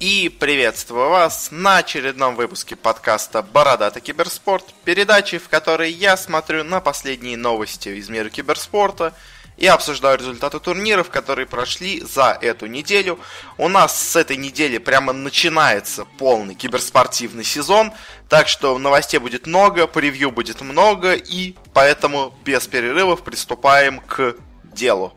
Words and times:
И 0.00 0.30
приветствую 0.30 1.10
вас 1.10 1.48
на 1.50 1.76
очередном 1.76 2.34
выпуске 2.34 2.74
подкаста 2.74 3.42
«Бородатый 3.42 4.00
киберспорт», 4.00 4.64
передачи, 4.84 5.36
в 5.36 5.50
которой 5.50 5.92
я 5.92 6.16
смотрю 6.16 6.64
на 6.64 6.80
последние 6.80 7.36
новости 7.36 7.90
из 7.90 8.08
мира 8.08 8.30
киберспорта 8.30 9.12
и 9.58 9.66
обсуждаю 9.66 10.16
результаты 10.16 10.58
турниров, 10.58 11.10
которые 11.10 11.46
прошли 11.46 12.00
за 12.00 12.38
эту 12.40 12.64
неделю. 12.64 13.18
У 13.58 13.68
нас 13.68 13.94
с 13.94 14.16
этой 14.16 14.38
недели 14.38 14.78
прямо 14.78 15.12
начинается 15.12 16.06
полный 16.16 16.54
киберспортивный 16.54 17.44
сезон, 17.44 17.92
так 18.30 18.48
что 18.48 18.78
новостей 18.78 19.20
будет 19.20 19.46
много, 19.46 19.86
превью 19.86 20.30
будет 20.30 20.62
много, 20.62 21.12
и 21.12 21.56
поэтому 21.74 22.34
без 22.42 22.66
перерывов 22.66 23.22
приступаем 23.22 24.00
к 24.00 24.34
делу. 24.64 25.12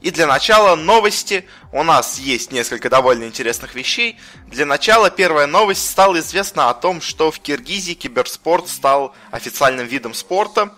И 0.00 0.10
для 0.10 0.26
начала 0.26 0.76
новости. 0.76 1.48
У 1.72 1.82
нас 1.82 2.18
есть 2.18 2.52
несколько 2.52 2.90
довольно 2.90 3.24
интересных 3.24 3.74
вещей. 3.74 4.18
Для 4.46 4.66
начала 4.66 5.10
первая 5.10 5.46
новость. 5.46 5.88
Стало 5.88 6.18
известно 6.18 6.68
о 6.68 6.74
том, 6.74 7.00
что 7.00 7.30
в 7.30 7.40
Киргизии 7.40 7.94
киберспорт 7.94 8.68
стал 8.68 9.14
официальным 9.30 9.86
видом 9.86 10.14
спорта. 10.14 10.74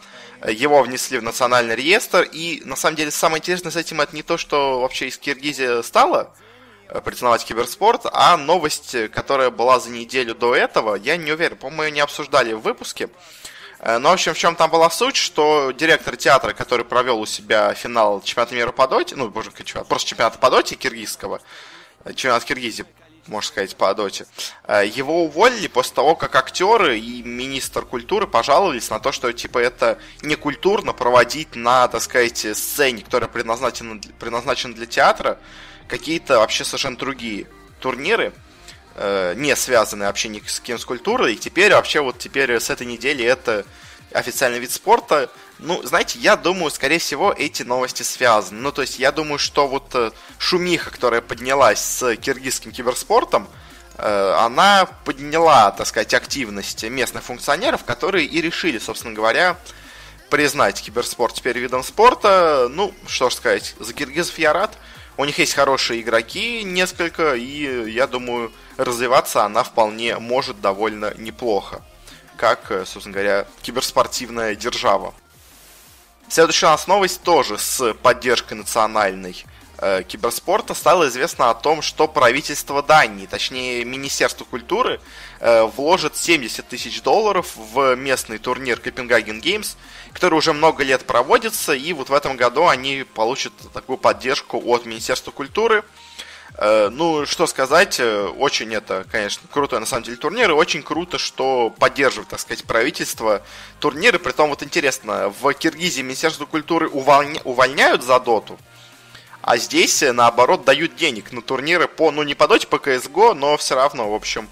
Его 0.47 0.83
внесли 0.83 1.19
в 1.19 1.23
национальный 1.23 1.75
реестр. 1.75 2.23
И 2.23 2.63
на 2.65 2.77
самом 2.77 2.97
деле 2.97 3.11
самое 3.11 3.41
интересное 3.41 3.73
с 3.73 3.77
этим 3.77 4.01
это 4.01 4.15
не 4.15 4.23
то, 4.23 4.39
что 4.39 4.81
вообще 4.81 5.09
из 5.09 5.19
Киргизии 5.19 5.83
стало 5.83 6.33
э, 6.89 7.01
признавать 7.01 7.45
киберспорт, 7.45 8.03
а 8.13 8.37
новость, 8.37 9.11
которая 9.11 9.51
была 9.51 9.81
за 9.81 9.91
неделю 9.91 10.37
до 10.37 10.55
этого, 10.55 10.95
я 10.95 11.17
не 11.17 11.33
уверен, 11.33 11.57
по-моему, 11.57 11.95
не 11.95 12.01
обсуждали 12.01 12.53
в 12.53 12.61
выпуске. 12.61 13.09
Э, 13.81 13.99
ну, 13.99 14.09
в 14.09 14.13
общем, 14.13 14.35
в 14.35 14.39
чем 14.39 14.57
там 14.57 14.71
была 14.71 14.91
суть, 14.91 15.17
что 15.17 15.71
директор 15.73 16.17
театра, 16.17 16.53
который 16.53 16.85
провел 16.85 17.21
у 17.21 17.27
себя 17.27 17.73
финал 17.75 18.21
чемпионата 18.23 18.55
мира 18.55 18.73
по 18.73 18.89
доте, 18.89 19.17
ну, 19.17 19.29
боже, 19.29 19.51
просто 19.89 20.09
чемпионата 20.09 20.39
по 20.39 20.51
доте 20.51 20.75
киргизского, 20.75 21.41
э, 22.05 22.13
чемпионат 22.13 22.45
Киргизии, 22.45 22.85
можно 23.27 23.49
сказать, 23.49 23.77
по 23.77 23.95
доте, 23.95 24.27
э, 24.67 24.87
его 24.87 25.25
уволили 25.25 25.69
после 25.69 25.95
того, 25.95 26.17
как 26.17 26.35
актеры 26.35 26.99
и 26.99 27.23
министр 27.23 27.85
культуры 27.85 28.27
пожаловались 28.27 28.91
на 28.91 28.99
то, 28.99 29.13
что, 29.13 29.33
типа, 29.33 29.59
это 29.59 29.99
некультурно 30.23 30.93
проводить 30.93 31.55
на, 31.55 31.87
так 31.89 32.03
сказать, 32.03 32.39
сцене, 32.39 33.03
которая 33.03 33.29
предназначена, 33.29 34.01
предназначена 34.19 34.75
для 34.75 34.87
театра, 34.87 35.39
какие-то 35.89 36.39
вообще 36.39 36.65
совершенно 36.65 36.97
другие 36.97 37.47
турниры, 37.81 38.33
э, 38.99 39.35
не 39.37 39.55
связаны 39.55 40.07
вообще 40.07 40.29
ни 40.29 40.43
с 40.45 40.61
кем 40.61 40.79
с 40.79 40.85
культурой. 40.85 41.35
И 41.35 41.37
теперь 41.37 41.73
вообще 41.73 42.01
вот 42.01 42.19
теперь 42.19 42.51
с 42.59 42.69
этой 42.69 42.87
недели 42.87 43.25
это 43.25 43.65
официальный 44.13 44.59
вид 44.59 44.73
спорта. 44.73 45.31
Ну, 45.59 45.83
знаете, 45.85 46.19
я 46.19 46.37
думаю, 46.37 46.71
скорее 46.71 46.99
всего, 46.99 47.33
эти 47.33 47.63
новости 47.63 48.03
связаны. 48.03 48.61
Ну, 48.61 48.73
то 48.73 48.83
есть, 48.83 48.99
я 48.99 49.13
думаю, 49.13 49.39
что 49.39 49.67
вот 49.69 49.95
э, 49.95 50.11
шумиха, 50.39 50.91
которая 50.91 51.21
поднялась 51.21 51.81
с 51.81 52.17
киргизским 52.17 52.73
киберспортом, 52.73 53.49
э, 53.97 54.35
она 54.39 54.89
подняла, 55.05 55.71
так 55.71 55.87
сказать, 55.87 56.15
активность 56.15 56.85
местных 56.85 57.25
функционеров, 57.25 57.85
которые 57.85 58.27
и 58.27 58.41
решили, 58.41 58.79
собственно 58.79 59.15
говоря, 59.15 59.57
признать 60.31 60.81
киберспорт 60.83 61.35
теперь 61.35 61.59
видом 61.59 61.83
спорта. 61.83 62.69
Ну, 62.71 62.95
что 63.07 63.31
ж 63.31 63.35
сказать, 63.35 63.75
за 63.79 63.93
киргизов 63.93 64.39
я 64.39 64.53
рад. 64.53 64.77
У 65.19 65.25
них 65.25 65.37
есть 65.41 65.55
хорошие 65.55 66.01
игроки, 66.01 66.63
несколько, 66.63 67.35
и 67.35 67.91
я 67.91 68.07
думаю, 68.07 68.53
развиваться 68.77 69.45
она 69.45 69.65
вполне 69.65 70.17
может 70.21 70.61
довольно 70.61 71.13
неплохо. 71.19 71.83
Как, 72.37 72.71
э, 72.71 72.85
собственно 72.87 73.15
говоря, 73.15 73.47
киберспортивная 73.63 74.55
держава. 74.55 75.13
Следующая 76.29 76.67
у 76.67 76.71
нас 76.71 76.87
новость 76.87 77.23
тоже 77.23 77.59
с 77.59 77.95
поддержкой 77.95 78.55
национальной 78.55 79.45
киберспорта 80.09 80.75
стало 80.75 81.09
известно 81.09 81.51
о 81.51 81.55
том, 81.55 81.83
что 81.83 82.09
правительство 82.09 82.83
Дании, 82.83 83.27
точнее 83.27 83.85
Министерство 83.85 84.45
культуры, 84.45 85.01
э, 85.41 85.63
вложит 85.65 86.17
70 86.17 86.67
тысяч 86.67 87.01
долларов 87.03 87.53
в 87.57 87.95
местный 87.95 88.39
турнир 88.39 88.81
Копенгаген 88.81 89.41
Геймс, 89.41 89.77
который 90.13 90.35
уже 90.35 90.53
много 90.53 90.83
лет 90.83 91.05
проводится, 91.07 91.75
и 91.75 91.93
вот 91.93 92.09
в 92.09 92.15
этом 92.15 92.37
году 92.37 92.67
они 92.67 93.05
получат 93.15 93.53
такую 93.73 93.99
поддержку 93.99 94.61
от 94.65 94.85
Министерства 94.85 95.31
культуры. 95.31 95.85
Э, 96.57 96.89
ну, 96.91 97.25
что 97.25 97.47
сказать, 97.47 98.01
э, 98.01 98.27
очень 98.27 98.75
это, 98.75 99.07
конечно, 99.13 99.47
крутой 99.49 99.79
на 99.79 99.87
самом 99.87 100.03
деле 100.03 100.17
турнир, 100.17 100.51
и 100.51 100.55
очень 100.55 100.83
круто, 100.83 101.19
что 101.19 101.71
поддерживает, 101.71 102.31
так 102.31 102.41
сказать, 102.41 102.65
правительство 102.65 103.43
турниры. 103.79 104.19
Притом, 104.19 104.51
вот 104.51 104.65
интересно, 104.65 105.33
в 105.41 105.53
Киргизии 105.53 106.03
Министерство 106.03 106.47
культуры 106.47 106.89
увольня... 106.89 107.41
увольняют 107.45 108.03
за 108.03 108.19
доту, 108.19 108.59
а 109.51 109.57
здесь, 109.57 110.03
э, 110.03 110.13
наоборот, 110.13 110.65
дают 110.65 110.97
денег 110.97 111.33
на 111.33 111.43
турниры 111.43 111.89
по, 111.89 112.11
ну, 112.11 112.23
не 112.23 112.35
по 112.35 112.47
доте, 112.49 112.67
по 112.67 112.77
CSGO, 112.77 113.35
но 113.35 113.57
все 113.57 113.75
равно, 113.75 114.11
в 114.11 114.15
общем. 114.15 114.49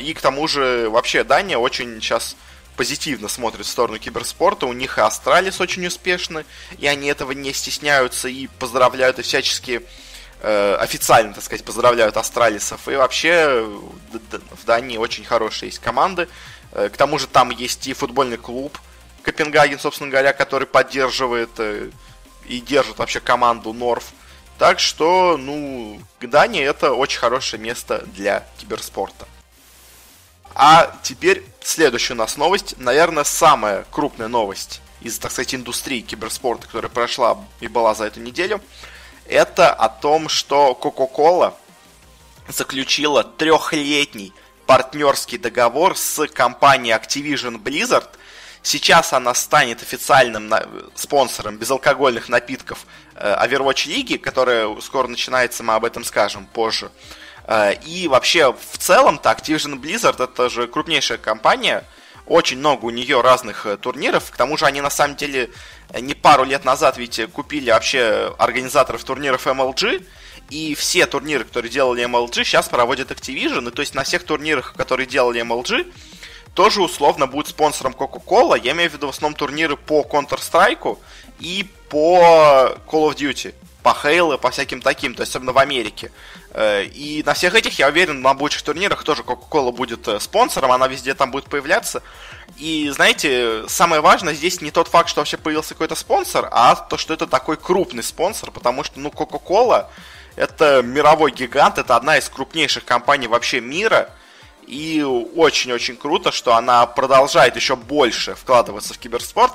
И 0.00 0.14
к 0.14 0.22
тому 0.22 0.48
же, 0.48 0.88
вообще, 0.88 1.24
Дания 1.24 1.58
очень 1.58 2.00
сейчас 2.00 2.36
позитивно 2.78 3.28
смотрит 3.28 3.66
в 3.66 3.68
сторону 3.68 3.98
киберспорта. 3.98 4.66
У 4.66 4.72
них 4.72 4.98
и 4.98 5.00
Astralis 5.00 5.60
очень 5.60 5.86
успешны, 5.86 6.44
и 6.78 6.86
они 6.86 7.08
этого 7.08 7.32
не 7.32 7.52
стесняются 7.52 8.28
и 8.28 8.46
поздравляют 8.46 9.18
и 9.18 9.22
всячески 9.22 9.82
э, 10.40 10.76
официально, 10.80 11.34
так 11.34 11.42
сказать, 11.42 11.64
поздравляют 11.64 12.16
Астралисов. 12.16 12.88
И 12.88 12.94
вообще 12.94 13.68
в 14.12 14.64
Дании 14.64 14.96
очень 14.96 15.24
хорошие 15.24 15.68
есть 15.68 15.80
команды. 15.80 16.28
Э, 16.72 16.88
к 16.88 16.96
тому 16.96 17.18
же 17.18 17.26
там 17.26 17.50
есть 17.50 17.86
и 17.88 17.92
футбольный 17.92 18.36
клуб 18.36 18.78
Копенгаген, 19.22 19.80
собственно 19.80 20.10
говоря, 20.10 20.32
который 20.32 20.66
поддерживает 20.68 21.50
э, 21.58 21.90
и 22.48 22.60
держит 22.60 22.98
вообще 22.98 23.20
команду 23.20 23.72
Норф. 23.72 24.12
Так 24.58 24.80
что, 24.80 25.36
ну, 25.36 26.00
Дания 26.20 26.64
это 26.64 26.92
очень 26.92 27.18
хорошее 27.18 27.62
место 27.62 28.04
для 28.14 28.44
киберспорта. 28.58 29.28
А 30.54 30.92
теперь 31.02 31.44
следующая 31.62 32.14
у 32.14 32.16
нас 32.16 32.36
новость. 32.36 32.74
Наверное, 32.78 33.22
самая 33.24 33.84
крупная 33.90 34.28
новость 34.28 34.80
из, 35.00 35.18
так 35.18 35.30
сказать, 35.30 35.54
индустрии 35.54 36.00
киберспорта, 36.00 36.66
которая 36.66 36.90
прошла 36.90 37.38
и 37.60 37.68
была 37.68 37.94
за 37.94 38.06
эту 38.06 38.20
неделю. 38.20 38.60
Это 39.26 39.72
о 39.72 39.88
том, 39.88 40.28
что 40.28 40.76
Coca-Cola 40.80 41.54
заключила 42.48 43.22
трехлетний 43.22 44.32
партнерский 44.66 45.38
договор 45.38 45.96
с 45.96 46.26
компанией 46.28 46.94
Activision 46.94 47.62
Blizzard. 47.62 48.08
Сейчас 48.68 49.14
она 49.14 49.32
станет 49.32 49.80
официальным 49.80 50.52
спонсором 50.94 51.56
безалкогольных 51.56 52.28
напитков 52.28 52.84
э, 53.14 53.34
Overwatch 53.42 53.88
лиги, 53.88 54.18
которая 54.18 54.78
скоро 54.82 55.06
начинается, 55.06 55.62
мы 55.62 55.72
об 55.72 55.86
этом 55.86 56.04
скажем 56.04 56.44
позже. 56.44 56.90
Э, 57.46 57.72
и 57.86 58.08
вообще, 58.08 58.52
в 58.52 58.76
целом-то 58.76 59.30
Activision 59.30 59.80
Blizzard 59.80 60.22
это 60.22 60.50
же 60.50 60.66
крупнейшая 60.66 61.16
компания, 61.16 61.82
очень 62.26 62.58
много 62.58 62.84
у 62.84 62.90
нее 62.90 63.22
разных 63.22 63.64
э, 63.64 63.78
турниров, 63.78 64.30
к 64.30 64.36
тому 64.36 64.58
же 64.58 64.66
они 64.66 64.82
на 64.82 64.90
самом 64.90 65.16
деле 65.16 65.48
не 65.98 66.12
пару 66.12 66.44
лет 66.44 66.66
назад 66.66 66.98
ведь 66.98 67.18
купили 67.32 67.70
вообще 67.70 68.34
организаторов 68.38 69.02
турниров 69.02 69.46
MLG, 69.46 70.04
и 70.50 70.74
все 70.74 71.06
турниры, 71.06 71.44
которые 71.44 71.70
делали 71.70 72.04
MLG, 72.04 72.44
сейчас 72.44 72.68
проводят 72.68 73.10
Activision, 73.10 73.66
и 73.66 73.70
то 73.70 73.80
есть 73.80 73.94
на 73.94 74.04
всех 74.04 74.24
турнирах, 74.24 74.74
которые 74.74 75.06
делали 75.06 75.40
MLG, 75.40 75.90
тоже 76.58 76.82
условно 76.82 77.28
будет 77.28 77.46
спонсором 77.46 77.94
Coca-Cola, 77.96 78.60
я 78.60 78.72
имею 78.72 78.90
в 78.90 78.94
виду 78.94 79.06
в 79.06 79.10
основном 79.10 79.36
турниры 79.36 79.76
по 79.76 80.00
Counter-Strike 80.00 80.98
и 81.38 81.64
по 81.88 82.74
Call 82.84 83.08
of 83.08 83.14
Duty 83.14 83.54
по 83.84 83.94
Хейлу, 83.94 84.36
по 84.38 84.50
всяким 84.50 84.82
таким, 84.82 85.14
то 85.14 85.22
есть 85.22 85.30
особенно 85.30 85.52
в 85.52 85.58
Америке. 85.58 86.10
Э, 86.50 86.82
и 86.82 87.22
на 87.24 87.34
всех 87.34 87.54
этих, 87.54 87.78
я 87.78 87.86
уверен, 87.86 88.22
на 88.22 88.30
обоих 88.30 88.60
турнирах 88.60 89.04
тоже 89.04 89.22
Coca-Cola 89.22 89.70
будет 89.70 90.08
э, 90.08 90.18
спонсором, 90.18 90.72
она 90.72 90.88
везде 90.88 91.14
там 91.14 91.30
будет 91.30 91.44
появляться. 91.44 92.02
И, 92.56 92.90
знаете, 92.90 93.62
самое 93.68 94.02
важное 94.02 94.34
здесь 94.34 94.60
не 94.60 94.72
тот 94.72 94.88
факт, 94.88 95.08
что 95.10 95.20
вообще 95.20 95.36
появился 95.36 95.74
какой-то 95.74 95.94
спонсор, 95.94 96.48
а 96.50 96.74
то, 96.74 96.98
что 96.98 97.14
это 97.14 97.28
такой 97.28 97.56
крупный 97.56 98.02
спонсор, 98.02 98.50
потому 98.50 98.82
что, 98.82 98.98
ну, 98.98 99.10
Coca-Cola 99.10 99.86
это 100.34 100.82
мировой 100.82 101.30
гигант, 101.30 101.78
это 101.78 101.94
одна 101.94 102.18
из 102.18 102.28
крупнейших 102.28 102.84
компаний 102.84 103.28
вообще 103.28 103.60
мира, 103.60 104.10
и 104.68 105.02
очень-очень 105.02 105.96
круто, 105.96 106.30
что 106.30 106.54
она 106.54 106.86
продолжает 106.86 107.56
еще 107.56 107.74
больше 107.74 108.34
вкладываться 108.34 108.94
в 108.94 108.98
киберспорт. 108.98 109.52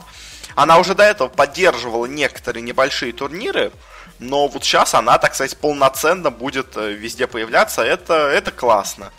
Она 0.55 0.79
уже 0.79 0.95
до 0.95 1.03
этого 1.03 1.29
поддерживала 1.29 2.05
некоторые 2.05 2.63
небольшие 2.63 3.13
турниры, 3.13 3.71
но 4.19 4.47
вот 4.47 4.63
сейчас 4.63 4.93
она, 4.93 5.17
так 5.17 5.35
сказать, 5.35 5.57
полноценно 5.57 6.31
будет 6.31 6.77
э, 6.77 6.93
везде 6.93 7.27
появляться, 7.27 7.83
это, 7.83 8.13
это 8.13 8.51
классно. 8.51 9.11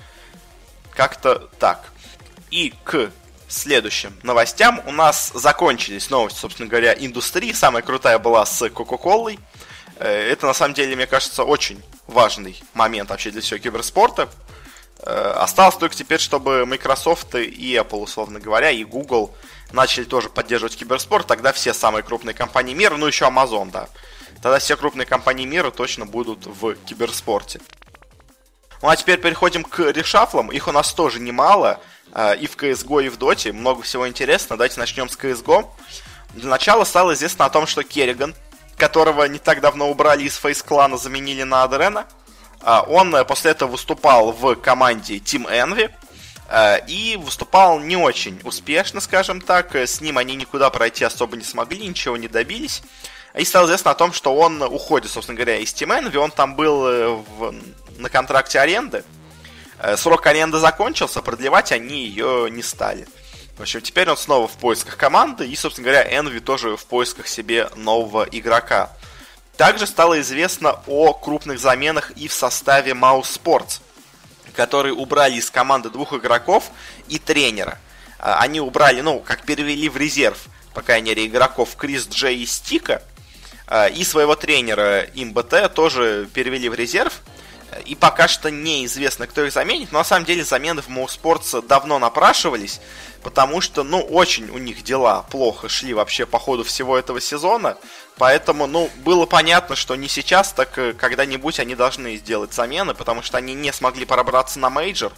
Как-то 0.94 1.48
так. 1.58 1.90
И 2.50 2.72
к 2.84 3.10
следующим 3.48 4.14
новостям 4.22 4.80
у 4.86 4.92
нас 4.92 5.32
закончились 5.34 6.10
новости, 6.10 6.38
собственно 6.38 6.68
говоря, 6.68 6.94
индустрии. 6.94 7.52
Самая 7.52 7.82
крутая 7.82 8.18
была 8.18 8.46
с 8.46 8.68
Кока-Колой. 8.70 9.38
Э, 9.96 10.08
это, 10.08 10.46
на 10.46 10.54
самом 10.54 10.74
деле, 10.74 10.94
мне 10.96 11.06
кажется, 11.06 11.44
очень 11.44 11.82
важный 12.06 12.62
момент 12.74 13.10
вообще 13.10 13.30
для 13.30 13.40
всего 13.40 13.58
киберспорта. 13.58 14.28
Э, 15.06 15.32
осталось 15.36 15.76
только 15.76 15.94
теперь, 15.94 16.18
чтобы 16.18 16.64
Microsoft 16.64 17.34
и 17.34 17.74
Apple, 17.74 18.02
условно 18.02 18.40
говоря, 18.40 18.70
и 18.70 18.84
Google 18.84 19.34
начали 19.72 20.04
тоже 20.04 20.30
поддерживать 20.30 20.76
киберспорт. 20.76 21.26
Тогда 21.26 21.52
все 21.52 21.74
самые 21.74 22.02
крупные 22.02 22.34
компании 22.34 22.74
мира, 22.74 22.96
ну 22.96 23.06
еще 23.06 23.26
Amazon, 23.26 23.70
да, 23.70 23.88
Тогда 24.42 24.58
все 24.58 24.76
крупные 24.76 25.06
компании 25.06 25.46
мира 25.46 25.70
точно 25.70 26.06
будут 26.06 26.46
в 26.46 26.74
киберспорте. 26.74 27.60
Ну 28.82 28.88
а 28.88 28.96
теперь 28.96 29.18
переходим 29.18 29.64
к 29.64 29.78
решафлам. 29.90 30.52
Их 30.52 30.68
у 30.68 30.72
нас 30.72 30.92
тоже 30.92 31.20
немало. 31.20 31.80
Э, 32.12 32.36
и 32.36 32.46
в 32.46 32.56
CSGO, 32.56 33.04
и 33.04 33.08
в 33.08 33.16
Доте. 33.16 33.52
Много 33.52 33.82
всего 33.82 34.08
интересного. 34.08 34.58
Давайте 34.58 34.80
начнем 34.80 35.08
с 35.08 35.18
CSGO. 35.18 35.66
Для 36.34 36.48
начала 36.48 36.84
стало 36.84 37.12
известно 37.12 37.44
о 37.44 37.50
том, 37.50 37.66
что 37.66 37.82
Керриган, 37.82 38.34
которого 38.76 39.24
не 39.24 39.38
так 39.38 39.60
давно 39.60 39.90
убрали 39.90 40.24
из 40.24 40.36
фейс-клана, 40.36 40.96
заменили 40.96 41.42
на 41.42 41.62
Адрена, 41.62 42.00
э, 42.00 42.23
он 42.64 43.16
после 43.26 43.50
этого 43.50 43.72
выступал 43.72 44.32
в 44.32 44.54
команде 44.56 45.16
Team 45.16 45.46
Envy. 45.50 45.90
И 46.88 47.18
выступал 47.20 47.80
не 47.80 47.96
очень 47.96 48.38
успешно, 48.44 49.00
скажем 49.00 49.40
так. 49.40 49.74
С 49.74 50.00
ним 50.02 50.18
они 50.18 50.36
никуда 50.36 50.68
пройти 50.70 51.02
особо 51.02 51.36
не 51.36 51.42
смогли, 51.42 51.88
ничего 51.88 52.16
не 52.18 52.28
добились. 52.28 52.82
И 53.34 53.44
стало 53.44 53.64
известно 53.66 53.90
о 53.90 53.94
том, 53.94 54.12
что 54.12 54.36
он 54.36 54.62
уходит, 54.62 55.10
собственно 55.10 55.36
говоря, 55.36 55.56
из 55.56 55.72
Team 55.72 55.98
Envy. 55.98 56.16
Он 56.16 56.30
там 56.30 56.54
был 56.54 57.22
в 57.38 57.54
на 57.98 58.08
контракте 58.08 58.60
аренды. 58.60 59.04
Э, 59.78 59.96
срок 59.96 60.26
аренды 60.26 60.58
закончился, 60.58 61.22
продлевать 61.22 61.72
они 61.72 62.04
ее 62.06 62.48
не 62.50 62.62
стали. 62.62 63.06
В 63.56 63.62
общем, 63.62 63.80
теперь 63.80 64.10
он 64.10 64.16
снова 64.16 64.48
в 64.48 64.52
поисках 64.52 64.96
команды, 64.96 65.46
и, 65.46 65.54
собственно 65.54 65.88
говоря, 65.88 66.18
Энви 66.18 66.40
тоже 66.40 66.76
в 66.76 66.84
поисках 66.86 67.28
себе 67.28 67.68
нового 67.76 68.26
игрока. 68.30 68.90
Также 69.56 69.86
стало 69.86 70.20
известно 70.20 70.80
о 70.86 71.12
крупных 71.12 71.60
заменах 71.60 72.10
и 72.12 72.26
в 72.26 72.32
составе 72.32 72.92
Mouse 72.92 73.40
Sports, 73.40 73.80
которые 74.54 74.94
убрали 74.94 75.36
из 75.36 75.50
команды 75.50 75.90
двух 75.90 76.12
игроков 76.12 76.70
и 77.08 77.18
тренера. 77.18 77.78
Э, 78.18 78.34
они 78.40 78.60
убрали, 78.60 79.00
ну, 79.00 79.20
как 79.20 79.44
перевели 79.44 79.88
в 79.88 79.96
резерв, 79.96 80.46
по 80.74 80.82
крайней 80.82 81.10
мере, 81.10 81.26
игроков 81.26 81.76
Крис 81.76 82.08
Джей 82.08 82.42
и 82.42 82.46
Стика, 82.46 83.02
э, 83.68 83.90
и 83.90 84.02
своего 84.04 84.34
тренера 84.34 85.02
imbt 85.14 85.72
тоже 85.72 86.28
перевели 86.32 86.68
в 86.68 86.74
резерв– 86.74 87.20
и 87.84 87.94
пока 87.94 88.28
что 88.28 88.50
неизвестно, 88.50 89.26
кто 89.26 89.44
их 89.44 89.52
заменит. 89.52 89.92
Но 89.92 89.98
на 89.98 90.04
самом 90.04 90.24
деле 90.24 90.44
замены 90.44 90.82
в 90.82 90.88
Mouse 90.88 91.66
давно 91.66 91.98
напрашивались, 91.98 92.80
потому 93.24 93.62
что, 93.62 93.82
ну, 93.82 94.00
очень 94.00 94.50
у 94.50 94.58
них 94.58 94.84
дела 94.84 95.22
плохо 95.22 95.68
шли 95.68 95.94
вообще 95.94 96.26
по 96.26 96.38
ходу 96.38 96.62
всего 96.62 96.96
этого 96.96 97.20
сезона. 97.20 97.76
Поэтому, 98.18 98.66
ну, 98.66 98.90
было 98.98 99.26
понятно, 99.26 99.74
что 99.74 99.96
не 99.96 100.08
сейчас, 100.08 100.52
так 100.52 100.78
э, 100.78 100.92
когда-нибудь 100.92 101.58
они 101.58 101.74
должны 101.74 102.16
сделать 102.16 102.52
замены, 102.52 102.94
потому 102.94 103.22
что 103.22 103.38
они 103.38 103.54
не 103.54 103.72
смогли 103.72 104.04
пробраться 104.04 104.60
на 104.60 104.70
мейджор. 104.70 105.12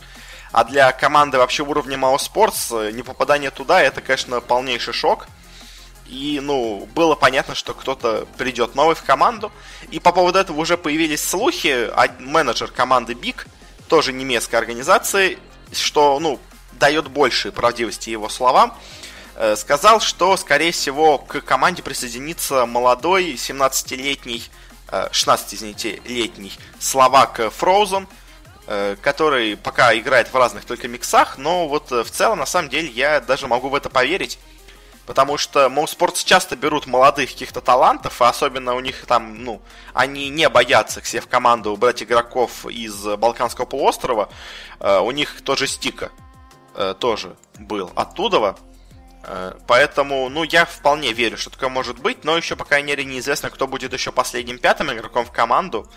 А 0.52 0.64
для 0.64 0.92
команды 0.92 1.36
вообще 1.36 1.64
уровня 1.64 1.98
Mouse 1.98 2.30
Sports 2.32 2.88
э, 2.88 2.92
не 2.92 3.02
попадание 3.02 3.50
туда, 3.50 3.82
это, 3.82 4.00
конечно, 4.00 4.40
полнейший 4.40 4.94
шок. 4.94 5.26
И, 6.06 6.38
ну, 6.40 6.88
было 6.94 7.16
понятно, 7.16 7.56
что 7.56 7.74
кто-то 7.74 8.26
придет 8.38 8.76
новый 8.76 8.94
в 8.94 9.02
команду. 9.02 9.50
И 9.90 9.98
по 9.98 10.12
поводу 10.12 10.38
этого 10.38 10.58
уже 10.58 10.78
появились 10.78 11.22
слухи. 11.22 11.90
А 11.92 12.08
менеджер 12.20 12.70
команды 12.70 13.14
Big, 13.14 13.46
тоже 13.88 14.12
немецкой 14.12 14.54
организации, 14.54 15.38
что, 15.72 16.20
ну, 16.20 16.38
дает 16.78 17.08
больше 17.08 17.52
правдивости 17.52 18.10
его 18.10 18.28
словам, 18.28 18.76
э, 19.34 19.56
сказал, 19.56 20.00
что, 20.00 20.36
скорее 20.36 20.72
всего, 20.72 21.18
к 21.18 21.40
команде 21.40 21.82
присоединится 21.82 22.66
молодой 22.66 23.34
17-летний, 23.34 24.44
16, 25.10 25.52
э, 25.52 25.56
извините, 25.56 26.02
летний 26.04 26.52
словак 26.78 27.40
Frozen, 27.40 28.06
э, 28.66 28.96
который 29.00 29.56
пока 29.56 29.96
играет 29.96 30.32
в 30.32 30.36
разных 30.36 30.64
только 30.64 30.88
миксах, 30.88 31.38
но 31.38 31.68
вот 31.68 31.90
в 31.90 32.10
целом, 32.10 32.38
на 32.38 32.46
самом 32.46 32.68
деле, 32.68 32.88
я 32.88 33.20
даже 33.20 33.46
могу 33.46 33.68
в 33.68 33.74
это 33.74 33.90
поверить. 33.90 34.38
Потому 35.06 35.38
что 35.38 35.68
Моуспортс 35.68 36.24
часто 36.24 36.56
берут 36.56 36.88
молодых 36.88 37.30
каких-то 37.30 37.60
талантов, 37.60 38.20
а 38.20 38.28
особенно 38.28 38.74
у 38.74 38.80
них 38.80 39.06
там, 39.06 39.44
ну, 39.44 39.62
они 39.94 40.28
не 40.30 40.48
боятся 40.48 41.00
к 41.00 41.06
себе 41.06 41.20
в 41.20 41.28
команду 41.28 41.76
брать 41.76 42.02
игроков 42.02 42.66
из 42.66 43.04
Балканского 43.16 43.66
полуострова. 43.66 44.28
У 44.80 45.10
них 45.12 45.42
тоже 45.42 45.68
Стика 45.68 46.10
uh, 46.76 46.94
тоже 46.94 47.36
был 47.58 47.90
оттуда. 47.94 48.56
Uh, 49.22 49.60
поэтому, 49.66 50.28
ну, 50.28 50.44
я 50.44 50.64
вполне 50.64 51.12
верю, 51.12 51.36
что 51.36 51.50
такое 51.50 51.68
может 51.68 51.98
быть, 51.98 52.24
но 52.24 52.36
еще, 52.36 52.54
по 52.54 52.64
крайней 52.64 52.88
мере, 52.88 53.04
неизвестно, 53.04 53.50
кто 53.50 53.66
будет 53.66 53.92
еще 53.92 54.12
последним 54.12 54.58
пятым 54.58 54.92
игроком 54.92 55.24
в 55.24 55.32
команду. 55.32 55.88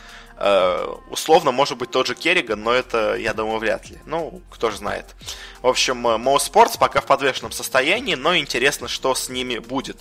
Э, 0.41 0.95
условно, 1.09 1.51
может 1.51 1.77
быть, 1.77 1.91
тот 1.91 2.07
же 2.07 2.15
Керриган, 2.15 2.63
но 2.63 2.71
это, 2.71 3.15
я 3.15 3.33
думаю, 3.33 3.59
вряд 3.59 3.89
ли. 3.89 3.97
Ну, 4.05 4.41
кто 4.49 4.71
же 4.71 4.77
знает. 4.77 5.05
В 5.61 5.67
общем, 5.67 6.07
Mo 6.07 6.35
э, 6.35 6.37
Sports 6.37 6.77
пока 6.79 7.01
в 7.01 7.05
подвешенном 7.05 7.51
состоянии, 7.51 8.15
но 8.15 8.37
интересно, 8.37 8.87
что 8.87 9.13
с 9.15 9.27
ними 9.27 9.57
будет. 9.57 9.97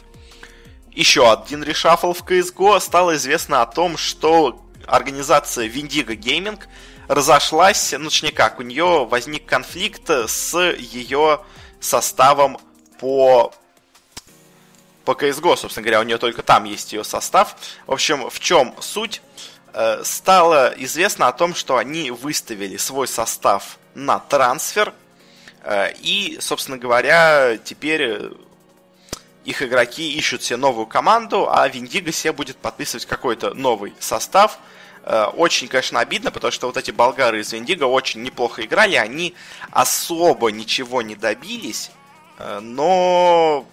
Еще 0.92 1.28
один 1.28 1.64
решафл 1.64 2.12
в 2.12 2.22
CSGO. 2.22 2.78
Стало 2.78 3.16
известно 3.16 3.62
о 3.62 3.66
том, 3.66 3.96
что 3.96 4.64
организация 4.86 5.66
Vindigo 5.66 6.16
Gaming 6.16 6.60
разошлась, 7.08 7.94
ну, 7.98 8.10
точнее 8.10 8.32
как, 8.32 8.60
у 8.60 8.62
нее 8.62 9.06
возник 9.06 9.46
конфликт 9.46 10.08
с 10.08 10.56
ее 10.58 11.40
составом 11.80 12.58
по 13.00 13.52
по 15.04 15.12
CSGO, 15.12 15.56
собственно 15.56 15.82
говоря, 15.84 16.00
у 16.00 16.02
нее 16.02 16.18
только 16.18 16.42
там 16.42 16.64
есть 16.64 16.92
ее 16.92 17.02
состав. 17.02 17.56
В 17.86 17.92
общем, 17.92 18.28
в 18.28 18.40
чем 18.40 18.74
суть? 18.78 19.22
Э, 19.72 20.02
стало 20.04 20.74
известно 20.76 21.28
о 21.28 21.32
том, 21.32 21.54
что 21.54 21.78
они 21.78 22.10
выставили 22.10 22.76
свой 22.76 23.08
состав 23.08 23.78
на 23.94 24.18
трансфер. 24.18 24.92
Э, 25.62 25.94
и, 26.00 26.36
собственно 26.42 26.76
говоря, 26.76 27.56
теперь 27.56 28.32
их 29.46 29.62
игроки 29.62 30.12
ищут 30.12 30.42
себе 30.42 30.58
новую 30.58 30.86
команду, 30.86 31.48
а 31.50 31.66
Виндиго 31.68 32.12
себе 32.12 32.34
будет 32.34 32.58
подписывать 32.58 33.06
какой-то 33.06 33.54
новый 33.54 33.94
состав. 33.98 34.58
Э, 35.10 35.24
очень, 35.24 35.68
конечно, 35.68 36.00
обидно, 36.00 36.30
потому 36.30 36.52
что 36.52 36.66
вот 36.66 36.76
эти 36.76 36.90
болгары 36.90 37.40
из 37.40 37.50
Виндиго 37.52 37.84
очень 37.84 38.22
неплохо 38.22 38.62
играли, 38.64 38.96
они 38.96 39.34
особо 39.70 40.52
ничего 40.52 41.00
не 41.02 41.16
добились, 41.16 41.90
но 42.60 43.66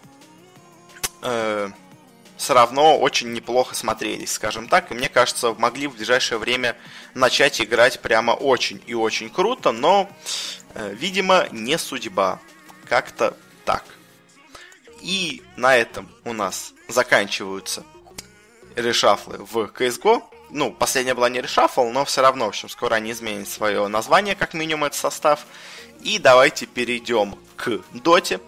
все 2.37 2.53
равно 2.53 2.97
очень 2.97 3.31
неплохо 3.33 3.75
смотрелись, 3.75 4.33
скажем 4.33 4.67
так. 4.67 4.91
И 4.91 4.93
мне 4.93 5.09
кажется, 5.09 5.53
могли 5.53 5.87
в 5.87 5.95
ближайшее 5.95 6.37
время 6.37 6.75
начать 7.13 7.61
играть 7.61 7.99
прямо 7.99 8.31
очень 8.31 8.81
и 8.85 8.93
очень 8.93 9.29
круто, 9.29 9.71
но, 9.71 10.09
э, 10.73 10.93
видимо, 10.93 11.47
не 11.51 11.77
судьба. 11.77 12.39
Как-то 12.87 13.35
так. 13.63 13.83
И 15.01 15.41
на 15.55 15.75
этом 15.75 16.09
у 16.23 16.33
нас 16.33 16.73
заканчиваются 16.87 17.83
reshuffle 18.75 19.31
ы 19.31 19.37
в 19.39 19.71
CSGO. 19.73 20.23
Ну, 20.49 20.71
последняя 20.71 21.13
была 21.13 21.29
не 21.29 21.41
reshuffle, 21.41 21.89
но 21.89 22.05
все 22.05 22.21
равно, 22.21 22.45
в 22.45 22.49
общем, 22.49 22.69
скоро 22.69 22.95
они 22.95 23.11
изменят 23.11 23.47
свое 23.47 23.87
название, 23.87 24.35
как 24.35 24.53
минимум, 24.53 24.85
этот 24.85 24.99
состав. 24.99 25.45
И 26.01 26.19
давайте 26.19 26.65
перейдем 26.65 27.35
к 27.55 27.81
Доте. 27.93 28.39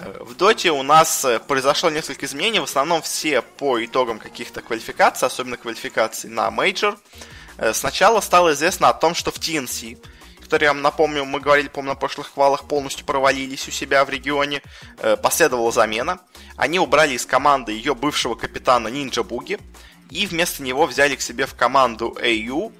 Э, 0.00 0.18
в 0.20 0.34
доте 0.34 0.70
у 0.70 0.82
нас 0.82 1.24
э, 1.24 1.38
произошло 1.40 1.90
несколько 1.90 2.26
изменений, 2.26 2.60
в 2.60 2.64
основном 2.64 3.02
все 3.02 3.42
по 3.42 3.84
итогам 3.84 4.18
каких-то 4.18 4.62
квалификаций, 4.62 5.26
особенно 5.26 5.56
квалификаций 5.56 6.30
на 6.30 6.50
мейджор. 6.50 6.98
Э, 7.58 7.72
сначала 7.74 8.20
стало 8.20 8.52
известно 8.52 8.88
о 8.88 8.94
том, 8.94 9.14
что 9.14 9.30
в 9.30 9.36
TNC, 9.36 10.02
которые, 10.40 10.68
я 10.68 10.72
вам 10.72 10.82
напомню, 10.82 11.24
мы 11.24 11.40
говорили, 11.40 11.68
по-моему, 11.68 11.94
на 11.94 12.00
прошлых 12.00 12.32
хвалах, 12.32 12.64
полностью 12.64 13.04
провалились 13.04 13.68
у 13.68 13.70
себя 13.70 14.04
в 14.04 14.10
регионе, 14.10 14.62
последовала 15.22 15.70
замена. 15.70 16.18
Они 16.56 16.80
убрали 16.80 17.14
из 17.14 17.24
команды 17.24 17.72
ее 17.72 17.94
бывшего 17.94 18.34
капитана 18.34 18.88
Нинджа 18.88 19.22
Буги, 19.22 19.60
и 20.10 20.26
вместо 20.26 20.62
него 20.62 20.86
взяли 20.86 21.16
к 21.16 21.22
себе 21.22 21.46
в 21.46 21.54
команду 21.54 22.16
AU, 22.20 22.72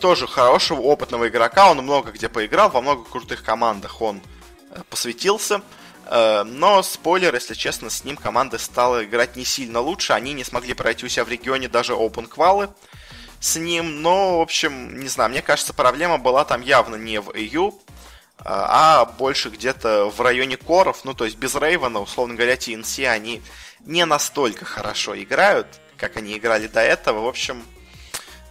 тоже 0.00 0.26
хорошего, 0.26 0.80
опытного 0.80 1.28
игрока, 1.28 1.70
он 1.70 1.78
много 1.78 2.10
где 2.10 2.28
поиграл, 2.28 2.70
во 2.70 2.80
много 2.80 3.04
крутых 3.04 3.42
командах 3.42 4.02
он 4.02 4.20
посвятился– 4.90 5.62
Э, 6.08 6.42
но, 6.42 6.82
спойлер, 6.82 7.34
если 7.34 7.54
честно, 7.54 7.90
с 7.90 8.02
ним 8.04 8.16
команда 8.16 8.58
стала 8.58 9.04
играть 9.04 9.36
не 9.36 9.44
сильно 9.44 9.80
лучше. 9.80 10.14
Они 10.14 10.32
не 10.32 10.44
смогли 10.44 10.74
пройти 10.74 11.06
у 11.06 11.08
себя 11.08 11.24
в 11.24 11.28
регионе 11.28 11.68
даже 11.68 11.92
open 11.92 12.26
квалы 12.26 12.70
с 13.40 13.56
ним. 13.56 14.00
Но, 14.02 14.38
в 14.38 14.42
общем, 14.42 14.98
не 14.98 15.08
знаю, 15.08 15.30
мне 15.30 15.42
кажется, 15.42 15.74
проблема 15.74 16.18
была 16.18 16.44
там 16.44 16.62
явно 16.62 16.96
не 16.96 17.20
в 17.20 17.30
EU, 17.30 17.74
а 18.38 19.04
больше 19.04 19.50
где-то 19.50 20.06
в 20.06 20.20
районе 20.20 20.56
коров. 20.56 21.04
Ну, 21.04 21.12
то 21.12 21.24
есть 21.24 21.36
без 21.36 21.54
Рейвена, 21.54 22.00
условно 22.00 22.34
говоря, 22.34 22.54
TNC, 22.54 23.06
они 23.06 23.42
не 23.80 24.06
настолько 24.06 24.64
хорошо 24.64 25.20
играют, 25.20 25.66
как 25.98 26.16
они 26.16 26.36
играли 26.36 26.66
до 26.66 26.80
этого. 26.80 27.20
В 27.20 27.26
общем, 27.26 27.62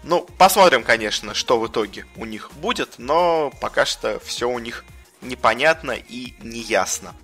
ну, 0.03 0.27
посмотрим, 0.37 0.83
конечно, 0.83 1.33
что 1.33 1.59
в 1.59 1.67
итоге 1.67 2.05
у 2.15 2.25
них 2.25 2.51
будет, 2.53 2.95
но 2.97 3.51
пока 3.61 3.85
что 3.85 4.19
все 4.19 4.47
у 4.47 4.59
них 4.59 4.85
непонятно 5.21 5.91
и 5.91 6.33
неясно. 6.41 7.15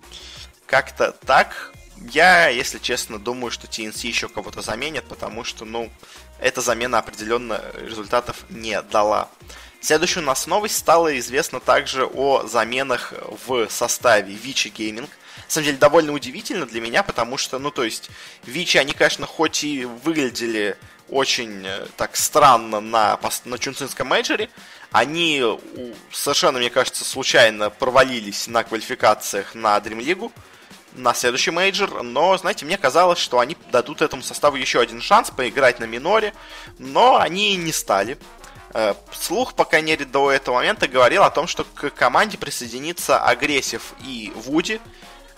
Как-то 0.65 1.11
так. 1.11 1.73
Я, 2.11 2.47
если 2.47 2.79
честно, 2.79 3.19
думаю, 3.19 3.51
что 3.51 3.67
TNC 3.67 4.07
еще 4.07 4.27
кого-то 4.27 4.61
заменят, 4.61 5.05
потому 5.05 5.43
что, 5.43 5.63
ну, 5.63 5.91
эта 6.39 6.61
замена 6.61 6.99
определенно 6.99 7.61
результатов 7.75 8.43
не 8.49 8.81
дала. 8.81 9.29
Следующая 9.79 10.21
у 10.21 10.23
нас 10.23 10.47
новость 10.47 10.77
стала 10.77 11.17
известна 11.19 11.59
также 11.59 12.05
о 12.05 12.47
заменах 12.47 13.13
в 13.45 13.69
составе 13.69 14.33
Vici 14.33 14.69
Gaming. 14.69 15.09
На 15.45 15.51
самом 15.51 15.65
деле, 15.65 15.77
довольно 15.77 16.13
удивительно 16.13 16.65
для 16.65 16.81
меня, 16.81 17.03
потому 17.03 17.37
что, 17.37 17.59
ну, 17.59 17.71
то 17.71 17.83
есть, 17.83 18.09
Vici, 18.43 18.77
они, 18.77 18.93
конечно, 18.93 19.25
хоть 19.25 19.63
и 19.63 19.85
выглядели 19.85 20.77
очень 21.09 21.63
э, 21.65 21.85
так 21.97 22.15
странно 22.15 22.79
на, 22.79 23.19
на 23.45 23.59
Чунцинском 23.59 24.07
мейджоре. 24.07 24.49
Они 24.91 25.43
совершенно, 26.11 26.59
мне 26.59 26.69
кажется, 26.69 27.03
случайно 27.03 27.69
провалились 27.69 28.47
на 28.47 28.63
квалификациях 28.63 29.55
на 29.55 29.77
Dream 29.77 29.99
League 29.99 30.31
на 30.95 31.13
следующий 31.13 31.51
мейджор, 31.51 32.03
но, 32.03 32.37
знаете, 32.37 32.65
мне 32.65 32.77
казалось, 32.77 33.19
что 33.19 33.39
они 33.39 33.57
дадут 33.71 34.01
этому 34.01 34.21
составу 34.21 34.55
еще 34.55 34.79
один 34.79 35.01
шанс 35.01 35.31
поиграть 35.31 35.79
на 35.79 35.85
миноре, 35.85 36.33
но 36.77 37.17
они 37.17 37.55
не 37.55 37.71
стали. 37.71 38.17
Э, 38.73 38.93
слух, 39.11 39.53
по 39.53 39.65
крайней 39.65 39.91
мере, 39.91 40.05
до 40.05 40.31
этого 40.31 40.55
момента 40.55 40.87
говорил 40.87 41.23
о 41.23 41.29
том, 41.29 41.47
что 41.47 41.63
к 41.63 41.89
команде 41.91 42.37
присоединится 42.37 43.19
Агрессив 43.19 43.93
и 44.05 44.31
Вуди. 44.35 44.79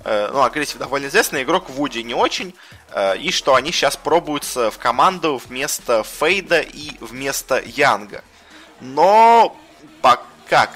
Э, 0.04 0.30
ну, 0.32 0.44
Агрессив 0.44 0.78
довольно 0.78 1.08
известный 1.08 1.44
игрок, 1.44 1.70
Вуди 1.70 2.00
не 2.00 2.14
очень. 2.14 2.54
Э, 2.92 3.18
и 3.18 3.32
что 3.32 3.56
они 3.56 3.72
сейчас 3.72 3.98
пробуются 3.98 4.72
в 4.72 4.78
команду 4.78 5.42
вместо 5.46 6.04
Фейда 6.04 6.62
и 6.62 6.92
вместо 7.00 7.62
Янга. 7.66 8.24
Но, 8.82 9.56
как 10.48 10.72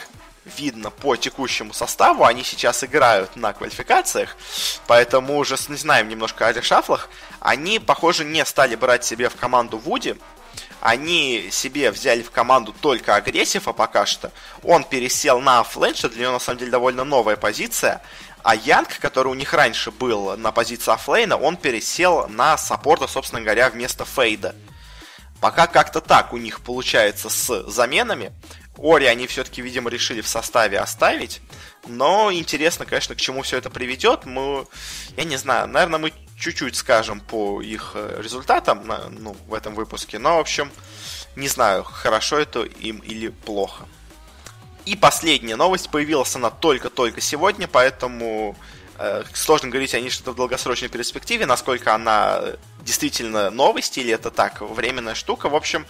видно 0.58 0.90
по 0.90 1.16
текущему 1.16 1.74
составу, 1.74 2.26
они 2.26 2.44
сейчас 2.44 2.84
играют 2.84 3.36
на 3.36 3.54
квалификациях, 3.54 4.36
поэтому 4.88 5.38
уже 5.38 5.56
не 5.68 5.76
знаем 5.76 6.10
немножко 6.10 6.48
о 6.48 6.54
решафлах. 6.54 7.10
Они, 7.40 7.80
похоже, 7.80 8.26
не 8.26 8.44
стали 8.46 8.76
брать 8.76 9.06
себе 9.06 9.30
в 9.30 9.36
команду 9.36 9.78
Вуди, 9.78 10.18
они 10.82 11.50
себе 11.52 11.92
взяли 11.92 12.22
в 12.22 12.32
команду 12.32 12.74
только 12.80 13.16
агрессива 13.16 13.74
пока 13.74 14.06
что. 14.06 14.32
Он 14.64 14.84
пересел 14.84 15.40
на 15.42 15.64
оффлейн, 15.64 15.96
что 15.96 16.10
для 16.10 16.24
него 16.24 16.34
на 16.34 16.40
самом 16.40 16.60
деле 16.60 16.72
довольно 16.72 17.04
новая 17.04 17.36
позиция. 17.36 18.02
А 18.44 18.56
Янг, 18.56 19.00
который 19.00 19.28
у 19.28 19.34
них 19.34 19.54
раньше 19.54 19.92
был 19.92 20.38
на 20.38 20.52
позиции 20.52 20.94
оффлейна, 20.94 21.36
он 21.36 21.58
пересел 21.58 22.28
на 22.30 22.58
саппорта, 22.58 23.08
собственно 23.08 23.42
говоря, 23.42 23.70
вместо 23.70 24.06
Фейда. 24.06 24.56
Пока 25.42 25.68
как-то 25.68 26.02
так 26.02 26.34
у 26.34 26.38
них 26.38 26.62
получается 26.62 27.30
с 27.30 27.70
заменами. 27.70 28.32
Ори 28.78 29.06
они 29.06 29.28
все-таки, 29.28 29.62
видимо, 29.62 29.90
решили 29.90 30.22
в 30.22 30.28
составе 30.28 30.80
оставить. 30.80 31.42
Но 31.88 32.32
интересно, 32.32 32.86
конечно, 32.86 33.16
к 33.16 33.20
чему 33.20 33.42
все 33.42 33.58
это 33.58 33.70
приведет. 33.70 34.26
Мы, 34.26 34.66
я 35.18 35.24
не 35.26 35.36
знаю, 35.36 35.68
наверное, 35.68 36.00
мы 36.00 36.14
чуть-чуть 36.40 36.76
скажем 36.76 37.20
по 37.20 37.62
их 37.62 37.92
э, 37.96 38.22
результатам 38.22 38.92
ну, 39.12 39.36
в 39.48 39.54
этом 39.54 39.76
выпуске. 39.76 40.20
Но, 40.20 40.38
в 40.38 40.40
общем, 40.40 40.72
не 41.36 41.48
знаю, 41.48 41.84
хорошо 41.84 42.40
это 42.40 42.64
им 42.64 43.00
или 43.00 43.28
плохо. 43.28 43.86
И 44.86 44.96
последняя 44.96 45.56
новость, 45.56 45.90
появилась 45.90 46.36
она 46.36 46.50
только-только 46.50 47.22
сегодня, 47.22 47.68
поэтому 47.68 48.56
э, 48.98 49.24
сложно 49.34 49.70
говорить 49.70 49.94
о 49.94 50.00
ней 50.00 50.10
что-то 50.10 50.32
в 50.32 50.36
долгосрочной 50.36 50.88
перспективе, 50.88 51.46
насколько 51.46 51.94
она 51.94 52.42
действительно 52.82 53.52
новость 53.52 53.98
или 53.98 54.12
это 54.12 54.32
так, 54.32 54.62
временная 54.62 55.16
штука. 55.16 55.50
В 55.50 55.56
общем, 55.56 55.86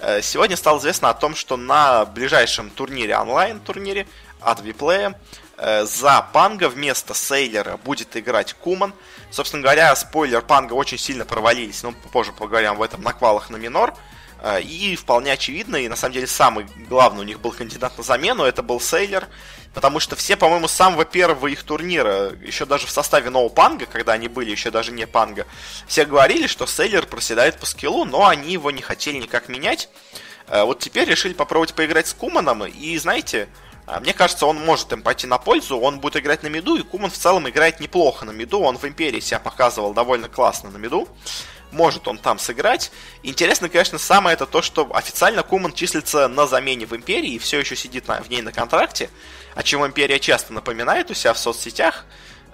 э, 0.00 0.22
сегодня 0.22 0.56
стало 0.56 0.78
известно 0.78 1.10
о 1.10 1.14
том, 1.14 1.34
что 1.34 1.56
на 1.56 2.04
ближайшем 2.04 2.70
турнире, 2.70 3.18
онлайн-турнире 3.18 4.06
от 4.40 4.60
Виплея, 4.62 5.20
э, 5.56 5.84
за 5.84 6.26
Панга 6.32 6.68
вместо 6.68 7.14
Сейлера 7.14 7.76
будет 7.78 8.16
играть 8.16 8.54
Куман. 8.54 8.94
Собственно 9.30 9.62
говоря, 9.62 9.94
спойлер, 9.94 10.42
Панга 10.42 10.72
очень 10.72 10.98
сильно 10.98 11.24
провалились, 11.24 11.82
но 11.82 11.92
попозже 11.92 12.32
поговорим 12.32 12.72
об 12.72 12.82
этом 12.82 13.02
на 13.02 13.12
квалах 13.12 13.50
на 13.50 13.56
минор. 13.56 13.94
Э, 14.40 14.60
и 14.60 14.96
вполне 14.96 15.32
очевидно, 15.32 15.76
и 15.76 15.88
на 15.88 15.96
самом 15.96 16.14
деле 16.14 16.26
самый 16.26 16.66
главный 16.88 17.20
у 17.20 17.24
них 17.24 17.40
был 17.40 17.52
кандидат 17.52 17.96
на 17.98 18.04
замену, 18.04 18.44
это 18.44 18.62
был 18.62 18.80
Сейлер, 18.80 19.26
потому 19.74 20.00
что 20.00 20.16
все, 20.16 20.36
по-моему, 20.36 20.68
с 20.68 20.72
самого 20.72 21.04
первого 21.04 21.48
их 21.48 21.62
турнира, 21.64 22.32
еще 22.42 22.64
даже 22.64 22.86
в 22.86 22.90
составе 22.90 23.30
Ноу 23.30 23.50
Панга, 23.50 23.86
когда 23.86 24.12
они 24.12 24.28
были 24.28 24.50
еще 24.50 24.70
даже 24.70 24.92
не 24.92 25.06
Панга, 25.06 25.46
все 25.86 26.04
говорили, 26.04 26.46
что 26.46 26.66
Сейлер 26.66 27.06
проседает 27.06 27.58
по 27.58 27.66
скиллу, 27.66 28.04
но 28.04 28.26
они 28.26 28.52
его 28.52 28.70
не 28.70 28.82
хотели 28.82 29.16
никак 29.16 29.48
менять. 29.48 29.88
Э, 30.46 30.62
вот 30.62 30.78
теперь 30.78 31.08
решили 31.08 31.32
попробовать 31.32 31.74
поиграть 31.74 32.06
с 32.06 32.14
Куманом, 32.14 32.64
и 32.64 32.96
знаете, 32.98 33.48
мне 34.00 34.12
кажется, 34.12 34.46
он 34.46 34.58
может 34.64 34.92
им 34.92 35.02
пойти 35.02 35.26
на 35.26 35.38
пользу, 35.38 35.78
он 35.78 36.00
будет 36.00 36.16
играть 36.16 36.42
на 36.42 36.48
миду, 36.48 36.76
и 36.76 36.82
Куман 36.82 37.10
в 37.10 37.16
целом 37.16 37.48
играет 37.48 37.80
неплохо 37.80 38.24
на 38.24 38.30
миду, 38.30 38.60
он 38.60 38.76
в 38.76 38.84
Империи 38.84 39.20
себя 39.20 39.38
показывал 39.38 39.94
довольно 39.94 40.28
классно 40.28 40.70
на 40.70 40.76
миду 40.76 41.08
может 41.70 42.08
он 42.08 42.18
там 42.18 42.38
сыграть. 42.38 42.90
Интересно, 43.22 43.68
конечно, 43.68 43.98
самое 43.98 44.34
это 44.34 44.46
то, 44.46 44.62
что 44.62 44.88
официально 44.94 45.42
Куман 45.42 45.72
числится 45.72 46.28
на 46.28 46.46
замене 46.46 46.86
в 46.86 46.94
Империи 46.94 47.32
и 47.32 47.38
все 47.38 47.60
еще 47.60 47.76
сидит 47.76 48.08
на, 48.08 48.22
в 48.22 48.28
ней 48.28 48.42
на 48.42 48.52
контракте, 48.52 49.10
о 49.54 49.62
чем 49.62 49.86
Империя 49.86 50.18
часто 50.18 50.52
напоминает 50.52 51.10
у 51.10 51.14
себя 51.14 51.32
в 51.32 51.38
соцсетях. 51.38 52.04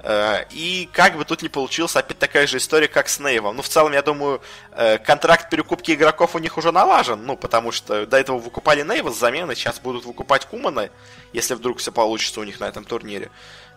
Э, 0.06 0.44
и 0.50 0.86
как 0.92 1.16
бы 1.16 1.24
тут 1.24 1.40
не 1.40 1.48
получилась 1.48 1.96
опять 1.96 2.18
такая 2.18 2.46
же 2.46 2.58
история, 2.58 2.88
как 2.88 3.08
с 3.08 3.18
Нейвом. 3.18 3.56
Ну, 3.56 3.62
в 3.62 3.68
целом, 3.68 3.94
я 3.94 4.02
думаю, 4.02 4.42
э, 4.72 4.98
контракт 4.98 5.48
перекупки 5.48 5.92
игроков 5.92 6.34
у 6.34 6.38
них 6.38 6.58
уже 6.58 6.72
налажен, 6.72 7.24
ну, 7.24 7.38
потому 7.38 7.72
что 7.72 8.04
до 8.04 8.18
этого 8.18 8.36
выкупали 8.36 8.82
Нейва 8.82 9.10
с 9.10 9.18
замены, 9.18 9.54
сейчас 9.54 9.80
будут 9.80 10.04
выкупать 10.04 10.44
Кумана, 10.44 10.90
если 11.32 11.54
вдруг 11.54 11.78
все 11.78 11.90
получится 11.90 12.40
у 12.40 12.44
них 12.44 12.60
на 12.60 12.66
этом 12.66 12.84
турнире. 12.84 13.30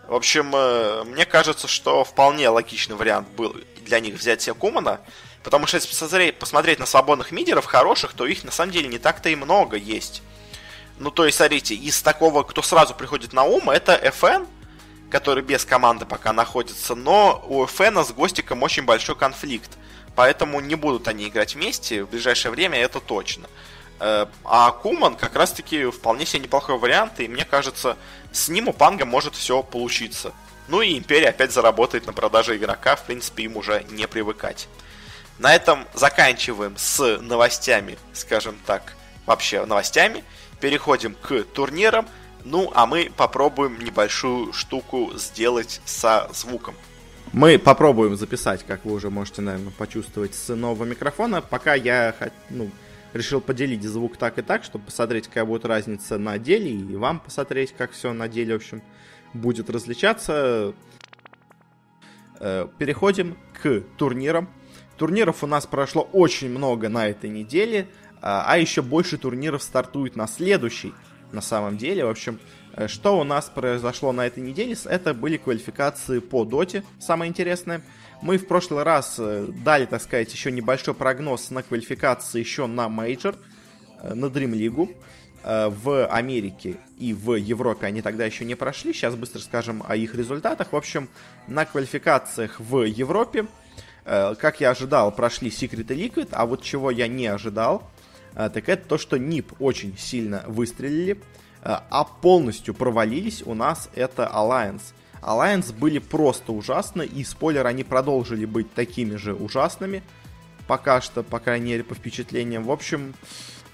В 0.06 0.16
общем, 0.16 0.52
э, 0.54 1.04
мне 1.06 1.26
кажется, 1.26 1.70
что 1.70 2.04
вполне 2.04 2.50
логичный 2.50 2.98
вариант 2.98 3.30
был 3.30 3.56
для 3.86 4.02
них 4.02 4.16
взять 4.16 4.42
себе 4.42 4.54
Кумана, 4.54 5.00
Потому 5.44 5.66
что 5.66 5.78
если 5.78 6.32
посмотреть 6.32 6.80
на 6.80 6.86
свободных 6.86 7.32
мидеров 7.32 7.64
хороших, 7.64 8.12
то 8.12 8.26
их 8.26 8.44
на 8.44 8.52
самом 8.52 8.74
деле 8.74 8.90
не 8.90 8.98
так-то 8.98 9.30
и 9.30 9.36
много 9.36 9.78
есть. 9.78 10.22
Ну, 11.00 11.10
то 11.10 11.26
есть, 11.26 11.38
смотрите, 11.38 11.74
из 11.74 12.02
такого, 12.02 12.44
кто 12.44 12.62
сразу 12.62 12.94
приходит 12.94 13.32
на 13.32 13.44
ум, 13.44 13.70
это 13.70 13.96
FN, 13.96 14.46
который 15.10 15.44
без 15.44 15.66
команды 15.66 16.06
пока 16.06 16.34
находится, 16.34 16.96
но 16.96 17.44
у 17.48 17.64
FN 17.66 18.04
с 18.04 18.12
Гостиком 18.12 18.64
очень 18.64 18.84
большой 18.84 19.16
конфликт. 19.16 19.72
Поэтому 20.16 20.60
не 20.60 20.76
будут 20.76 21.08
они 21.08 21.28
играть 21.28 21.56
вместе 21.56 22.04
в 22.04 22.10
ближайшее 22.10 22.52
время, 22.52 22.80
это 22.80 23.00
точно. 23.00 23.48
Э, 24.00 24.26
а 24.44 24.72
Куман 24.72 25.16
как 25.16 25.36
раз-таки 25.36 25.86
вполне 25.86 26.26
себе 26.26 26.44
неплохой 26.44 26.78
вариант, 26.78 27.20
и 27.20 27.28
мне 27.28 27.46
кажется, 27.46 27.98
с 28.32 28.50
ним 28.50 28.68
у 28.68 28.74
Панга 28.74 29.06
может 29.06 29.36
все 29.36 29.64
получиться. 29.64 30.34
Ну 30.68 30.82
и 30.82 30.98
Империя 30.98 31.30
опять 31.30 31.52
заработает 31.52 32.08
на 32.08 32.14
продаже 32.14 32.58
игрока, 32.58 32.96
в 32.96 33.04
принципе, 33.04 33.44
им 33.44 33.58
уже 33.58 33.86
не 33.90 34.08
привыкать. 34.08 34.68
На 35.40 35.56
этом 35.56 35.88
заканчиваем 35.94 36.76
с 36.78 37.20
новостями, 37.22 37.98
скажем 38.14 38.58
так, 38.66 38.96
вообще 39.26 39.66
новостями. 39.66 40.24
Переходим 40.60 41.16
к 41.16 41.44
турнирам. 41.44 42.08
Ну, 42.50 42.72
а 42.74 42.86
мы 42.86 43.12
попробуем 43.16 43.77
небольшую 43.84 44.54
штуку 44.54 45.12
сделать 45.16 45.82
со 45.84 46.30
звуком. 46.34 46.75
Мы 47.34 47.60
попробуем 47.60 48.16
записать, 48.16 48.63
как 48.66 48.86
вы 48.86 48.94
уже 48.94 49.10
можете, 49.10 49.42
наверное, 49.42 49.74
почувствовать 49.77 50.34
с 50.34 50.56
нового 50.56 50.86
микрофона. 50.86 51.42
Пока 51.42 51.74
я 51.74 52.16
ну, 52.50 52.72
решил 53.12 53.42
поделить 53.42 53.84
звук 53.84 54.16
так 54.16 54.39
и 54.39 54.42
так, 54.42 54.63
чтобы 54.63 54.86
посмотреть, 54.86 55.27
какая 55.27 55.44
будет 55.44 55.66
разница 55.66 56.18
на 56.18 56.38
деле, 56.38 56.72
и 56.72 56.96
вам 56.96 57.20
посмотреть, 57.20 57.74
как 57.77 57.92
все 57.92 58.13
на 58.13 58.30
деле, 58.30 58.54
в 58.54 58.58
общем, 58.58 58.82
будет 59.34 59.70
различаться. 59.70 60.74
Э, 62.39 62.70
переходим 62.77 63.38
к 63.62 63.82
турнирам. 63.98 64.50
Турниров 64.96 65.44
у 65.44 65.48
нас 65.48 65.66
прошло 65.66 66.08
очень 66.13 66.50
много 66.50 66.88
на 66.88 67.10
этой 67.10 67.30
неделе, 67.30 67.89
а, 68.22 68.46
а 68.48 68.58
еще 68.58 68.82
больше 68.82 69.18
турниров 69.18 69.62
стартует 69.62 70.16
на 70.16 70.27
следующий, 70.27 70.94
на 71.32 71.42
самом 71.42 71.78
деле. 71.78 72.06
В 72.06 72.10
общем, 72.10 72.40
э, 72.74 72.88
что 72.88 73.20
у 73.20 73.24
нас 73.24 73.52
произошло 73.54 74.12
на 74.12 74.26
этой 74.26 74.44
неделе? 74.44 74.76
Это 74.86 75.14
были 75.14 75.38
квалификации 75.38 76.20
по 76.20 76.46
доте, 76.46 76.84
самое 77.00 77.30
интересное. 77.30 77.82
Мы 78.22 78.38
в 78.38 78.48
прошлый 78.48 78.84
раз 78.84 79.16
э, 79.20 79.48
дали, 79.64 79.86
так 79.86 80.02
сказать, 80.02 80.32
еще 80.32 80.52
небольшой 80.52 80.94
прогноз 80.94 81.52
на 81.52 81.64
квалификации 81.64 82.40
еще 82.40 82.68
на 82.68 82.90
мейджор, 82.90 83.36
э, 84.02 84.14
на 84.14 84.26
Dream 84.26 84.52
League. 84.52 84.96
В 85.44 86.06
Америке 86.08 86.76
и 86.98 87.14
в 87.14 87.36
Европе 87.36 87.86
они 87.86 88.02
тогда 88.02 88.26
еще 88.26 88.44
не 88.44 88.56
прошли. 88.56 88.92
Сейчас 88.92 89.16
быстро 89.16 89.40
скажем 89.40 89.82
о 89.88 89.96
их 89.96 90.14
результатах. 90.14 90.74
В 90.74 90.76
общем, 90.76 91.08
на 91.48 91.64
квалификациях 91.64 92.60
в 92.60 92.82
Европе 92.84 93.46
как 94.04 94.60
я 94.60 94.72
ожидал, 94.72 95.12
прошли 95.14 95.50
Secret 95.50 95.94
и 95.94 96.08
Liquid, 96.08 96.30
а 96.32 96.46
вот 96.46 96.64
чего 96.64 96.92
я 96.92 97.08
не 97.08 97.28
ожидал, 97.28 97.90
так 98.38 98.70
это 98.70 98.88
то, 98.88 98.98
что 98.98 99.17
NIP 99.17 99.56
очень 99.60 99.98
сильно 99.98 100.44
выстрелили, 100.46 101.13
э, 101.13 101.17
а 101.63 102.03
полностью 102.03 102.74
провалились 102.74 103.41
у 103.46 103.53
нас 103.53 103.89
это 103.96 104.32
Alliance. 104.34 104.94
Alliance 105.22 105.74
были 105.74 105.98
просто 105.98 106.51
ужасны, 106.51 107.03
и 107.03 107.24
спойлер, 107.24 107.65
они 107.65 107.84
продолжили 107.84 108.46
быть 108.46 108.72
такими 108.74 109.15
же 109.15 109.34
ужасными, 109.34 110.03
пока 110.67 111.01
что, 111.01 111.24
по 111.24 111.39
крайней 111.39 111.72
мере, 111.72 111.84
по 111.84 111.96
впечатлениям. 111.96 112.63
В 112.63 112.72
общем, 112.72 113.15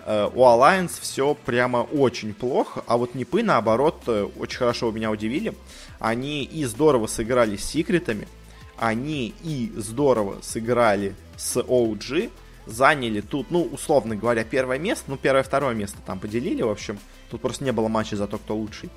у 0.05 0.09
Alliance 0.09 0.93
все 1.01 1.35
прямо 1.35 1.79
очень 1.79 2.33
плохо, 2.33 2.83
а 2.87 2.97
вот 2.97 3.13
Нипы, 3.15 3.43
наоборот, 3.43 4.07
очень 4.07 4.57
хорошо 4.57 4.91
меня 4.91 5.11
удивили. 5.11 5.53
Они 5.99 6.43
и 6.43 6.63
здорово 6.65 7.07
сыграли 7.07 7.57
с 7.57 7.65
секретами, 7.65 8.27
они 8.77 9.33
и 9.43 9.71
здорово 9.75 10.39
сыграли 10.41 11.15
с 11.37 11.57
OG, 11.57 12.31
заняли 12.65 13.21
тут, 13.21 13.51
ну, 13.51 13.63
условно 13.63 14.15
говоря, 14.15 14.43
первое 14.43 14.79
место, 14.79 15.05
ну, 15.07 15.17
первое-второе 15.17 15.73
место 15.75 15.97
там 16.05 16.19
поделили, 16.19 16.61
в 16.61 16.69
общем, 16.69 16.99
тут 17.29 17.41
просто 17.41 17.63
не 17.63 17.71
было 17.71 17.87
матча 17.87 18.15
за 18.15 18.27
то, 18.27 18.37
кто 18.37 18.55
лучший. 18.55 18.89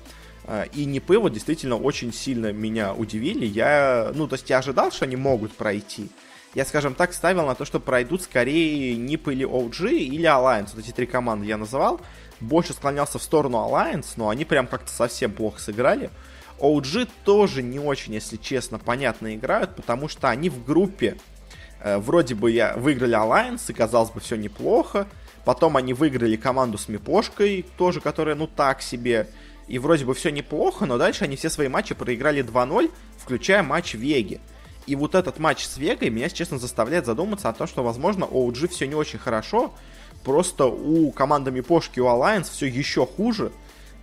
А, 0.45 0.63
и 0.63 0.85
Нипы 0.85 1.19
вот 1.19 1.33
действительно 1.33 1.75
очень 1.75 2.13
сильно 2.13 2.53
меня 2.53 2.93
удивили. 2.93 3.45
Я, 3.45 4.11
ну, 4.15 4.27
то 4.27 4.35
есть 4.35 4.49
я 4.49 4.59
ожидал, 4.59 4.91
что 4.91 5.05
они 5.05 5.17
могут 5.17 5.51
пройти. 5.53 6.09
я, 6.55 6.65
скажем 6.65 6.95
так, 6.95 7.13
ставил 7.13 7.45
на 7.45 7.53
то, 7.53 7.65
что 7.65 7.79
пройдут 7.79 8.21
скорее 8.21 8.95
NIP 8.95 9.33
или 9.33 9.45
OG 9.45 9.91
или 9.91 10.23
Alliance. 10.23 10.69
Вот 10.73 10.85
эти 10.85 10.91
три 10.91 11.05
команды 11.05 11.45
я 11.45 11.57
называл. 11.57 11.99
Больше 12.39 12.73
склонялся 12.73 13.19
в 13.19 13.23
сторону 13.23 13.57
Alliance, 13.57 14.13
но 14.15 14.29
они 14.29 14.45
прям 14.45 14.67
как-то 14.67 14.91
совсем 14.91 15.33
плохо 15.33 15.59
сыграли. 15.59 16.09
OG 16.59 17.09
тоже 17.25 17.61
не 17.61 17.79
очень, 17.79 18.13
если 18.13 18.37
честно, 18.37 18.79
понятно 18.79 19.35
играют, 19.35 19.75
потому 19.75 20.07
что 20.07 20.29
они 20.29 20.49
в 20.49 20.63
группе 20.63 21.17
вроде 21.83 22.35
бы 22.35 22.51
я 22.51 22.75
выиграли 22.75 23.15
Alliance, 23.15 23.63
и 23.69 23.73
казалось 23.73 24.11
бы 24.11 24.19
все 24.19 24.35
неплохо. 24.35 25.07
Потом 25.45 25.77
они 25.77 25.93
выиграли 25.93 26.35
команду 26.35 26.77
с 26.77 26.89
Мипошкой, 26.89 27.65
тоже, 27.77 28.01
которая, 28.01 28.35
ну, 28.35 28.47
так 28.47 28.81
себе. 28.81 29.27
И 29.67 29.79
вроде 29.79 30.05
бы 30.05 30.13
все 30.13 30.29
неплохо, 30.29 30.85
но 30.85 30.97
дальше 30.97 31.25
они 31.25 31.35
все 31.35 31.49
свои 31.49 31.67
матчи 31.67 31.95
проиграли 31.95 32.43
2-0, 32.43 32.91
включая 33.17 33.63
матч 33.63 33.93
Веги. 33.93 34.39
И 34.85 34.95
вот 34.95 35.15
этот 35.15 35.39
матч 35.39 35.65
с 35.65 35.77
Вегой 35.77 36.09
меня, 36.09 36.29
честно, 36.29 36.57
заставляет 36.57 37.05
задуматься 37.05 37.49
о 37.49 37.53
том, 37.53 37.67
что, 37.67 37.83
возможно, 37.83 38.23
OG 38.23 38.69
все 38.69 38.87
не 38.87 38.95
очень 38.95 39.19
хорошо. 39.19 39.73
Просто 40.23 40.65
у 40.65 41.11
команды 41.11 41.51
Мипошки, 41.51 41.99
у 41.99 42.05
Alliance 42.07 42.49
все 42.51 42.65
еще 42.65 43.05
хуже. 43.05 43.51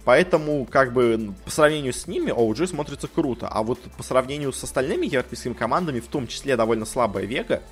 Поэтому, 0.05 0.67
как 0.67 0.93
бы, 0.93 1.35
по 1.45 1.51
сравнению 1.51 1.93
с 1.93 2.07
ними, 2.07 2.31
OG 2.31 2.67
смотрится 2.67 3.09
круто. 3.09 3.49
А 3.49 3.63
вот 3.63 3.81
по 3.97 4.03
сравнению 4.03 4.53
с 4.53 4.63
остальными 4.63 5.07
европейскими 5.07 5.55
командами, 5.55 6.01
в 6.01 6.09
том 6.09 6.27
числе 6.27 6.57
довольно 6.57 6.85
слабая 6.85 7.25
Вега, 7.25 7.63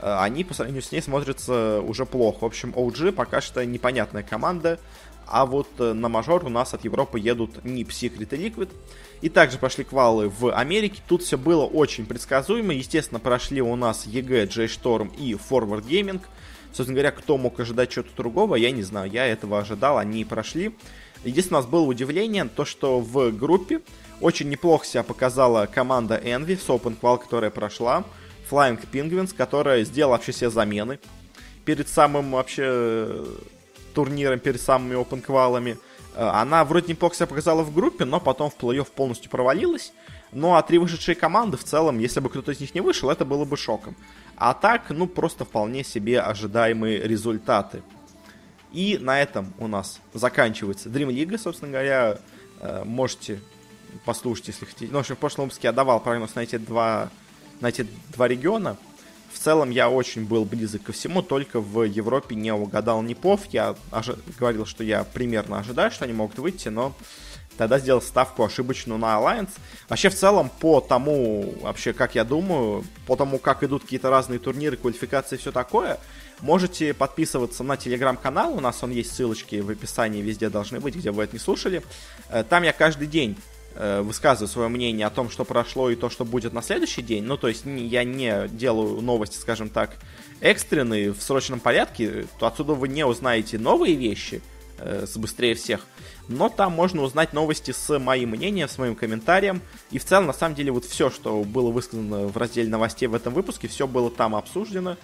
э, 0.00 0.16
они 0.18 0.42
по 0.42 0.52
сравнению 0.52 0.82
с 0.82 0.90
ней 0.90 1.00
смотрятся 1.00 1.80
уже 1.80 2.06
плохо. 2.06 2.38
В 2.40 2.44
общем, 2.46 2.70
OG 2.70 3.12
пока 3.12 3.40
что 3.40 3.64
непонятная 3.64 4.24
команда. 4.24 4.80
А 5.26 5.46
вот 5.46 5.68
э, 5.78 5.92
на 5.92 6.08
мажор 6.08 6.44
у 6.44 6.48
нас 6.48 6.74
от 6.74 6.84
Европы 6.84 7.20
едут 7.20 7.58
NIP, 7.58 7.88
Secret 7.88 8.36
и 8.36 8.48
Liquid. 8.48 8.70
И 9.20 9.28
также 9.28 9.58
прошли 9.58 9.84
квалы 9.84 10.28
в 10.28 10.52
Америке. 10.52 11.00
Тут 11.06 11.22
все 11.22 11.38
было 11.38 11.64
очень 11.66 12.04
предсказуемо. 12.04 12.74
Естественно, 12.74 13.20
прошли 13.20 13.62
у 13.62 13.76
нас 13.76 14.06
EG, 14.06 14.48
J-Storm 14.48 15.14
и 15.16 15.34
Forward 15.34 15.86
Gaming. 15.86 16.20
Собственно 16.72 16.94
говоря, 16.94 17.12
кто 17.12 17.36
мог 17.36 17.60
ожидать 17.60 17.90
чего-то 17.90 18.10
другого, 18.16 18.56
я 18.56 18.72
не 18.72 18.82
знаю. 18.82 19.10
Я 19.10 19.26
этого 19.26 19.60
ожидал, 19.60 19.98
они 19.98 20.24
прошли. 20.24 20.74
Единственное, 21.24 21.60
у 21.60 21.62
нас 21.62 21.70
было 21.70 21.82
удивление, 21.82 22.44
то 22.44 22.64
что 22.64 23.00
в 23.00 23.30
группе 23.30 23.80
очень 24.20 24.48
неплохо 24.48 24.86
себя 24.86 25.02
показала 25.02 25.66
команда 25.66 26.20
Envy 26.22 26.58
с 26.58 26.68
Open 26.68 26.98
Qual, 27.00 27.18
которая 27.18 27.50
прошла. 27.50 28.04
Flying 28.50 28.80
Penguins, 28.90 29.34
которая 29.36 29.84
сделала 29.84 30.12
вообще 30.12 30.32
все 30.32 30.50
замены 30.50 30.98
перед 31.64 31.88
самым 31.88 32.32
вообще 32.32 33.24
турниром, 33.94 34.40
перед 34.40 34.60
самыми 34.60 34.96
Open 34.96 35.24
Qual'ами. 35.24 35.78
Э, 36.14 36.28
она 36.28 36.64
вроде 36.64 36.88
неплохо 36.88 37.14
себя 37.14 37.26
показала 37.26 37.62
в 37.62 37.72
группе, 37.72 38.04
но 38.04 38.20
потом 38.20 38.50
в 38.50 38.56
плей-офф 38.56 38.88
полностью 38.94 39.30
провалилась. 39.30 39.92
Ну 40.32 40.54
а 40.54 40.62
три 40.62 40.78
вышедшие 40.78 41.14
команды 41.14 41.56
в 41.56 41.64
целом, 41.64 41.98
если 41.98 42.20
бы 42.20 42.28
кто-то 42.28 42.52
из 42.52 42.60
них 42.60 42.74
не 42.74 42.80
вышел, 42.80 43.10
это 43.10 43.24
было 43.24 43.44
бы 43.44 43.56
шоком. 43.56 43.96
А 44.36 44.54
так, 44.54 44.90
ну 44.90 45.06
просто 45.06 45.44
вполне 45.44 45.84
себе 45.84 46.20
ожидаемые 46.20 46.98
результаты. 47.02 47.82
И 48.72 48.98
на 49.00 49.20
этом 49.20 49.52
у 49.58 49.66
нас 49.66 50.00
заканчивается 50.14 50.88
Dream 50.88 51.08
League, 51.08 51.36
собственно 51.38 51.72
говоря. 51.72 52.18
Э, 52.60 52.84
можете 52.84 53.40
послушать, 54.04 54.48
если 54.48 54.64
хотите. 54.66 54.88
Ну, 54.92 54.98
в 54.98 55.00
общем, 55.00 55.16
в 55.16 55.18
прошлом 55.18 55.46
выпуске 55.46 55.68
я 55.68 55.72
давал 55.72 56.00
прогноз 56.00 56.34
на 56.34 56.40
эти 56.40 56.56
два, 56.58 57.10
на 57.60 57.68
эти 57.68 57.86
два 58.12 58.28
региона. 58.28 58.76
В 59.32 59.38
целом 59.38 59.70
я 59.70 59.88
очень 59.88 60.24
был 60.26 60.44
близок 60.44 60.82
ко 60.82 60.92
всему, 60.92 61.22
только 61.22 61.60
в 61.60 61.84
Европе 61.84 62.34
не 62.36 62.52
угадал 62.52 63.00
Непов. 63.02 63.46
Я 63.52 63.76
ожи- 63.90 64.18
говорил, 64.38 64.66
что 64.66 64.84
я 64.84 65.04
примерно 65.04 65.58
ожидаю, 65.58 65.90
что 65.90 66.04
они 66.04 66.12
могут 66.12 66.38
выйти, 66.38 66.68
но 66.68 66.94
тогда 67.60 67.78
сделал 67.78 68.00
ставку 68.00 68.42
ошибочную 68.42 68.98
на 68.98 69.18
Alliance. 69.18 69.50
Вообще, 69.90 70.08
в 70.08 70.14
целом, 70.14 70.50
по 70.60 70.80
тому, 70.80 71.54
вообще, 71.60 71.92
как 71.92 72.14
я 72.14 72.24
думаю, 72.24 72.84
по 73.06 73.16
тому, 73.16 73.38
как 73.38 73.62
идут 73.62 73.82
какие-то 73.82 74.08
разные 74.08 74.38
турниры, 74.38 74.78
квалификации 74.78 75.36
и 75.36 75.38
все 75.38 75.52
такое, 75.52 75.98
Можете 76.40 76.94
подписываться 76.94 77.62
на 77.62 77.76
телеграм-канал, 77.76 78.54
у 78.54 78.60
нас 78.60 78.82
он 78.82 78.92
есть, 78.92 79.14
ссылочки 79.14 79.56
в 79.56 79.68
описании 79.68 80.22
везде 80.22 80.48
должны 80.48 80.80
быть, 80.80 80.94
где 80.94 81.10
вы 81.10 81.24
это 81.24 81.34
не 81.34 81.38
слушали. 81.38 81.82
Э, 82.30 82.42
там 82.48 82.62
я 82.62 82.72
каждый 82.72 83.06
день 83.08 83.36
э, 83.74 84.00
высказываю 84.00 84.48
свое 84.48 84.68
мнение 84.70 85.06
о 85.06 85.10
том, 85.10 85.28
что 85.28 85.44
прошло 85.44 85.90
и 85.90 85.96
то, 85.96 86.08
что 86.08 86.24
будет 86.24 86.54
на 86.54 86.62
следующий 86.62 87.02
день. 87.02 87.24
Ну, 87.24 87.36
то 87.36 87.48
есть 87.48 87.66
я 87.66 88.04
не 88.04 88.48
делаю 88.48 89.02
новости, 89.02 89.36
скажем 89.36 89.68
так, 89.68 89.96
экстренные, 90.40 91.12
в 91.12 91.20
срочном 91.20 91.60
порядке, 91.60 92.24
то 92.38 92.46
отсюда 92.46 92.72
вы 92.72 92.88
не 92.88 93.04
узнаете 93.04 93.58
новые 93.58 93.96
вещи 93.96 94.40
э, 94.80 95.06
с 95.06 95.16
быстрее 95.16 95.54
всех. 95.54 95.86
Но 96.28 96.48
там 96.48 96.72
можно 96.72 97.02
узнать 97.02 97.32
новости 97.32 97.72
с 97.72 97.98
моим 97.98 98.30
мнением, 98.30 98.68
с 98.68 98.78
моим 98.78 98.94
комментарием. 98.94 99.62
И 99.90 99.98
в 99.98 100.04
целом, 100.04 100.26
на 100.26 100.32
самом 100.32 100.54
деле, 100.54 100.72
вот 100.72 100.84
все, 100.84 101.10
что 101.10 101.42
было 101.44 101.70
высказано 101.70 102.26
в 102.28 102.36
разделе 102.36 102.68
новостей 102.68 103.06
в 103.06 103.14
этом 103.14 103.34
выпуске, 103.34 103.68
все 103.68 103.86
было 103.86 104.10
там 104.10 104.34
обсуждено. 104.34 104.96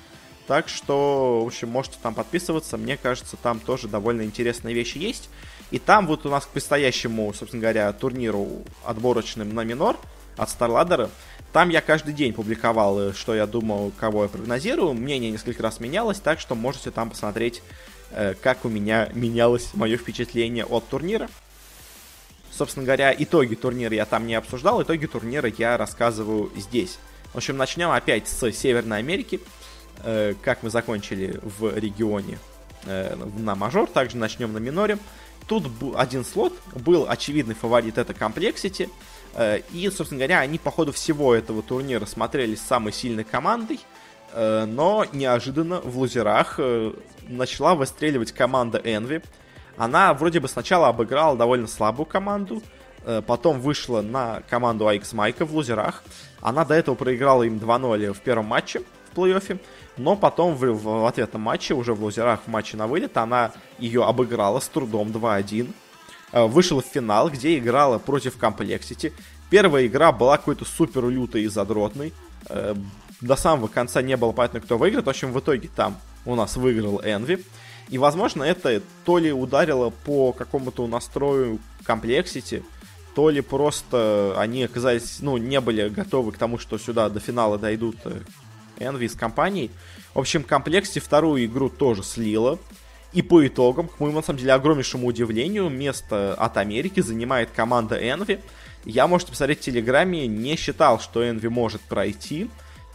Так 0.46 0.68
что, 0.68 1.42
в 1.42 1.46
общем, 1.46 1.68
можете 1.68 1.96
там 2.02 2.14
подписываться. 2.14 2.76
Мне 2.76 2.96
кажется, 2.96 3.36
там 3.36 3.58
тоже 3.58 3.88
довольно 3.88 4.22
интересные 4.22 4.74
вещи 4.74 4.98
есть. 4.98 5.28
И 5.70 5.78
там 5.78 6.06
вот 6.06 6.24
у 6.26 6.30
нас 6.30 6.46
к 6.46 6.50
предстоящему, 6.50 7.32
собственно 7.34 7.62
говоря, 7.62 7.92
турниру 7.92 8.62
отборочным 8.84 9.52
на 9.52 9.64
минор 9.64 9.96
от 10.36 10.48
StarLadder, 10.48 11.10
там 11.56 11.70
я 11.70 11.80
каждый 11.80 12.12
день 12.12 12.34
публиковал, 12.34 13.00
э, 13.00 13.12
что 13.14 13.34
я 13.34 13.46
думал, 13.46 13.90
кого 13.98 14.24
я 14.24 14.28
прогнозирую. 14.28 14.92
Мнение 14.92 15.30
несколько 15.30 15.62
раз 15.62 15.80
менялось, 15.80 16.20
так 16.20 16.38
что 16.38 16.54
можете 16.54 16.90
там 16.90 17.08
посмотреть, 17.08 17.62
как 18.42 18.64
у 18.64 18.68
меня 18.68 19.10
менялось 19.12 19.70
мое 19.74 19.96
впечатление 19.96 20.64
от 20.64 20.88
турнира. 20.88 21.28
Собственно 22.50 22.86
говоря, 22.86 23.14
итоги 23.16 23.54
турнира 23.54 23.94
я 23.94 24.06
там 24.06 24.26
не 24.26 24.34
обсуждал, 24.34 24.82
итоги 24.82 25.06
турнира 25.06 25.50
я 25.58 25.76
рассказываю 25.76 26.50
здесь. 26.56 26.98
В 27.34 27.36
общем, 27.36 27.58
начнем 27.58 27.90
опять 27.90 28.28
с 28.28 28.50
Северной 28.52 28.98
Америки. 28.98 29.40
Э, 30.02 30.34
как 30.42 30.62
мы 30.62 30.70
закончили 30.70 31.38
в 31.42 31.76
регионе 31.76 32.38
э, 32.84 33.14
на 33.38 33.54
мажор, 33.54 33.88
также 33.88 34.16
начнем 34.16 34.52
на 34.52 34.58
миноре. 34.58 34.98
Тут 35.46 35.64
один 35.96 36.24
слот, 36.24 36.52
был 36.74 37.06
очевидный 37.08 37.54
фаворит, 37.54 37.98
это 37.98 38.12
Complexity. 38.12 38.90
Э, 39.34 39.60
и, 39.72 39.88
собственно 39.90 40.20
говоря, 40.20 40.40
они 40.40 40.58
по 40.58 40.70
ходу 40.70 40.92
всего 40.92 41.34
этого 41.34 41.62
турнира 41.62 42.06
смотрелись 42.06 42.60
самой 42.60 42.92
сильной 42.92 43.24
командой. 43.24 43.80
Но 44.36 45.06
неожиданно 45.12 45.80
в 45.80 45.96
лузерах 45.96 46.60
начала 47.22 47.74
выстреливать 47.74 48.32
команда 48.32 48.78
Envy. 48.78 49.24
Она 49.78 50.12
вроде 50.12 50.40
бы 50.40 50.48
сначала 50.48 50.88
обыграла 50.88 51.38
довольно 51.38 51.66
слабую 51.66 52.04
команду, 52.04 52.62
потом 53.26 53.60
вышла 53.60 54.02
на 54.02 54.42
команду 54.50 54.84
AX 54.84 55.14
Майка 55.14 55.46
в 55.46 55.54
лузерах. 55.54 56.04
Она 56.42 56.66
до 56.66 56.74
этого 56.74 56.94
проиграла 56.96 57.44
им 57.44 57.56
2-0 57.56 58.12
в 58.12 58.20
первом 58.20 58.46
матче 58.46 58.82
в 59.10 59.18
плей-оффе. 59.18 59.58
Но 59.96 60.14
потом 60.16 60.54
в, 60.54 60.64
в 60.72 61.06
ответном 61.06 61.42
матче, 61.42 61.74
уже 61.74 61.94
в 61.94 62.02
лузерах 62.02 62.40
в 62.44 62.48
матче 62.48 62.76
на 62.76 62.86
вылет, 62.86 63.16
она 63.16 63.52
ее 63.78 64.04
обыграла 64.04 64.60
с 64.60 64.68
трудом 64.68 65.08
2-1. 65.08 65.72
Э, 66.32 66.46
вышла 66.46 66.82
в 66.82 66.84
финал, 66.84 67.30
где 67.30 67.56
играла 67.58 67.98
против 67.98 68.36
Complexity. 68.38 69.12
Первая 69.48 69.86
игра 69.86 70.12
была 70.12 70.36
какой-то 70.36 70.64
супер 70.64 71.08
лютой 71.08 71.42
и 71.42 71.46
задротной. 71.46 72.12
Э, 73.20 73.26
до 73.26 73.36
самого 73.36 73.68
конца 73.68 74.02
не 74.02 74.16
было 74.16 74.32
понятно, 74.32 74.60
кто 74.60 74.78
выиграет. 74.78 75.06
В 75.06 75.10
общем, 75.10 75.32
в 75.32 75.40
итоге 75.40 75.68
там 75.74 75.98
у 76.24 76.34
нас 76.34 76.56
выиграл 76.56 77.00
Envy. 77.00 77.44
И, 77.88 77.98
возможно, 77.98 78.42
это 78.42 78.82
то 79.04 79.18
ли 79.18 79.32
ударило 79.32 79.90
по 79.90 80.32
какому-то 80.32 80.86
настрою 80.86 81.60
Complexity, 81.86 82.64
то 83.14 83.30
ли 83.30 83.40
просто 83.40 84.34
они 84.36 84.64
оказались, 84.64 85.18
ну, 85.20 85.36
не 85.36 85.60
были 85.60 85.88
готовы 85.88 86.32
к 86.32 86.38
тому, 86.38 86.58
что 86.58 86.78
сюда 86.78 87.08
до 87.08 87.20
финала 87.20 87.58
дойдут 87.58 87.96
э, 88.04 88.20
Envy 88.78 89.08
с 89.08 89.14
компанией. 89.14 89.70
В 90.14 90.18
общем, 90.18 90.42
комплекте 90.42 91.00
вторую 91.00 91.44
игру 91.44 91.68
тоже 91.68 92.02
слила. 92.02 92.58
И 93.12 93.22
по 93.22 93.46
итогам, 93.46 93.88
к 93.88 94.00
моему, 94.00 94.16
на 94.16 94.22
самом 94.22 94.40
деле, 94.40 94.52
огромнейшему 94.52 95.06
удивлению, 95.06 95.70
место 95.70 96.34
от 96.34 96.56
Америки 96.56 97.00
занимает 97.00 97.50
команда 97.50 97.98
Envy. 97.98 98.40
Я, 98.84 99.06
можете 99.06 99.30
посмотреть 99.30 99.60
в 99.60 99.62
Телеграме, 99.62 100.26
не 100.26 100.56
считал, 100.56 101.00
что 101.00 101.24
Envy 101.24 101.48
может 101.48 101.80
пройти. 101.82 102.50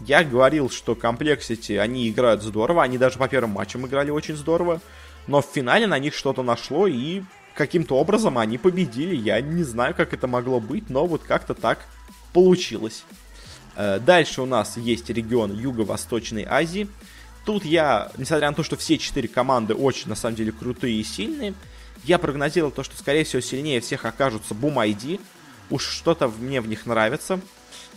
Я 0.05 0.23
говорил, 0.23 0.69
что 0.69 0.93
Complexity, 0.93 1.77
они 1.77 2.09
играют 2.09 2.41
здорово, 2.41 2.83
они 2.83 2.97
даже 2.97 3.19
по 3.19 3.27
первым 3.27 3.51
матчам 3.51 3.85
играли 3.85 4.09
очень 4.09 4.35
здорово. 4.35 4.81
Но 5.27 5.41
в 5.41 5.45
финале 5.45 5.85
на 5.85 5.99
них 5.99 6.15
что-то 6.15 6.41
нашло, 6.41 6.87
и 6.87 7.21
каким-то 7.53 7.95
образом 7.97 8.37
они 8.37 8.57
победили. 8.57 9.15
Я 9.15 9.39
не 9.41 9.63
знаю, 9.63 9.93
как 9.93 10.13
это 10.13 10.27
могло 10.27 10.59
быть, 10.59 10.89
но 10.89 11.05
вот 11.05 11.21
как-то 11.23 11.53
так 11.53 11.85
получилось. 12.33 13.03
Э, 13.75 13.99
дальше 13.99 14.41
у 14.41 14.45
нас 14.45 14.77
есть 14.77 15.09
регион 15.09 15.53
Юго-Восточной 15.53 16.45
Азии. 16.49 16.87
Тут 17.45 17.65
я, 17.65 18.11
несмотря 18.17 18.49
на 18.49 18.55
то, 18.55 18.63
что 18.63 18.77
все 18.77 18.97
четыре 18.97 19.27
команды 19.27 19.73
очень, 19.75 20.09
на 20.09 20.15
самом 20.15 20.35
деле, 20.35 20.51
крутые 20.51 20.95
и 20.95 21.03
сильные, 21.03 21.53
я 22.03 22.17
прогнозировал 22.17 22.71
то, 22.71 22.83
что, 22.83 22.97
скорее 22.97 23.23
всего, 23.23 23.41
сильнее 23.41 23.81
всех 23.81 24.05
окажутся 24.05 24.55
ID. 24.55 25.19
Уж 25.69 25.85
что-то 25.85 26.27
мне 26.27 26.59
в 26.61 26.67
них 26.67 26.85
нравится. 26.85 27.39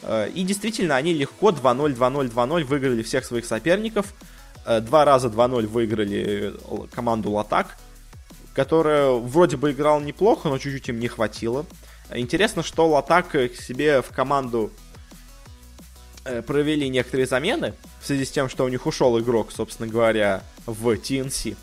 Э, 0.05 0.29
и 0.29 0.45
действительно, 0.45 0.97
они 0.97 1.13
легко 1.15 1.51
2-0, 1.51 1.97
2-0, 1.97 2.33
2-0 2.33 2.65
выиграли 2.65 3.03
всех 3.03 3.25
своих 3.25 3.45
соперников. 3.45 4.15
Э, 4.67 4.81
два 4.81 5.05
раза 5.05 5.29
2-0 5.29 5.67
выиграли 5.67 6.55
команду 6.93 7.31
Латак, 7.31 7.77
которая 8.55 9.11
вроде 9.11 9.57
бы 9.57 9.73
играла 9.73 10.01
неплохо, 10.01 10.49
но 10.49 10.59
чуть-чуть 10.59 10.89
им 10.89 11.01
не 11.01 11.09
хватило. 11.09 11.67
Интересно, 12.13 12.63
что 12.63 12.89
Lotac 12.89 13.29
к 13.31 13.55
себе 13.57 14.03
в 14.03 14.09
команду 14.11 14.71
э, 16.25 16.43
провели 16.43 16.89
некоторые 16.89 17.27
замены 17.27 17.75
в 18.01 18.07
связи 18.07 18.25
с 18.25 18.31
тем, 18.31 18.49
что 18.49 18.65
у 18.65 18.69
них 18.69 18.87
ушел 18.87 19.19
игрок, 19.19 19.53
собственно 19.53 19.89
говоря, 19.89 20.43
в 20.67 20.89
TNC. 20.91 21.57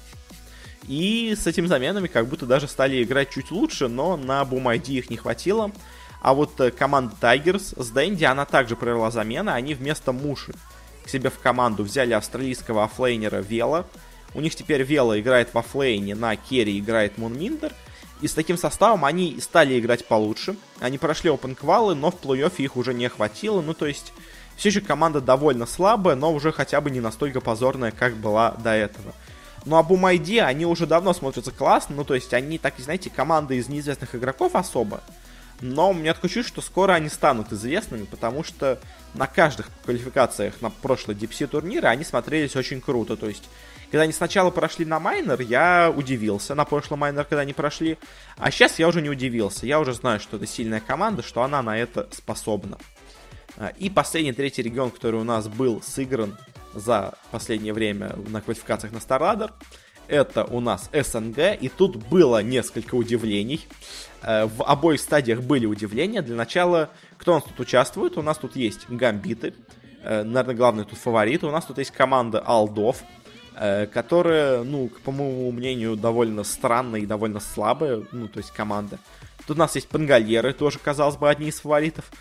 И 0.87 1.35
с 1.39 1.45
этими 1.45 1.67
заменами 1.67 2.07
как 2.07 2.27
будто 2.27 2.47
даже 2.47 2.67
стали 2.67 3.03
играть 3.03 3.29
чуть 3.29 3.51
лучше, 3.51 3.87
но 3.87 4.17
на 4.17 4.43
BOOM 4.43 4.79
ID 4.79 4.97
их 4.97 5.11
не 5.11 5.17
хватило. 5.17 5.71
А 6.21 6.33
вот 6.33 6.59
э, 6.61 6.71
команда 6.71 7.15
Tigers 7.19 7.81
с 7.81 7.89
Дэнди, 7.89 8.23
она 8.23 8.45
также 8.45 8.75
провела 8.75 9.09
замены. 9.11 9.49
Они 9.49 9.73
вместо 9.73 10.11
Муши 10.11 10.53
к 11.03 11.09
себе 11.09 11.29
в 11.29 11.39
команду 11.39 11.83
взяли 11.83 12.13
австралийского 12.13 12.83
оффлейнера 12.83 13.37
Вела. 13.37 13.85
У 14.33 14.41
них 14.41 14.55
теперь 14.55 14.83
Вела 14.83 15.19
играет 15.19 15.53
в 15.53 15.57
оффлейне, 15.57 16.15
на 16.15 16.35
керри 16.35 16.79
играет 16.79 17.17
MoonMeander. 17.17 17.73
И 18.21 18.27
с 18.27 18.33
таким 18.33 18.55
составом 18.55 19.03
они 19.03 19.39
стали 19.41 19.79
играть 19.79 20.05
получше. 20.05 20.55
Они 20.79 20.99
прошли 20.99 21.31
open 21.31 21.55
квалы, 21.55 21.95
но 21.95 22.11
в 22.11 22.21
плей-оффе 22.21 22.63
их 22.63 22.77
уже 22.77 22.93
не 22.93 23.09
хватило. 23.09 23.61
Ну, 23.61 23.73
то 23.73 23.87
есть, 23.87 24.13
все 24.55 24.69
еще 24.69 24.81
команда 24.81 25.21
довольно 25.21 25.65
слабая, 25.65 26.15
но 26.15 26.31
уже 26.31 26.51
хотя 26.51 26.81
бы 26.81 26.91
не 26.91 26.99
настолько 26.99 27.41
позорная, 27.41 27.89
как 27.89 28.15
была 28.15 28.51
до 28.51 28.73
этого. 28.73 29.13
Ну, 29.65 29.75
а 29.75 29.81
Бумайди, 29.81 30.37
они 30.37 30.67
уже 30.67 30.85
давно 30.85 31.13
смотрятся 31.13 31.51
классно. 31.51 31.95
Ну, 31.95 32.03
то 32.03 32.13
есть, 32.13 32.31
они, 32.35 32.59
так 32.59 32.75
знаете, 32.77 33.09
команда 33.09 33.55
из 33.55 33.67
неизвестных 33.69 34.13
игроков 34.13 34.55
особо. 34.55 35.01
Но 35.61 35.91
у 35.91 35.93
меня 35.93 36.13
такое 36.13 36.29
чувство, 36.29 36.61
что 36.61 36.61
скоро 36.61 36.93
они 36.93 37.07
станут 37.07 37.53
известными, 37.53 38.05
потому 38.05 38.43
что 38.43 38.79
на 39.13 39.27
каждых 39.27 39.69
квалификациях 39.83 40.59
на 40.61 40.71
прошлой 40.71 41.15
DPC 41.15 41.47
турниры 41.47 41.87
они 41.87 42.03
смотрелись 42.03 42.55
очень 42.55 42.81
круто. 42.81 43.15
То 43.15 43.27
есть, 43.27 43.43
когда 43.91 44.03
они 44.03 44.13
сначала 44.13 44.49
прошли 44.49 44.85
на 44.85 44.99
майнер, 44.99 45.39
я 45.41 45.93
удивился 45.95 46.55
на 46.55 46.65
прошлый 46.65 46.97
майнер, 46.99 47.25
когда 47.25 47.41
они 47.41 47.53
прошли. 47.53 47.99
А 48.37 48.49
сейчас 48.49 48.79
я 48.79 48.87
уже 48.87 49.01
не 49.01 49.09
удивился. 49.09 49.67
Я 49.67 49.79
уже 49.79 49.93
знаю, 49.93 50.19
что 50.19 50.37
это 50.37 50.47
сильная 50.47 50.79
команда, 50.79 51.21
что 51.21 51.43
она 51.43 51.61
на 51.61 51.77
это 51.77 52.07
способна. 52.11 52.79
А, 53.57 53.67
и 53.67 53.89
последний 53.91 54.33
третий 54.33 54.63
регион, 54.63 54.89
который 54.89 55.19
у 55.19 55.23
нас 55.23 55.47
был 55.47 55.81
сыгран 55.83 56.37
за 56.73 57.13
последнее 57.29 57.73
время 57.73 58.15
на 58.27 58.41
квалификациях 58.41 58.93
на 58.93 58.97
StarLadder, 58.97 59.51
это 60.11 60.43
у 60.43 60.59
нас 60.59 60.89
СНГ, 60.91 61.57
и 61.59 61.69
тут 61.69 61.95
было 61.95 62.43
несколько 62.43 62.95
удивлений. 62.95 63.65
Э, 64.21 64.45
в 64.45 64.63
обоих 64.63 64.99
стадиях 64.99 65.41
были 65.41 65.65
удивления. 65.65 66.21
Для 66.21 66.35
начала, 66.35 66.89
кто 67.17 67.31
у 67.31 67.35
нас 67.35 67.43
тут 67.45 67.59
участвует? 67.59 68.17
У 68.17 68.21
нас 68.21 68.37
тут 68.37 68.55
есть 68.55 68.89
гамбиты, 68.89 69.53
э, 70.03 70.23
наверное, 70.23 70.55
главный 70.55 70.83
тут 70.83 70.99
фаворит. 70.99 71.43
У 71.43 71.49
нас 71.49 71.65
тут 71.65 71.77
есть 71.77 71.91
команда 71.91 72.39
Алдов, 72.45 73.03
э, 73.55 73.87
которая, 73.87 74.63
ну, 74.63 74.91
по 75.05 75.11
моему 75.11 75.49
мнению, 75.51 75.95
довольно 75.95 76.43
странная 76.43 76.99
и 76.99 77.05
довольно 77.05 77.39
слабая, 77.39 78.03
ну, 78.11 78.27
то 78.27 78.39
есть 78.39 78.51
команда. 78.51 78.99
Тут 79.47 79.55
у 79.57 79.59
нас 79.59 79.75
есть 79.75 79.87
Пангольеры, 79.87 80.53
тоже, 80.53 80.77
казалось 80.77 81.15
бы, 81.15 81.29
одни 81.29 81.47
из 81.47 81.59
фаворитов. 81.61 82.11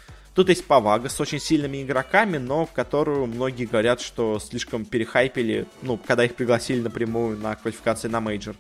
Тут 0.40 0.48
есть 0.48 0.64
Павага 0.64 1.10
с 1.10 1.20
очень 1.20 1.38
сильными 1.38 1.82
игроками, 1.82 2.38
но 2.38 2.64
которую 2.64 3.26
многие 3.26 3.66
говорят, 3.66 4.00
что 4.00 4.38
слишком 4.38 4.86
перехайпили, 4.86 5.66
ну, 5.82 5.98
когда 5.98 6.24
их 6.24 6.34
пригласили 6.34 6.80
напрямую 6.80 7.36
на 7.36 7.54
квалификации 7.56 8.08
на 8.08 8.22
мейджор. 8.22 8.56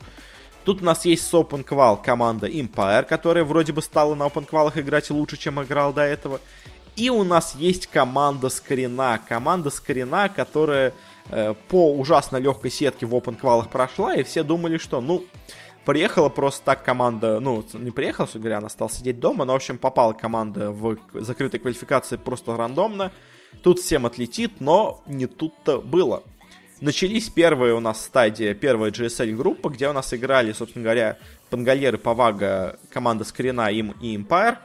Тут 0.66 0.82
у 0.82 0.84
нас 0.84 1.06
есть 1.06 1.26
с 1.26 1.32
Open 1.32 1.64
Qual 1.64 1.98
команда 2.04 2.48
Empire, 2.48 3.04
которая 3.04 3.44
вроде 3.44 3.72
бы 3.72 3.80
стала 3.80 4.14
на 4.14 4.24
Open 4.24 4.46
Qual 4.46 4.70
играть 4.78 5.08
лучше, 5.08 5.38
чем 5.38 5.62
играл 5.62 5.94
до 5.94 6.02
этого. 6.02 6.42
И 6.96 7.08
у 7.08 7.24
нас 7.24 7.54
есть 7.54 7.86
команда 7.86 8.50
Скорина. 8.50 9.18
Команда 9.26 9.70
Скорина, 9.70 10.28
которая 10.28 10.92
э, 11.30 11.54
по 11.68 11.94
ужасно 11.94 12.36
легкой 12.36 12.72
сетке 12.72 13.06
в 13.06 13.14
Open 13.14 13.40
Qual 13.40 13.66
прошла, 13.70 14.14
и 14.14 14.22
все 14.22 14.42
думали, 14.42 14.76
что, 14.76 15.00
ну, 15.00 15.24
Приехала 15.84 16.28
просто 16.28 16.64
так 16.64 16.84
команда, 16.84 17.40
ну, 17.40 17.64
не 17.72 17.90
приехала, 17.90 18.26
все 18.26 18.38
говоря, 18.38 18.58
она 18.58 18.68
стала 18.68 18.90
сидеть 18.90 19.18
дома, 19.18 19.44
но, 19.44 19.54
в 19.54 19.56
общем, 19.56 19.78
попала 19.78 20.12
команда 20.12 20.70
в 20.70 20.98
закрытой 21.14 21.58
квалификации 21.58 22.16
просто 22.16 22.56
рандомно. 22.56 23.12
Тут 23.62 23.80
всем 23.80 24.06
отлетит, 24.06 24.60
но 24.60 25.02
не 25.06 25.26
тут-то 25.26 25.80
было. 25.80 26.22
Начались 26.80 27.28
первые 27.28 27.74
у 27.74 27.80
нас 27.80 28.04
стадии, 28.04 28.52
первая 28.54 28.90
GSL-группа, 28.90 29.68
где 29.68 29.88
у 29.88 29.92
нас 29.92 30.14
играли, 30.14 30.52
собственно 30.52 30.84
говоря, 30.84 31.18
Пангальеры, 31.50 31.98
Павага, 31.98 32.78
команда 32.90 33.24
Скрина 33.24 33.70
им 33.70 33.94
и 34.00 34.16
Empire. 34.16 34.56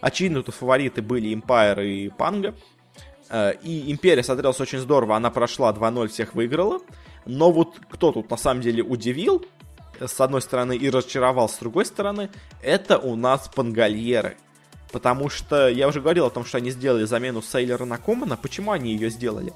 Очевидно, 0.00 0.42
тут 0.42 0.54
фавориты 0.54 1.02
были 1.02 1.34
Empire 1.34 1.84
и 1.84 2.10
Панга. 2.10 2.54
Э, 3.28 3.54
и 3.62 3.90
Империя 3.90 4.22
смотрелась 4.22 4.60
очень 4.60 4.78
здорово, 4.78 5.16
она 5.16 5.30
прошла 5.30 5.72
2-0, 5.72 6.08
всех 6.08 6.34
выиграла. 6.34 6.80
Но 7.26 7.50
вот 7.50 7.80
кто 7.90 8.12
тут 8.12 8.30
на 8.30 8.36
самом 8.36 8.60
деле 8.60 8.82
удивил, 8.82 9.44
с 10.00 10.20
одной 10.20 10.42
стороны, 10.42 10.76
и 10.76 10.90
разочаровал 10.90 11.48
с 11.48 11.58
другой 11.58 11.86
стороны, 11.86 12.30
это 12.62 12.98
у 12.98 13.16
нас 13.16 13.50
Пангальеры. 13.54 14.36
Потому 14.92 15.28
что 15.28 15.68
я 15.68 15.88
уже 15.88 16.00
говорил 16.00 16.26
о 16.26 16.30
том, 16.30 16.44
что 16.44 16.58
они 16.58 16.70
сделали 16.70 17.04
замену 17.04 17.42
Сейлера 17.42 17.84
на 17.84 17.98
Комана. 17.98 18.36
Почему 18.36 18.70
они 18.70 18.92
ее 18.92 19.10
сделали? 19.10 19.52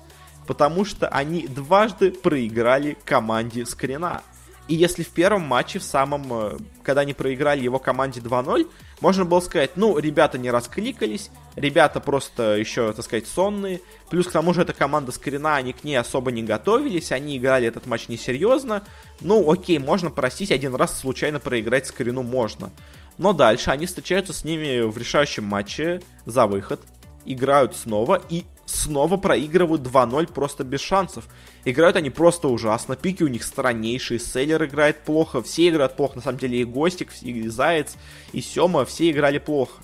Потому 0.46 0.84
что 0.84 1.08
они 1.08 1.46
дважды 1.46 2.10
проиграли 2.10 2.96
команде 3.04 3.64
Скрина. 3.64 4.22
И 4.68 4.74
если 4.74 5.02
в 5.02 5.08
первом 5.08 5.42
матче, 5.42 5.78
в 5.78 5.82
самом, 5.82 6.26
э, 6.30 6.58
когда 6.82 7.00
они 7.00 7.14
проиграли 7.14 7.62
его 7.62 7.78
команде 7.78 8.20
2-0, 8.20 8.68
можно 9.00 9.24
было 9.24 9.40
сказать, 9.40 9.72
ну, 9.76 9.98
ребята 9.98 10.36
не 10.36 10.50
раскликались, 10.50 11.30
ребята 11.56 12.00
просто 12.00 12.56
еще, 12.56 12.92
так 12.92 13.04
сказать, 13.04 13.26
сонные. 13.26 13.80
Плюс 14.10 14.26
к 14.26 14.32
тому 14.32 14.52
же 14.52 14.62
эта 14.62 14.74
команда 14.74 15.10
Скрина, 15.10 15.56
они 15.56 15.72
к 15.72 15.84
ней 15.84 15.96
особо 15.96 16.30
не 16.32 16.42
готовились, 16.42 17.12
они 17.12 17.38
играли 17.38 17.66
этот 17.66 17.86
матч 17.86 18.08
несерьезно. 18.08 18.84
Ну, 19.22 19.50
окей, 19.50 19.78
можно 19.78 20.10
простить, 20.10 20.52
один 20.52 20.74
раз 20.74 21.00
случайно 21.00 21.40
проиграть 21.40 21.86
Скрину 21.86 22.22
можно. 22.22 22.70
Но 23.16 23.32
дальше 23.32 23.70
они 23.70 23.86
встречаются 23.86 24.34
с 24.34 24.44
ними 24.44 24.82
в 24.82 24.98
решающем 24.98 25.44
матче 25.44 26.02
за 26.26 26.46
выход, 26.46 26.80
играют 27.24 27.74
снова 27.74 28.22
и 28.28 28.44
снова 28.66 29.16
проигрывают 29.16 29.82
2-0 29.82 30.26
просто 30.32 30.62
без 30.62 30.80
шансов. 30.80 31.26
Играют 31.64 31.96
они 31.96 32.10
просто 32.10 32.48
ужасно, 32.48 32.96
пики 32.96 33.22
у 33.22 33.28
них 33.28 33.44
страннейшие, 33.44 34.20
Селлер 34.20 34.64
играет 34.64 35.00
плохо, 35.00 35.42
все 35.42 35.68
играют 35.68 35.96
плохо, 35.96 36.16
на 36.16 36.22
самом 36.22 36.38
деле 36.38 36.60
и 36.60 36.64
Гостик, 36.64 37.10
и 37.22 37.48
Заяц, 37.48 37.96
и 38.32 38.40
Сема, 38.40 38.84
все 38.84 39.10
играли 39.10 39.38
плохо. 39.38 39.82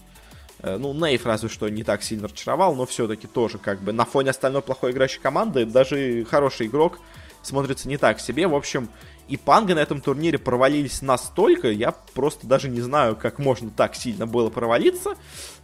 Э, 0.60 0.78
ну, 0.78 0.94
Нейв 0.94 1.26
разве 1.26 1.48
что 1.48 1.68
не 1.68 1.82
так 1.82 2.02
сильно 2.02 2.24
разочаровал, 2.28 2.74
но 2.74 2.86
все-таки 2.86 3.26
тоже 3.26 3.58
как 3.58 3.82
бы 3.82 3.92
на 3.92 4.04
фоне 4.04 4.30
остальной 4.30 4.62
плохой 4.62 4.92
играющей 4.92 5.20
команды 5.20 5.66
даже 5.66 6.24
хороший 6.24 6.68
игрок 6.68 7.00
смотрится 7.42 7.88
не 7.88 7.98
так 7.98 8.20
себе. 8.20 8.46
В 8.46 8.54
общем, 8.54 8.88
и 9.28 9.36
Панга 9.36 9.74
на 9.74 9.80
этом 9.80 10.00
турнире 10.00 10.38
провалились 10.38 11.02
настолько, 11.02 11.70
я 11.70 11.92
просто 11.92 12.46
даже 12.46 12.68
не 12.68 12.80
знаю, 12.80 13.16
как 13.16 13.38
можно 13.38 13.70
так 13.70 13.94
сильно 13.94 14.26
было 14.26 14.50
провалиться, 14.50 15.16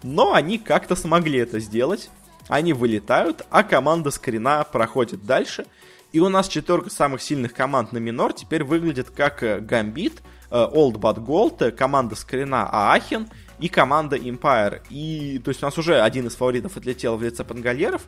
но 0.02 0.34
они 0.34 0.58
как-то 0.58 0.96
смогли 0.96 1.38
это 1.38 1.60
сделать. 1.60 2.10
Они 2.48 2.72
вылетают, 2.72 3.46
а 3.50 3.62
команда 3.62 4.10
Скрина 4.10 4.64
проходит 4.64 5.24
дальше. 5.24 5.66
И 6.12 6.18
у 6.18 6.28
нас 6.28 6.48
четверка 6.48 6.90
самых 6.90 7.22
сильных 7.22 7.54
команд 7.54 7.92
на 7.92 7.98
минор 7.98 8.32
теперь 8.32 8.64
выглядит 8.64 9.10
как 9.10 9.42
э, 9.44 9.60
Гамбит, 9.60 10.22
э, 10.50 10.54
Old 10.54 10.94
But 10.94 11.24
Gold, 11.24 11.64
э, 11.64 11.70
команда 11.70 12.16
Скрина 12.16 12.68
Аахен 12.68 13.28
и 13.60 13.68
команда 13.68 14.16
Empire. 14.16 14.82
И, 14.90 15.40
то 15.44 15.50
есть 15.50 15.62
у 15.62 15.66
нас 15.66 15.78
уже 15.78 16.00
один 16.00 16.26
из 16.26 16.34
фаворитов 16.34 16.76
отлетел 16.76 17.16
в 17.16 17.22
лице 17.22 17.44
пангальеров. 17.44 18.02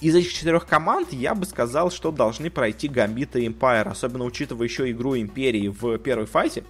Из 0.00 0.14
этих 0.14 0.32
четырех 0.32 0.66
команд 0.66 1.12
я 1.12 1.34
бы 1.34 1.44
сказал, 1.44 1.90
что 1.90 2.12
должны 2.12 2.50
пройти 2.50 2.86
Гамбит 2.86 3.34
и 3.34 3.46
Empire, 3.46 3.88
особенно 3.88 4.24
учитывая 4.24 4.68
еще 4.68 4.88
игру 4.90 5.16
Империи 5.16 5.68
в 5.68 5.98
первой 5.98 6.26
фазе 6.26 6.64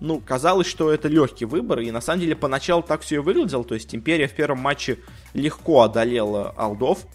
ну, 0.00 0.20
казалось, 0.20 0.66
что 0.66 0.90
это 0.90 1.08
легкий 1.08 1.44
выбор, 1.44 1.80
и 1.80 1.90
на 1.90 2.00
самом 2.00 2.20
деле 2.20 2.36
поначалу 2.36 2.82
так 2.82 3.02
все 3.02 3.16
и 3.16 3.18
выглядело, 3.18 3.64
то 3.64 3.74
есть 3.74 3.94
Империя 3.94 4.26
в 4.26 4.32
первом 4.32 4.58
матче 4.58 4.98
легко 5.32 5.82
одолела 5.82 6.50
Алдов, 6.56 7.06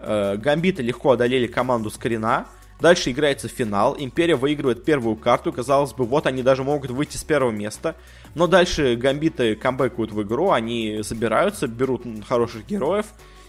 Гамбиты 0.00 0.82
легко 0.82 1.12
одолели 1.12 1.46
команду 1.46 1.90
Скрина, 1.90 2.46
дальше 2.80 3.10
играется 3.10 3.48
финал, 3.48 3.96
Империя 3.98 4.36
выигрывает 4.36 4.84
первую 4.84 5.16
карту, 5.16 5.52
казалось 5.52 5.92
бы, 5.92 6.04
вот 6.04 6.26
они 6.26 6.42
даже 6.42 6.64
могут 6.64 6.90
выйти 6.90 7.16
с 7.16 7.24
первого 7.24 7.50
места, 7.50 7.96
но 8.34 8.46
дальше 8.46 8.96
Гамбиты 8.96 9.56
камбэкают 9.56 10.12
в 10.12 10.22
игру, 10.22 10.50
они 10.50 11.00
забираются, 11.02 11.66
берут 11.66 12.04
хороших 12.26 12.66
героев, 12.66 13.06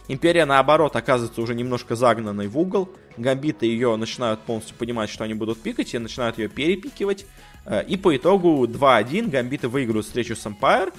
Империя, 0.07 0.45
наоборот, 0.45 0.97
оказывается 0.97 1.41
уже 1.41 1.55
немножко 1.55 1.95
загнанной 1.95 2.47
в 2.47 2.57
угол. 2.57 2.89
Гамбиты 3.15 3.65
ее 3.65 3.95
начинают 3.95 4.41
полностью 4.41 4.75
понимать, 4.75 5.09
что 5.09 5.23
они 5.23 5.33
будут 5.33 5.61
пикать, 5.61 5.93
и 5.93 5.99
начинают 5.99 6.37
ее 6.37 6.49
перепикивать. 6.49 7.25
Э, 7.65 7.83
и 7.87 7.95
по 7.95 8.15
итогу 8.15 8.65
2-1 8.67 9.29
Гамбиты 9.29 9.69
выигрывают 9.69 10.05
встречу 10.05 10.35
с 10.35 10.45
Empire, 10.45 10.89
э, 10.89 10.97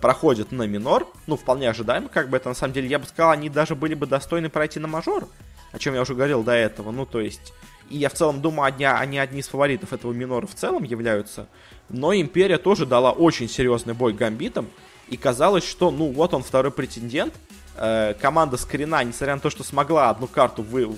проходят 0.00 0.52
на 0.52 0.66
минор, 0.66 1.06
ну, 1.26 1.36
вполне 1.36 1.70
ожидаемо, 1.70 2.08
как 2.08 2.28
бы 2.28 2.36
это 2.36 2.48
на 2.48 2.54
самом 2.54 2.74
деле, 2.74 2.88
я 2.88 2.98
бы 2.98 3.06
сказал, 3.06 3.30
они 3.30 3.48
даже 3.48 3.74
были 3.74 3.94
бы 3.94 4.06
достойны 4.06 4.50
пройти 4.50 4.78
на 4.78 4.88
мажор, 4.88 5.28
о 5.72 5.78
чем 5.78 5.94
я 5.94 6.02
уже 6.02 6.14
говорил 6.14 6.42
до 6.42 6.52
этого, 6.52 6.90
ну, 6.90 7.06
то 7.06 7.20
есть, 7.20 7.52
и 7.88 7.96
я 7.96 8.08
в 8.08 8.14
целом 8.14 8.42
думаю, 8.42 8.66
они, 8.66 8.84
они 8.84 9.18
одни 9.18 9.40
из 9.40 9.48
фаворитов 9.48 9.92
этого 9.92 10.12
минора 10.12 10.46
в 10.46 10.54
целом 10.54 10.84
являются, 10.84 11.46
но 11.88 12.14
Империя 12.14 12.58
тоже 12.58 12.86
дала 12.86 13.12
очень 13.12 13.48
серьезный 13.48 13.94
бой 13.94 14.12
Гамбитам, 14.12 14.68
и 15.08 15.16
казалось, 15.16 15.68
что, 15.68 15.90
ну, 15.90 16.12
вот 16.12 16.34
он 16.34 16.42
второй 16.42 16.70
претендент, 16.70 17.34
э, 17.76 18.14
команда 18.20 18.56
Скрина, 18.56 19.02
несмотря 19.02 19.34
на 19.34 19.40
то, 19.40 19.50
что 19.50 19.64
смогла 19.64 20.10
одну 20.10 20.28
карту 20.28 20.62
вы, 20.62 20.90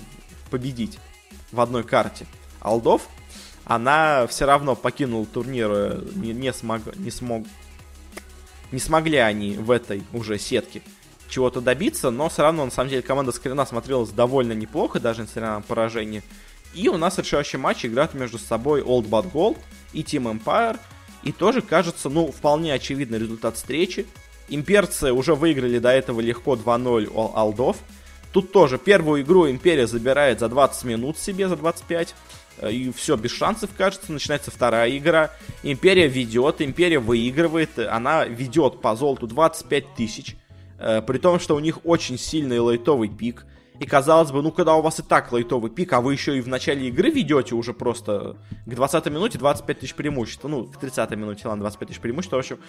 победить 0.51 0.99
в 1.51 1.59
одной 1.59 1.83
карте, 1.83 2.27
Алдов, 2.59 3.07
она 3.65 4.27
все 4.27 4.45
равно 4.45 4.75
покинула 4.75 5.25
турнир, 5.25 5.69
э, 5.71 6.01
не, 6.15 6.33
не, 6.33 6.53
смог, 6.53 6.81
не 6.97 7.09
смог, 7.09 7.45
не 8.73 8.79
смогли 8.79 9.17
они 9.17 9.55
в 9.55 9.71
этой 9.71 10.03
уже 10.11 10.37
сетке 10.37 10.81
чего-то 11.29 11.61
добиться, 11.61 12.11
но 12.11 12.29
все 12.29 12.41
равно, 12.43 12.65
на 12.65 12.71
самом 12.71 12.89
деле, 12.89 13.01
команда 13.01 13.31
Скрина 13.31 13.65
смотрелась 13.65 14.09
довольно 14.09 14.53
неплохо, 14.53 14.99
даже 14.99 15.21
несмотря 15.21 15.53
на 15.53 15.61
поражение. 15.61 16.21
И 16.73 16.89
у 16.89 16.97
нас 16.97 17.17
решающий 17.17 17.57
матч 17.57 17.85
играют 17.85 18.13
между 18.13 18.37
собой 18.37 18.81
Old 18.81 19.09
Bad 19.09 19.31
Gold 19.31 19.57
и 19.93 20.01
Team 20.01 20.39
Empire. 20.39 20.79
И 21.23 21.31
тоже 21.31 21.61
кажется, 21.61 22.09
ну, 22.09 22.31
вполне 22.31 22.73
очевидный 22.73 23.19
результат 23.19 23.55
встречи. 23.55 24.05
Имперцы 24.49 25.11
уже 25.11 25.35
выиграли 25.35 25.79
до 25.79 25.89
этого 25.89 26.19
легко 26.19 26.55
2-0 26.55 27.11
алдов. 27.35 27.77
Тут 28.31 28.51
тоже 28.51 28.77
первую 28.77 29.21
игру 29.21 29.49
Империя 29.49 29.87
забирает 29.87 30.39
за 30.39 30.49
20 30.49 30.83
минут 30.83 31.17
себе, 31.17 31.47
за 31.47 31.55
25. 31.55 32.15
Э, 32.59 32.71
и 32.71 32.91
все, 32.91 33.15
без 33.15 33.31
шансов, 33.31 33.69
кажется. 33.77 34.11
Начинается 34.11 34.51
вторая 34.51 34.95
игра. 34.97 35.31
Империя 35.63 36.07
ведет, 36.07 36.61
Империя 36.61 36.99
выигрывает. 36.99 37.77
Она 37.79 38.25
ведет 38.25 38.81
по 38.81 38.95
золоту 38.95 39.27
25 39.27 39.95
тысяч. 39.95 40.35
Э, 40.79 41.01
при 41.01 41.17
том, 41.17 41.39
что 41.39 41.55
у 41.55 41.59
них 41.59 41.85
очень 41.85 42.17
сильный 42.17 42.59
лайтовый 42.59 43.09
пик. 43.09 43.45
И 43.79 43.85
казалось 43.85 44.31
бы, 44.31 44.41
ну 44.41 44.51
когда 44.51 44.75
у 44.75 44.81
вас 44.81 44.99
и 44.99 45.03
так 45.03 45.31
лайтовый 45.31 45.71
пик, 45.71 45.93
а 45.93 46.01
вы 46.01 46.13
еще 46.13 46.37
и 46.37 46.41
в 46.41 46.47
начале 46.47 46.87
игры 46.89 47.09
ведете 47.09 47.55
уже 47.55 47.73
просто 47.73 48.37
к 48.65 48.73
20 48.73 49.05
минуте 49.07 49.39
25 49.39 49.79
тысяч 49.79 49.95
преимущества. 49.95 50.47
Ну, 50.47 50.65
к 50.65 50.77
30 50.77 51.11
минуте, 51.11 51.47
ладно, 51.47 51.63
25 51.63 51.87
тысяч 51.89 51.99
преимущества. 51.99 52.37
В 52.37 52.39
общем, 52.39 52.59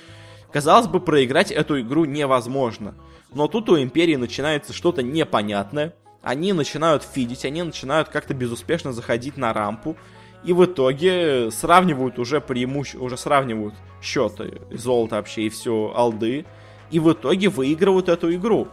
казалось 0.50 0.86
бы, 0.86 1.00
проиграть 1.00 1.52
эту 1.52 1.80
игру 1.80 2.04
невозможно. 2.04 2.94
Но 3.32 3.48
тут 3.48 3.68
у 3.68 3.80
Империи 3.80 4.16
начинается 4.16 4.72
что-то 4.72 5.02
непонятное. 5.02 5.94
Они 6.24 6.54
начинают 6.54 7.02
фидить, 7.02 7.44
они 7.44 7.62
начинают 7.62 8.08
как-то 8.08 8.32
безуспешно 8.32 8.94
заходить 8.94 9.36
на 9.36 9.52
рампу. 9.52 9.94
И 10.42 10.54
в 10.54 10.64
итоге 10.64 11.50
сравнивают 11.50 12.18
уже 12.18 12.40
преимущество, 12.40 13.04
уже 13.04 13.18
сравнивают 13.18 13.74
счеты, 14.02 14.62
золото 14.70 15.16
вообще 15.16 15.42
и 15.42 15.48
все, 15.50 15.92
алды. 15.94 16.46
И 16.90 16.98
в 16.98 17.12
итоге 17.12 17.50
выигрывают 17.50 18.08
эту 18.08 18.34
игру. 18.34 18.68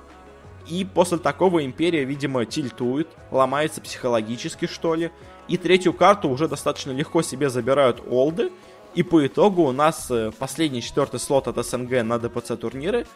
И 0.67 0.85
после 0.85 1.17
такого 1.17 1.65
Империя, 1.65 2.05
видимо, 2.05 2.45
тильтует, 2.45 3.09
ломается 3.31 3.81
психологически, 3.81 4.65
что 4.67 4.95
ли. 4.95 5.11
И 5.49 5.57
третью 5.57 5.91
карту 5.91 6.29
уже 6.29 6.47
достаточно 6.47 6.91
легко 6.91 7.21
себе 7.21 7.49
забирают 7.49 8.01
Олды. 8.09 8.51
И 8.95 9.03
по 9.03 9.25
итогу 9.25 9.63
у 9.63 9.71
нас 9.71 10.09
э, 10.09 10.31
последний 10.37 10.81
четвертый 10.81 11.19
слот 11.19 11.47
от 11.47 11.65
СНГ 11.65 12.03
на 12.03 12.19
ДПЦ 12.19 12.57
турниры 12.57 13.07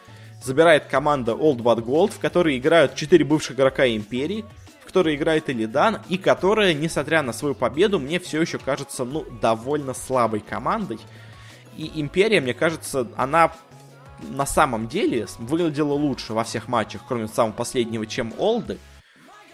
забирает 0.42 0.86
команда 0.86 1.32
Old 1.32 1.58
Bad 1.58 1.84
Gold, 1.84 2.12
в 2.12 2.18
которой 2.18 2.58
играют 2.58 2.94
четыре 2.94 3.24
бывших 3.24 3.56
игрока 3.56 3.86
Империи, 3.86 4.44
в 4.80 4.86
которой 4.86 5.16
играет 5.16 5.48
Илидан, 5.48 5.98
и 6.08 6.18
которая, 6.18 6.74
несмотря 6.74 7.22
на 7.22 7.32
свою 7.32 7.54
победу, 7.54 7.98
мне 7.98 8.20
все 8.20 8.40
еще 8.40 8.58
кажется, 8.58 9.04
ну, 9.04 9.24
довольно 9.40 9.94
слабой 9.94 10.40
командой. 10.40 10.98
И 11.76 11.90
Империя, 11.96 12.40
мне 12.40 12.54
кажется, 12.54 13.08
она 13.16 13.52
на 14.22 14.46
самом 14.46 14.88
деле 14.88 15.26
выглядела 15.38 15.92
лучше 15.92 16.32
во 16.32 16.44
всех 16.44 16.68
матчах, 16.68 17.02
кроме 17.06 17.28
самого 17.28 17.52
последнего, 17.52 18.06
чем 18.06 18.32
Олды. 18.38 18.78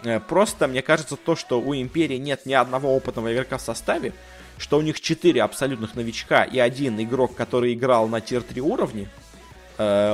Э, 0.04 0.20
просто, 0.20 0.68
мне 0.68 0.82
кажется, 0.82 1.16
то, 1.16 1.36
что 1.36 1.60
у 1.60 1.74
Империи 1.74 2.16
нет 2.16 2.46
ни 2.46 2.52
одного 2.52 2.94
опытного 2.94 3.32
игрока 3.32 3.58
в 3.58 3.62
составе, 3.62 4.12
что 4.58 4.78
у 4.78 4.82
них 4.82 5.00
4 5.00 5.42
абсолютных 5.42 5.94
новичка 5.94 6.44
и 6.44 6.58
один 6.58 7.00
игрок, 7.00 7.34
который 7.34 7.72
играл 7.74 8.08
на 8.08 8.20
тир-3 8.20 8.60
уровне, 8.60 9.08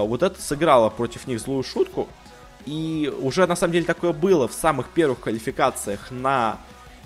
вот 0.06 0.22
это 0.22 0.40
сыграло 0.40 0.90
против 0.90 1.26
них 1.26 1.40
злую 1.40 1.62
шутку. 1.62 2.08
И 2.66 3.12
уже 3.20 3.46
на 3.46 3.56
самом 3.56 3.72
деле 3.72 3.84
такое 3.84 4.12
было 4.12 4.46
в 4.46 4.52
самых 4.52 4.88
первых 4.88 5.20
квалификациях 5.20 6.10
на 6.10 6.58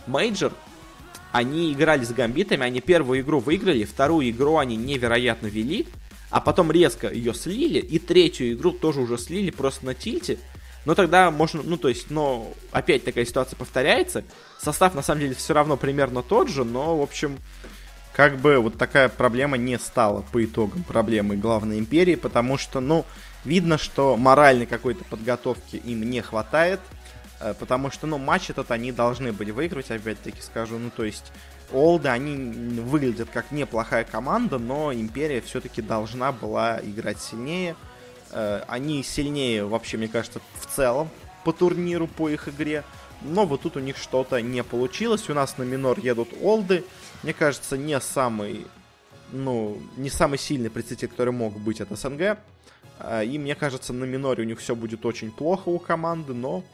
мейджор. 0.06 0.52
Они 1.30 1.72
играли 1.72 2.04
с 2.04 2.12
гамбитами, 2.12 2.64
они 2.64 2.80
первую 2.80 3.20
игру 3.20 3.38
выиграли, 3.40 3.84
вторую 3.84 4.28
игру 4.30 4.58
они 4.58 4.76
невероятно 4.76 5.46
вели, 5.46 5.86
а 6.30 6.40
потом 6.40 6.70
резко 6.70 7.12
ее 7.12 7.32
слили, 7.32 7.78
и 7.78 7.98
третью 7.98 8.52
игру 8.52 8.72
тоже 8.72 9.00
уже 9.00 9.16
слили 9.18 9.50
просто 9.50 9.86
на 9.86 9.94
тильте. 9.94 10.38
Но 10.84 10.94
тогда 10.94 11.30
можно, 11.30 11.62
ну 11.62 11.76
то 11.76 11.88
есть, 11.88 12.10
но 12.10 12.52
опять 12.72 13.04
такая 13.04 13.24
ситуация 13.24 13.56
повторяется. 13.56 14.24
Состав 14.58 14.94
на 14.94 15.02
самом 15.02 15.20
деле 15.20 15.34
все 15.34 15.54
равно 15.54 15.76
примерно 15.76 16.22
тот 16.22 16.48
же, 16.48 16.64
но 16.64 16.98
в 16.98 17.02
общем, 17.02 17.38
как 18.14 18.38
бы 18.38 18.58
вот 18.58 18.78
такая 18.78 19.08
проблема 19.08 19.56
не 19.56 19.78
стала 19.78 20.22
по 20.32 20.44
итогам 20.44 20.82
проблемы 20.82 21.36
главной 21.36 21.78
империи, 21.78 22.14
потому 22.14 22.58
что, 22.58 22.80
ну, 22.80 23.04
видно, 23.44 23.78
что 23.78 24.16
моральной 24.16 24.66
какой-то 24.66 25.04
подготовки 25.04 25.76
им 25.76 26.08
не 26.08 26.20
хватает, 26.20 26.80
э, 27.40 27.54
потому 27.58 27.90
что, 27.90 28.06
ну, 28.06 28.18
матч 28.18 28.50
этот 28.50 28.70
они 28.70 28.92
должны 28.92 29.32
были 29.32 29.50
выиграть, 29.50 29.90
опять-таки 29.90 30.42
скажу, 30.42 30.78
ну, 30.78 30.90
то 30.90 31.04
есть 31.04 31.32
Олды, 31.72 32.08
они 32.08 32.80
выглядят 32.80 33.30
как 33.32 33.50
неплохая 33.50 34.04
команда, 34.04 34.58
но 34.58 34.92
Империя 34.92 35.40
все-таки 35.40 35.80
должна 35.80 36.32
была 36.32 36.80
играть 36.82 37.20
сильнее. 37.20 37.76
Э, 38.30 38.62
они 38.68 39.02
сильнее, 39.02 39.64
вообще, 39.64 39.96
мне 39.96 40.08
кажется, 40.08 40.40
в 40.60 40.66
целом 40.66 41.08
по 41.44 41.52
турниру, 41.52 42.06
по 42.06 42.28
их 42.28 42.48
игре. 42.48 42.84
Но 43.22 43.46
вот 43.46 43.62
тут 43.62 43.76
у 43.76 43.80
них 43.80 43.96
что-то 43.96 44.40
не 44.40 44.62
получилось. 44.62 45.28
У 45.30 45.34
нас 45.34 45.58
на 45.58 45.62
минор 45.62 45.98
едут 46.00 46.30
Олды. 46.40 46.84
Мне 47.22 47.32
кажется, 47.32 47.76
не 47.76 47.98
самый, 48.00 48.66
ну, 49.30 49.78
не 49.96 50.10
самый 50.10 50.38
сильный 50.38 50.70
представитель, 50.70 51.08
который 51.08 51.32
мог 51.32 51.58
быть 51.58 51.80
от 51.80 51.96
СНГ. 51.96 52.38
Э, 52.98 53.24
и 53.24 53.38
мне 53.38 53.54
кажется, 53.54 53.92
на 53.92 54.04
миноре 54.04 54.42
у 54.42 54.46
них 54.46 54.58
все 54.58 54.74
будет 54.74 55.06
очень 55.06 55.30
плохо 55.30 55.68
у 55.68 55.78
команды, 55.78 56.34
но 56.34 56.64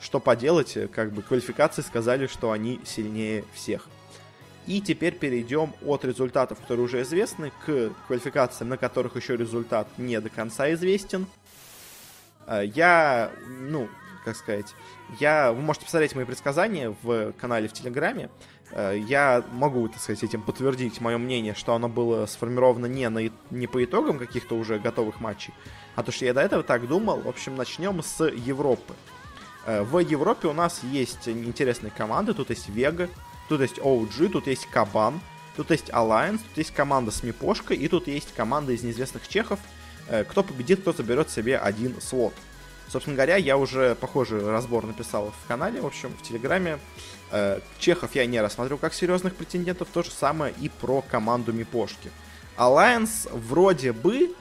что 0.00 0.20
поделать, 0.20 0.76
как 0.92 1.12
бы 1.12 1.22
квалификации 1.22 1.82
сказали, 1.82 2.26
что 2.26 2.52
они 2.52 2.80
сильнее 2.84 3.44
всех. 3.52 3.88
И 4.66 4.80
теперь 4.80 5.14
перейдем 5.14 5.74
от 5.84 6.04
результатов, 6.04 6.60
которые 6.60 6.86
уже 6.86 7.02
известны, 7.02 7.52
к 7.64 7.90
квалификациям, 8.06 8.68
на 8.68 8.76
которых 8.76 9.16
еще 9.16 9.36
результат 9.36 9.86
не 9.96 10.20
до 10.20 10.28
конца 10.28 10.72
известен. 10.72 11.26
Э, 12.46 12.62
я, 12.64 13.32
ну, 13.60 13.88
как 14.24 14.36
сказать, 14.36 14.74
я, 15.20 15.52
вы 15.52 15.62
можете 15.62 15.84
посмотреть 15.84 16.16
мои 16.16 16.24
предсказания 16.24 16.94
в 17.02 17.32
канале 17.34 17.68
в 17.68 17.72
Телеграме. 17.72 18.28
Э, 18.72 18.96
я 18.96 19.44
могу, 19.52 19.88
так 19.88 20.00
сказать, 20.00 20.22
этим 20.24 20.42
подтвердить 20.42 21.00
мое 21.00 21.18
мнение, 21.18 21.54
что 21.54 21.74
оно 21.74 21.88
было 21.88 22.26
сформировано 22.26 22.86
не, 22.86 23.08
на, 23.08 23.30
не 23.50 23.66
по 23.66 23.84
итогам 23.84 24.18
каких-то 24.18 24.56
уже 24.56 24.78
готовых 24.78 25.20
матчей, 25.20 25.54
а 25.94 26.02
то, 26.02 26.12
что 26.12 26.24
я 26.24 26.34
до 26.34 26.40
этого 26.40 26.62
так 26.62 26.86
думал. 26.86 27.20
В 27.20 27.28
общем, 27.28 27.56
начнем 27.56 28.02
с 28.02 28.24
Европы. 28.24 28.94
Э, 29.64 29.82
в 29.82 29.98
Европе 29.98 30.48
у 30.48 30.52
нас 30.52 30.82
есть 30.82 31.28
интересные 31.28 31.90
команды. 31.90 32.34
Тут 32.34 32.50
есть 32.50 32.68
Вега, 32.68 33.08
Тут 33.48 33.60
есть 33.60 33.78
OG, 33.78 34.28
тут 34.28 34.46
есть 34.46 34.66
Кабан, 34.66 35.20
тут 35.56 35.70
есть 35.70 35.90
Alliance, 35.90 36.38
тут 36.38 36.56
есть 36.56 36.72
команда 36.72 37.10
с 37.10 37.22
Мипошкой, 37.22 37.76
и 37.76 37.88
тут 37.88 38.08
есть 38.08 38.34
команда 38.34 38.72
из 38.72 38.82
неизвестных 38.82 39.28
чехов. 39.28 39.60
Э, 40.08 40.24
кто 40.24 40.42
победит, 40.42 40.80
кто 40.80 40.92
заберет 40.92 41.30
себе 41.30 41.56
один 41.56 42.00
слот. 42.00 42.34
Собственно 42.88 43.16
говоря, 43.16 43.36
я 43.36 43.56
уже 43.56 43.94
похожий 43.96 44.40
разбор 44.40 44.86
написал 44.86 45.32
в 45.42 45.48
канале, 45.48 45.80
в 45.80 45.86
общем, 45.86 46.10
в 46.10 46.22
Телеграме. 46.22 46.78
Э, 47.32 47.60
чехов 47.78 48.14
я 48.14 48.26
не 48.26 48.40
рассмотрел 48.40 48.78
как 48.78 48.94
серьезных 48.94 49.34
претендентов, 49.34 49.88
то 49.92 50.02
же 50.02 50.10
самое 50.10 50.54
и 50.60 50.68
про 50.68 51.02
команду 51.02 51.52
Мипошки. 51.52 52.10
Alliance 52.56 53.28
вроде 53.32 53.92
бы 53.92 54.34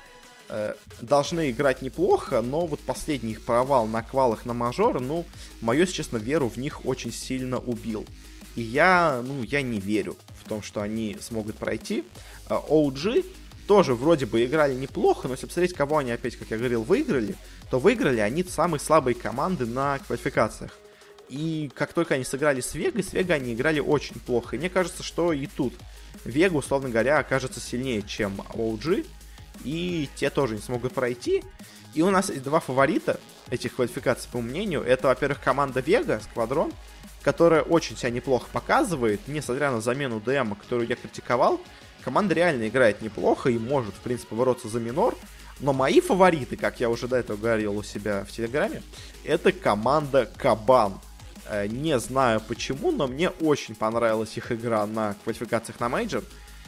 э, 0.50 0.76
должны 1.02 1.50
играть 1.50 1.82
неплохо, 1.82 2.42
но 2.42 2.68
вот 2.68 2.80
последний 2.82 3.32
их 3.32 3.44
провал 3.44 3.88
на 3.88 4.04
квалах 4.04 4.46
на 4.46 4.54
мажор, 4.54 5.02
ну, 5.02 5.26
мою, 5.62 5.86
честно, 5.88 6.18
веру 6.18 6.48
в 6.48 6.58
них 6.58 6.86
очень 6.86 7.12
сильно 7.12 7.58
убил. 7.58 8.06
И 8.56 8.62
я, 8.62 9.22
ну, 9.26 9.44
я 9.44 9.62
не 9.62 9.80
верю 9.80 10.16
в 10.44 10.48
том, 10.48 10.62
что 10.62 10.82
они 10.82 11.18
смогут 11.20 11.58
пройти. 11.58 12.06
OG 12.48 13.26
а, 13.26 13.45
тоже 13.68 13.94
вроде 13.94 14.26
бы 14.26 14.44
играли 14.46 14.74
неплохо, 14.74 15.28
но 15.28 15.34
если 15.34 15.48
посмотреть, 15.48 15.74
кого 15.74 15.98
они 15.98 16.12
опять, 16.12 16.36
как 16.36 16.50
я 16.52 16.58
говорил, 16.58 16.84
выиграли, 16.84 17.36
то 17.70 17.80
выиграли 17.80 18.20
они 18.20 18.44
самые 18.44 18.80
слабые 18.80 19.16
команды 19.16 19.66
на 19.66 20.00
квалификациях. 20.00 20.72
И 21.30 21.72
как 21.74 21.94
только 21.94 22.16
они 22.16 22.24
сыграли 22.24 22.62
с 22.62 22.76
Вегой, 22.76 23.04
с 23.04 23.14
Вегой 23.14 23.36
они 23.38 23.54
играли 23.54 23.80
очень 23.80 24.20
плохо. 24.20 24.56
И 24.56 24.60
мне 24.60 24.70
кажется, 24.70 25.04
что 25.04 25.34
и 25.34 25.48
тут 25.48 25.74
Вега, 26.24 26.56
условно 26.56 26.90
говоря, 26.90 27.20
окажется 27.20 27.60
сильнее, 27.60 28.04
чем 28.04 28.42
OG. 28.54 29.06
И 29.64 30.10
те 30.16 30.30
тоже 30.30 30.56
не 30.56 30.62
смогут 30.62 30.94
пройти. 30.94 31.44
И 31.94 32.02
у 32.02 32.12
нас 32.12 32.30
есть 32.30 32.44
два 32.44 32.60
фаворита 32.60 33.20
этих 33.50 33.76
квалификаций, 33.76 34.30
по 34.32 34.42
мнению. 34.42 34.84
Это, 34.84 35.08
во-первых, 35.08 35.42
команда 35.42 35.80
Вега, 35.80 36.20
Сквадрон, 36.30 36.74
которая 37.24 37.62
очень 37.62 37.98
себя 37.98 38.10
неплохо 38.12 38.48
показывает, 38.52 39.22
несмотря 39.28 39.72
на 39.72 39.82
замену 39.82 40.20
ДМ, 40.20 40.54
которую 40.56 40.88
я 40.88 40.96
критиковал, 40.96 41.60
команда 42.06 42.36
реально 42.36 42.68
играет 42.68 43.02
неплохо 43.02 43.50
и 43.50 43.58
может, 43.58 43.96
в 43.96 44.00
принципе, 44.00 44.36
бороться 44.36 44.70
за 44.70 44.80
минор. 44.80 45.16
Но 45.60 45.74
мои 45.74 46.00
фавориты, 46.00 46.56
как 46.56 46.80
я 46.80 46.90
уже 46.90 47.08
до 47.08 47.16
этого 47.16 47.36
говорил 47.36 47.78
у 47.78 47.84
себя 47.84 48.24
в 48.26 48.32
Телеграме, 48.32 48.84
это 49.24 49.52
команда 49.52 50.30
Кабан. 50.38 51.00
Э, 51.50 51.66
не 51.68 51.98
знаю 52.00 52.42
почему, 52.42 52.92
но 52.92 53.08
мне 53.08 53.30
очень 53.30 53.74
понравилась 53.74 54.38
их 54.38 54.52
игра 54.52 54.86
на 54.86 55.16
квалификациях 55.24 55.80
на 55.80 55.90
мейджор. 55.90 56.24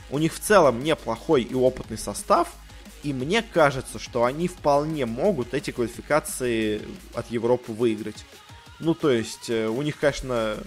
У 0.10 0.18
них 0.18 0.34
в 0.34 0.40
целом 0.40 0.84
неплохой 0.84 1.44
и 1.44 1.54
опытный 1.54 1.98
состав, 1.98 2.50
и 3.04 3.14
мне 3.14 3.44
кажется, 3.44 4.00
что 4.00 4.26
они 4.26 4.48
вполне 4.48 5.06
могут 5.06 5.54
эти 5.54 5.72
квалификации 5.72 6.82
от 7.14 7.30
Европы 7.30 7.74
выиграть. 7.74 8.26
Ну, 8.80 8.96
то 8.96 9.12
есть, 9.12 9.50
э, 9.50 9.68
у 9.68 9.82
них, 9.84 10.00
конечно, 10.00 10.58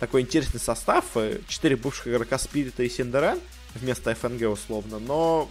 такой 0.00 0.22
интересный 0.22 0.60
состав. 0.60 1.04
Э, 1.14 1.40
четыре 1.46 1.76
бывших 1.76 2.08
игрока 2.08 2.38
Спирита 2.38 2.82
и 2.82 2.88
Синдерен 2.88 3.38
вместо 3.74 4.14
ФНГ 4.14 4.50
условно. 4.50 4.98
Но, 4.98 5.50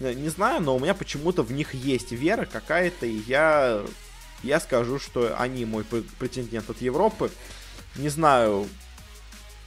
э, 0.00 0.12
не 0.12 0.28
знаю, 0.28 0.62
но 0.62 0.76
у 0.76 0.78
меня 0.78 0.94
почему-то 0.94 1.42
в 1.42 1.52
них 1.52 1.74
есть 1.74 2.12
вера 2.12 2.44
какая-то, 2.44 3.06
и 3.06 3.20
я 3.26 3.82
я 4.42 4.60
скажу, 4.60 4.98
что 4.98 5.34
они 5.38 5.64
мой 5.64 5.84
претендент 6.18 6.68
от 6.70 6.80
Европы. 6.80 7.30
Не 7.96 8.08
знаю, 8.08 8.68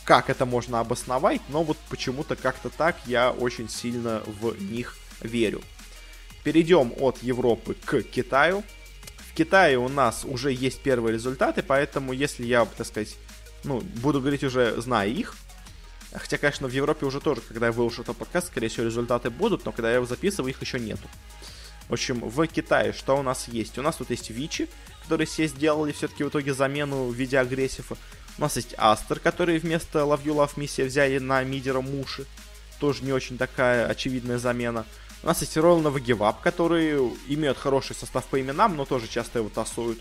как 0.06 0.30
это 0.30 0.45
можно 0.45 0.80
обосновать, 0.80 1.41
но 1.49 1.63
вот 1.63 1.78
почему-то 1.89 2.36
как-то 2.36 2.69
так 2.69 2.95
я 3.06 3.32
очень 3.32 3.69
сильно 3.69 4.23
в 4.25 4.60
них 4.62 4.97
верю. 5.21 5.62
Перейдем 6.43 6.93
от 6.99 7.21
Европы 7.21 7.75
к 7.86 8.02
Китаю. 8.04 8.63
В 9.32 9.36
Китае 9.36 9.78
у 9.78 9.89
нас 9.89 10.25
уже 10.25 10.52
есть 10.52 10.82
первые 10.82 11.13
результаты, 11.13 11.62
поэтому 11.62 12.13
если 12.13 12.45
я, 12.45 12.65
так 12.65 12.88
сказать, 12.88 13.15
ну, 13.63 13.82
буду 13.82 14.19
говорить 14.19 14.43
уже, 14.43 14.80
зная 14.82 15.10
их, 15.10 15.36
хотя, 16.13 16.38
конечно, 16.38 16.67
в 16.67 16.72
Европе 16.72 17.06
уже 17.06 17.19
тоже, 17.19 17.41
когда 17.41 17.67
я 17.67 17.72
выложу 17.72 18.02
этот 18.02 18.17
подкаст, 18.17 18.48
скорее 18.48 18.69
всего, 18.69 18.86
результаты 18.86 19.30
будут, 19.30 19.65
но 19.65 19.72
когда 19.72 19.89
я 19.89 19.95
его 19.95 20.06
записываю, 20.06 20.52
их 20.52 20.62
еще 20.62 20.80
нету. 20.80 21.08
В 21.88 21.93
общем, 21.93 22.19
в 22.19 22.48
Китае 22.48 22.93
что 22.93 23.17
у 23.17 23.24
нас 23.24 23.48
есть? 23.48 23.78
У 23.78 23.82
нас 23.82 23.95
тут 23.95 24.12
есть 24.12 24.30
Вичи, 24.30 24.69
которые 25.04 25.26
все 25.28 25.48
сделали 25.48 25.91
все-таки 25.91 26.24
в 26.24 26.30
итоге 26.30 26.54
замену 26.54 27.08
в 27.08 27.13
виде 27.13 27.38
агрессива. 27.39 27.98
У 28.38 28.41
нас 28.41 28.56
есть 28.56 28.76
Астер, 28.78 29.19
которые 29.19 29.60
вместо 29.60 30.00
Love 30.00 30.24
You 30.24 30.36
Love 30.36 30.52
Me 30.55 30.65
себе 30.65 30.86
взяли 30.86 31.17
на 31.17 31.43
мидера 31.43 31.82
Муши. 31.82 32.26
Тоже 32.80 33.04
не 33.04 33.12
очень 33.12 33.38
такая 33.38 33.88
очевидная 33.88 34.38
замена. 34.38 34.86
У 35.24 35.28
нас 35.28 35.41
есть 35.41 35.58
Royal 35.58 35.82
Never 35.82 36.36
которые 36.41 37.12
имеют 37.28 37.58
хороший 37.58 37.95
состав 37.95 38.26
по 38.26 38.39
именам, 38.39 38.78
но 38.78 38.86
тоже 38.86 39.08
часто 39.08 39.39
его 39.39 39.50
тасуют. 39.50 40.00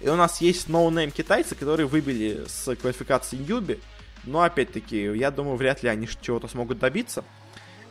И 0.00 0.08
у 0.08 0.16
нас 0.16 0.40
есть 0.40 0.68
ноунейм 0.68 1.10
китайцы, 1.10 1.54
которые 1.54 1.86
выбили 1.86 2.44
с 2.46 2.74
квалификации 2.76 3.36
Юби. 3.36 3.80
Но 4.24 4.42
опять-таки, 4.42 5.02
я 5.16 5.30
думаю, 5.30 5.56
вряд 5.56 5.82
ли 5.82 5.88
они 5.88 6.08
чего-то 6.20 6.48
смогут 6.48 6.78
добиться. 6.78 7.24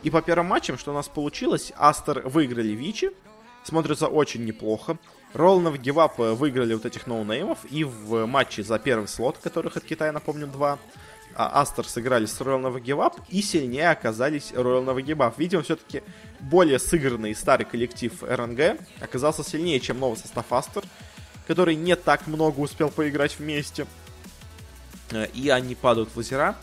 И 0.02 0.10
по 0.10 0.22
первым 0.22 0.46
матчам, 0.46 0.78
что 0.78 0.92
у 0.92 0.94
нас 0.94 1.08
получилось, 1.08 1.72
Астер 1.76 2.26
выиграли 2.26 2.72
Вичи, 2.72 3.10
смотрится 3.64 4.06
очень 4.06 4.44
неплохо. 4.44 4.96
Royal 5.34 5.56
Never 5.56 5.78
Give 5.78 6.05
Up 6.05 6.18
выиграли 6.18 6.74
вот 6.74 6.86
этих 6.86 7.06
ноунеймов, 7.06 7.58
и 7.70 7.84
в 7.84 8.26
матче 8.26 8.62
за 8.62 8.78
первый 8.78 9.06
слот, 9.06 9.38
которых 9.38 9.76
от 9.76 9.84
Китая, 9.84 10.12
напомню, 10.12 10.46
два, 10.46 10.78
а 11.34 11.60
Астер 11.60 11.86
сыграли 11.86 12.26
с 12.26 12.40
Never 12.40 12.80
Give 12.80 13.07
Up 13.07 13.20
и 13.28 13.42
сильнее 13.42 13.90
оказались 13.90 14.52
Never 14.52 15.00
Give 15.00 15.21
Up 15.21 15.32
Видимо, 15.36 15.62
все-таки 15.62 16.02
более 16.40 16.78
сыгранный 16.78 17.34
старый 17.34 17.66
коллектив 17.66 18.12
РНГ 18.22 18.80
оказался 19.00 19.44
сильнее, 19.44 19.78
чем 19.80 20.00
новый 20.00 20.16
состав 20.16 20.52
Астер, 20.52 20.84
который 21.46 21.76
не 21.76 21.94
так 21.96 22.26
много 22.26 22.60
успел 22.60 22.90
поиграть 22.90 23.38
вместе. 23.38 23.86
Э, 25.10 25.26
и 25.34 25.48
они 25.48 25.74
падают 25.74 26.10
в 26.10 26.16
лузера. 26.16 26.56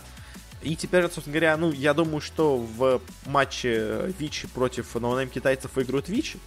И 0.62 0.74
теперь, 0.74 1.02
собственно 1.04 1.34
говоря, 1.34 1.56
ну, 1.56 1.70
я 1.70 1.94
думаю, 1.94 2.20
что 2.20 2.56
в 2.56 3.00
матче 3.26 4.12
Вичи 4.18 4.48
против 4.48 4.94
ноунейм 4.94 5.28
китайцев 5.28 5.70
выиграют 5.76 6.08
Вичи. 6.08 6.38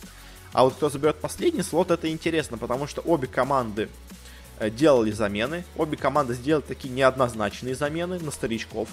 А 0.53 0.65
вот 0.65 0.73
кто 0.73 0.89
заберет 0.89 1.21
последний 1.21 1.63
слот, 1.63 1.91
это 1.91 2.09
интересно, 2.09 2.57
потому 2.57 2.87
что 2.87 3.01
обе 3.01 3.27
команды 3.27 3.89
Э, 4.61 4.69
делали 4.69 5.09
замены. 5.09 5.63
Обе 5.75 5.97
команды 5.97 6.35
сделали 6.35 6.61
такие 6.61 6.93
неоднозначные 6.93 7.73
замены 7.73 8.19
на 8.19 8.29
старичков. 8.29 8.89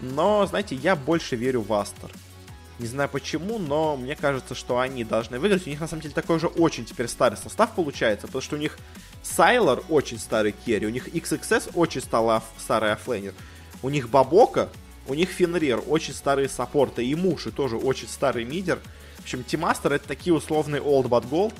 Но, 0.00 0.44
знаете, 0.46 0.74
я 0.74 0.96
больше 0.96 1.36
верю 1.36 1.60
в 1.60 1.72
Астер. 1.72 2.10
Не 2.80 2.88
знаю 2.88 3.08
почему, 3.08 3.60
но 3.60 3.96
мне 3.96 4.16
кажется, 4.16 4.56
что 4.56 4.80
они 4.80 5.04
должны 5.04 5.38
выиграть. 5.38 5.68
У 5.68 5.70
них, 5.70 5.78
на 5.78 5.86
самом 5.86 6.02
деле, 6.02 6.14
такой 6.14 6.40
же 6.40 6.48
очень 6.48 6.84
теперь 6.84 7.06
старый 7.06 7.38
состав 7.38 7.76
получается, 7.76 8.26
потому 8.26 8.42
что 8.42 8.56
у 8.56 8.58
них 8.58 8.76
Сайлор 9.24 9.82
очень 9.88 10.18
старый 10.18 10.52
керри, 10.52 10.86
у 10.86 10.90
них 10.90 11.08
XXS 11.08 11.72
очень 11.74 12.44
старый 12.58 12.92
оффлейнер, 12.92 13.34
у 13.82 13.88
них 13.88 14.08
BoBoKa, 14.08 14.68
у 15.08 15.14
них 15.14 15.30
Фенрир, 15.30 15.82
очень 15.86 16.14
старые 16.14 16.48
саппорты, 16.48 17.04
и 17.04 17.14
Муши 17.14 17.50
тоже 17.50 17.76
очень 17.76 18.08
старый 18.08 18.44
мидер. 18.44 18.78
В 19.16 19.20
общем, 19.20 19.42
Team 19.42 19.64
Aster 19.64 19.92
это 19.92 20.06
такие 20.06 20.34
условные 20.34 20.80
old 20.82 21.08
but 21.08 21.28
gold. 21.28 21.54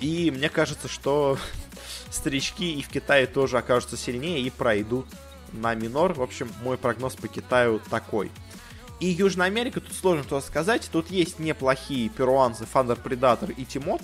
И 0.00 0.30
мне 0.30 0.48
кажется, 0.48 0.88
что 0.88 1.38
старички 2.10 2.74
и 2.74 2.82
в 2.82 2.88
Китае 2.88 3.26
тоже 3.26 3.58
окажутся 3.58 3.96
сильнее 3.96 4.40
и 4.42 4.50
пройдут 4.50 5.06
на 5.52 5.74
минор. 5.74 6.14
В 6.14 6.22
общем, 6.22 6.50
мой 6.62 6.78
прогноз 6.78 7.14
по 7.16 7.28
Китаю 7.28 7.80
такой. 7.90 8.30
И 8.98 9.06
Южная 9.06 9.46
Америка, 9.46 9.80
тут 9.80 9.94
сложно 9.94 10.24
что 10.24 10.40
сказать. 10.40 10.88
Тут 10.92 11.10
есть 11.10 11.38
неплохие 11.38 12.08
перуанцы 12.10 12.66
Thunder 12.66 12.96
Predator 12.96 13.50
и 13.50 13.64
Тимот. 13.64 14.02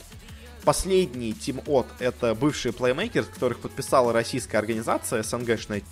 Последний 0.67 1.33
Тимот 1.33 1.87
это 2.01 2.35
бывшие 2.35 2.73
плеймейкеры, 2.73 3.25
которых 3.25 3.61
подписала 3.61 4.13
российская 4.13 4.59
организация 4.59 5.23
СНГшная. 5.23 5.85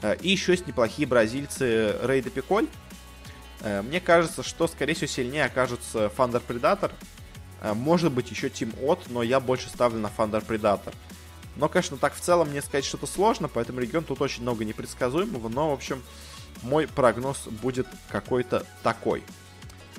Э, 0.00 0.16
и 0.22 0.30
еще 0.30 0.52
есть 0.52 0.66
неплохие 0.66 1.06
бразильцы 1.06 1.94
Рейда 2.02 2.30
Пиколь. 2.30 2.68
Э, 3.60 3.82
мне 3.82 4.00
кажется, 4.00 4.42
что, 4.42 4.66
скорее 4.66 4.94
всего, 4.94 5.08
сильнее 5.08 5.44
окажутся 5.44 6.08
Фандер 6.08 6.40
Предатор. 6.40 6.90
Э, 7.60 7.74
может 7.74 8.10
быть, 8.10 8.30
еще 8.30 8.48
Team 8.48 8.74
От, 8.82 9.10
но 9.10 9.22
я 9.22 9.40
больше 9.40 9.68
ставлю 9.68 9.98
на 9.98 10.06
Thunder 10.06 10.42
Predator. 10.42 10.94
Но, 11.56 11.68
конечно, 11.68 11.98
так 11.98 12.14
в 12.14 12.20
целом 12.20 12.48
мне 12.48 12.62
сказать 12.62 12.86
что-то 12.86 13.06
сложно, 13.06 13.48
поэтому 13.48 13.78
регион 13.78 14.04
тут 14.04 14.22
очень 14.22 14.40
много 14.40 14.64
непредсказуемого, 14.64 15.50
но, 15.50 15.68
в 15.68 15.74
общем, 15.74 16.02
мой 16.62 16.88
прогноз 16.88 17.46
будет 17.46 17.86
какой-то 18.08 18.64
такой. 18.82 19.22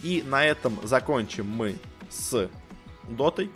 И 0.02 0.24
на 0.26 0.44
этом 0.44 0.80
закончим 0.82 1.48
мы 1.48 1.78
с 2.10 2.50
дотой, 3.08 3.52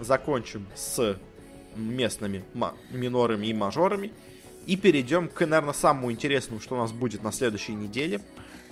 закончим 0.00 0.66
с 0.74 1.18
местными 1.76 2.44
минорами 2.90 3.46
и 3.46 3.54
мажорами, 3.54 4.12
и 4.66 4.76
перейдем 4.76 5.28
к, 5.28 5.40
наверное, 5.40 5.74
самому 5.74 6.10
интересному, 6.10 6.60
что 6.60 6.76
у 6.76 6.78
нас 6.78 6.92
будет 6.92 7.22
на 7.22 7.32
следующей 7.32 7.74
неделе. 7.74 8.20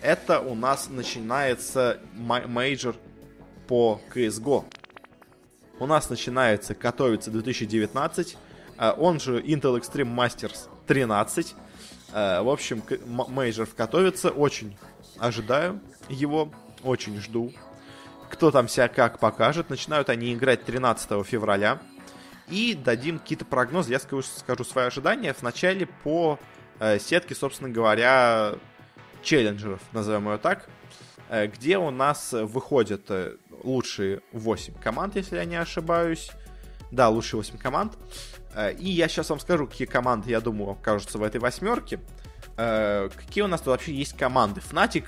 Это 0.00 0.40
у 0.40 0.54
нас 0.54 0.88
начинается 0.88 2.00
мейджор 2.14 2.96
по 3.68 4.00
CSGO. 4.14 4.64
У 5.78 5.86
нас 5.86 6.10
начинается 6.10 6.74
Катовице 6.74 7.30
2019, 7.30 8.36
а, 8.78 8.92
он 8.92 9.20
же 9.20 9.40
Intel 9.40 9.80
Extreme 9.80 10.14
Masters 10.14 10.68
13. 10.86 11.54
А, 12.12 12.42
в 12.42 12.48
общем, 12.48 12.82
мейджор 13.28 13.68
готовится, 13.76 14.30
очень 14.30 14.76
ожидаю 15.18 15.80
его, 16.08 16.52
очень 16.82 17.20
жду. 17.20 17.52
Кто 18.32 18.50
там 18.50 18.66
себя 18.66 18.88
как 18.88 19.18
покажет. 19.18 19.68
Начинают 19.68 20.08
они 20.08 20.32
играть 20.34 20.64
13 20.64 21.24
февраля. 21.24 21.80
И 22.48 22.74
дадим 22.74 23.18
какие-то 23.18 23.44
прогнозы. 23.44 23.92
Я 23.92 24.00
скажу, 24.00 24.22
скажу 24.22 24.64
свои 24.64 24.86
ожидания 24.86 25.34
в 25.34 25.42
начале 25.42 25.86
по 25.86 26.38
э, 26.80 26.98
сетке, 26.98 27.34
собственно 27.34 27.70
говоря, 27.70 28.54
челленджеров, 29.22 29.80
назовем 29.92 30.30
ее 30.30 30.38
так, 30.38 30.66
э, 31.28 31.46
где 31.46 31.78
у 31.78 31.90
нас 31.90 32.32
выходят 32.32 33.02
э, 33.10 33.36
лучшие 33.62 34.22
8 34.32 34.74
команд, 34.80 35.14
если 35.14 35.36
я 35.36 35.44
не 35.44 35.56
ошибаюсь. 35.56 36.30
Да, 36.90 37.10
лучшие 37.10 37.38
8 37.38 37.58
команд. 37.58 37.96
Э, 38.54 38.72
и 38.72 38.90
я 38.90 39.08
сейчас 39.08 39.30
вам 39.30 39.40
скажу, 39.40 39.66
какие 39.66 39.86
команды, 39.86 40.30
я 40.30 40.40
думаю, 40.40 40.70
окажутся 40.70 41.18
в 41.18 41.22
этой 41.22 41.38
восьмерке. 41.38 42.00
Э, 42.56 43.10
какие 43.14 43.44
у 43.44 43.46
нас 43.46 43.60
тут 43.60 43.68
вообще 43.68 43.92
есть 43.92 44.16
команды. 44.16 44.60
Fnatic, 44.60 45.04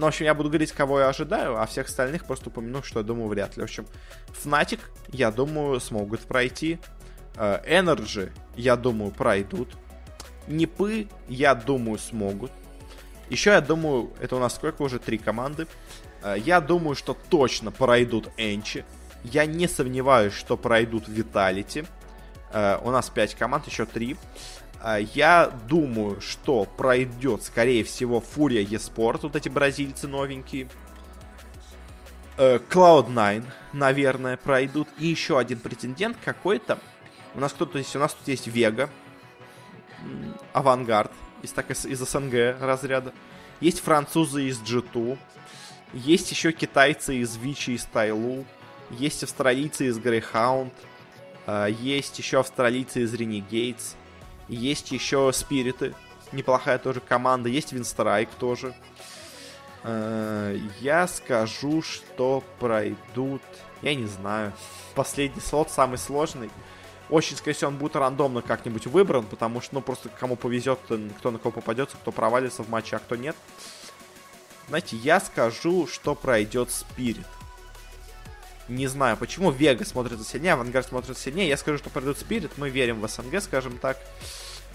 ну, 0.00 0.06
в 0.06 0.08
общем, 0.08 0.24
я 0.24 0.32
буду 0.32 0.48
говорить, 0.48 0.72
кого 0.72 1.00
я 1.00 1.08
ожидаю, 1.08 1.60
а 1.60 1.66
всех 1.66 1.88
остальных 1.88 2.24
просто 2.24 2.48
упомяну, 2.48 2.82
что 2.82 3.00
я 3.00 3.04
думаю, 3.04 3.28
вряд 3.28 3.58
ли. 3.58 3.60
В 3.60 3.64
общем, 3.64 3.86
Fnatic, 4.28 4.80
я 5.08 5.30
думаю, 5.30 5.78
смогут 5.78 6.20
пройти. 6.20 6.78
Э, 7.36 7.60
Energy, 7.66 8.32
я 8.56 8.76
думаю, 8.76 9.10
пройдут. 9.10 9.68
Непы, 10.46 11.06
я 11.28 11.54
думаю, 11.54 11.98
смогут. 11.98 12.50
Еще 13.28 13.50
я 13.50 13.60
думаю, 13.60 14.10
это 14.20 14.36
у 14.36 14.38
нас 14.38 14.54
сколько 14.54 14.80
уже? 14.80 14.98
Три 14.98 15.18
команды. 15.18 15.66
Э, 16.22 16.34
я 16.38 16.62
думаю, 16.62 16.94
что 16.94 17.14
точно 17.28 17.70
пройдут 17.70 18.30
Энчи. 18.38 18.86
Я 19.22 19.44
не 19.44 19.68
сомневаюсь, 19.68 20.32
что 20.32 20.56
пройдут 20.56 21.08
Виталити. 21.08 21.84
Э, 22.52 22.78
у 22.82 22.90
нас 22.90 23.10
5 23.10 23.34
команд, 23.34 23.66
еще 23.66 23.86
3. 23.86 24.16
Э, 24.82 24.98
я 25.14 25.52
думаю, 25.68 26.20
что 26.20 26.64
пройдет, 26.64 27.42
скорее 27.42 27.84
всего, 27.84 28.20
Фурия 28.20 28.62
Еспорт, 28.62 29.22
вот 29.22 29.36
эти 29.36 29.48
бразильцы 29.48 30.08
новенькие. 30.08 30.68
Cloud9, 32.36 33.44
наверное, 33.74 34.38
пройдут. 34.38 34.88
И 34.98 35.06
еще 35.06 35.38
один 35.38 35.58
претендент 35.58 36.16
какой-то. 36.24 36.78
У 37.34 37.40
нас 37.40 37.52
кто-то 37.52 37.76
есть, 37.76 37.94
у 37.94 37.98
нас 37.98 38.14
тут 38.14 38.26
есть 38.28 38.46
Вега, 38.46 38.88
Авангард, 40.54 41.12
из, 41.42 41.52
так, 41.52 41.70
из, 41.70 41.84
из 41.84 41.98
СНГ 41.98 42.58
разряда. 42.58 43.12
Есть 43.60 43.80
французы 43.80 44.44
из 44.44 44.58
G2, 44.62 45.18
есть 45.92 46.30
еще 46.30 46.52
китайцы 46.52 47.16
из 47.16 47.36
Вичи 47.36 47.70
и 47.70 47.78
Стайлу. 47.78 48.44
Есть 48.90 49.24
австралийцы 49.24 49.86
из. 49.86 49.98
А, 50.32 50.66
есть 51.46 52.18
еще 52.18 52.40
австралийцы 52.40 53.02
из 53.02 53.14
Renegades. 53.14 53.94
Есть 54.48 54.90
еще 54.92 55.32
Спириты. 55.32 55.94
Неплохая 56.32 56.78
тоже 56.78 57.00
команда. 57.00 57.48
Есть 57.48 57.72
Винстрайк 57.72 58.28
тоже. 58.38 58.74
А, 59.82 60.54
я 60.80 61.08
скажу, 61.08 61.82
что 61.82 62.44
пройдут... 62.58 63.42
Я 63.82 63.94
не 63.94 64.06
знаю. 64.06 64.52
Последний 64.94 65.40
слот 65.40 65.70
самый 65.70 65.98
сложный. 65.98 66.50
Очень, 67.08 67.36
скорее 67.36 67.54
всего, 67.54 67.70
он 67.70 67.78
будет 67.78 67.96
рандомно 67.96 68.42
как-нибудь 68.42 68.86
выбран, 68.86 69.24
потому 69.24 69.60
что, 69.60 69.76
ну, 69.76 69.80
просто 69.80 70.08
кому 70.08 70.36
повезет, 70.36 70.78
кто 71.18 71.30
на 71.30 71.38
кого 71.38 71.50
попадется, 71.50 71.96
кто 71.96 72.12
провалится 72.12 72.62
в 72.62 72.68
матче, 72.68 72.96
а 72.96 72.98
кто 73.00 73.16
нет. 73.16 73.34
Знаете, 74.68 74.96
я 74.96 75.18
скажу, 75.18 75.88
что 75.88 76.14
пройдет 76.14 76.70
Спирит. 76.70 77.26
Не 78.70 78.86
знаю, 78.86 79.16
почему 79.16 79.50
Вега 79.50 79.84
смотрится 79.84 80.24
сильнее, 80.24 80.52
Авангард 80.52 80.86
смотрится 80.86 81.20
сильнее. 81.20 81.48
Я 81.48 81.56
скажу, 81.56 81.78
что 81.78 81.90
пройдут 81.90 82.18
Спирит, 82.18 82.52
мы 82.56 82.70
верим 82.70 83.00
в 83.00 83.08
СНГ, 83.08 83.42
скажем 83.42 83.78
так. 83.78 83.98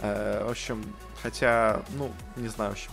Э, 0.01 0.43
в 0.45 0.51
общем, 0.51 0.83
хотя, 1.23 1.81
ну, 1.91 2.11
не 2.35 2.49
знаю, 2.49 2.71
в 2.71 2.73
общем. 2.73 2.91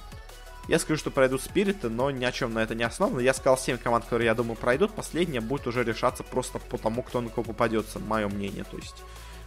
Я 0.68 0.78
скажу, 0.78 1.00
что 1.00 1.10
пройдут 1.10 1.42
Спириты, 1.42 1.88
но 1.88 2.12
ни 2.12 2.24
о 2.24 2.30
чем 2.30 2.54
на 2.54 2.60
это 2.60 2.76
не 2.76 2.84
основано. 2.84 3.18
Я 3.18 3.34
сказал 3.34 3.58
7 3.58 3.78
команд, 3.78 4.04
которые, 4.04 4.26
я 4.26 4.34
думаю, 4.34 4.54
пройдут. 4.54 4.92
Последняя 4.92 5.40
будет 5.40 5.66
уже 5.66 5.82
решаться 5.82 6.22
просто 6.22 6.60
по 6.60 6.78
тому, 6.78 7.02
кто 7.02 7.20
на 7.20 7.30
кого 7.30 7.42
попадется, 7.42 7.98
мое 7.98 8.28
мнение. 8.28 8.62
То 8.62 8.76
есть, 8.76 8.94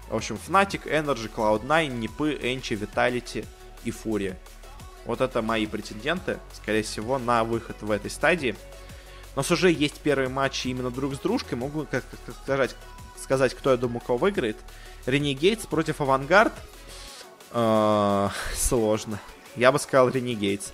в 0.09 0.15
общем, 0.15 0.37
Fnatic, 0.45 0.83
NRG, 0.83 1.31
Cloud9, 1.33 1.87
NiP'ы, 1.87 2.37
ENCE, 2.41 2.73
Vitality 2.73 3.45
и 3.85 3.91
FURIA. 3.91 4.37
Вот 5.05 5.21
это 5.21 5.41
мои 5.41 5.67
претенденты, 5.67 6.37
скорее 6.53 6.83
всего, 6.83 7.17
на 7.17 7.45
выход 7.45 7.77
в 7.79 7.91
этой 7.91 8.11
стадии. 8.11 8.57
У 9.35 9.39
нас 9.39 9.51
уже 9.51 9.69
есть 9.69 9.99
первые 9.99 10.29
матчи 10.29 10.69
именно 10.69 10.89
друг 10.89 11.15
с 11.15 11.19
дружкой. 11.19 11.57
Могу 11.57 11.85
как, 11.91 12.05
сказать, 12.43 12.75
сказать, 13.21 13.53
кто 13.53 13.71
я 13.71 13.77
думаю, 13.77 13.99
кого 13.99 14.17
выиграет. 14.17 14.57
Renegades 15.05 15.65
против 15.65 15.99
AVANGAR. 15.99 16.53
Э, 17.51 18.29
сложно. 18.55 19.19
Я 19.57 19.71
бы 19.71 19.79
сказал 19.79 20.09
Renegades. 20.09 20.71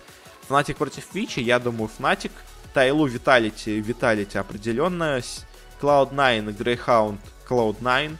Fnatic 0.47 0.77
против 0.77 1.13
ViCi, 1.13 1.39
я 1.39 1.59
думаю, 1.59 1.87
Fnatic. 1.87 2.31
TYLOO 2.73 3.07
Vitality, 3.07 3.81
Vitality 3.81 4.37
определенно. 4.37 5.21
Cloud9, 5.81 6.55
Greyhound, 6.55 7.17
Cloud9. 7.49 8.17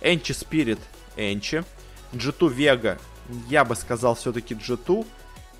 Энчи 0.00 0.32
Спирит, 0.32 0.80
Энчи. 1.16 1.64
G2 2.12 2.52
Вега, 2.52 2.98
я 3.48 3.64
бы 3.64 3.76
сказал 3.76 4.14
все-таки 4.14 4.54
G2. 4.54 5.06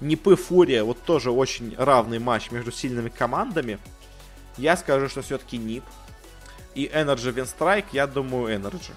Нипы 0.01 0.37
Фурия, 0.37 0.83
вот 0.85 1.01
тоже 1.03 1.31
очень 1.31 1.75
равный 1.77 2.19
матч 2.19 2.51
между 2.51 2.73
сильными 2.73 3.09
командами. 3.09 3.79
Я 4.57 4.77
скажу, 4.77 5.09
что 5.09 5.23
все-таки 5.23 5.59
НИП. 5.59 5.85
И 6.75 6.87
Energy 6.87 7.35
Win 7.35 7.85
я 7.93 8.07
думаю, 8.07 8.59
Energy. 8.59 8.93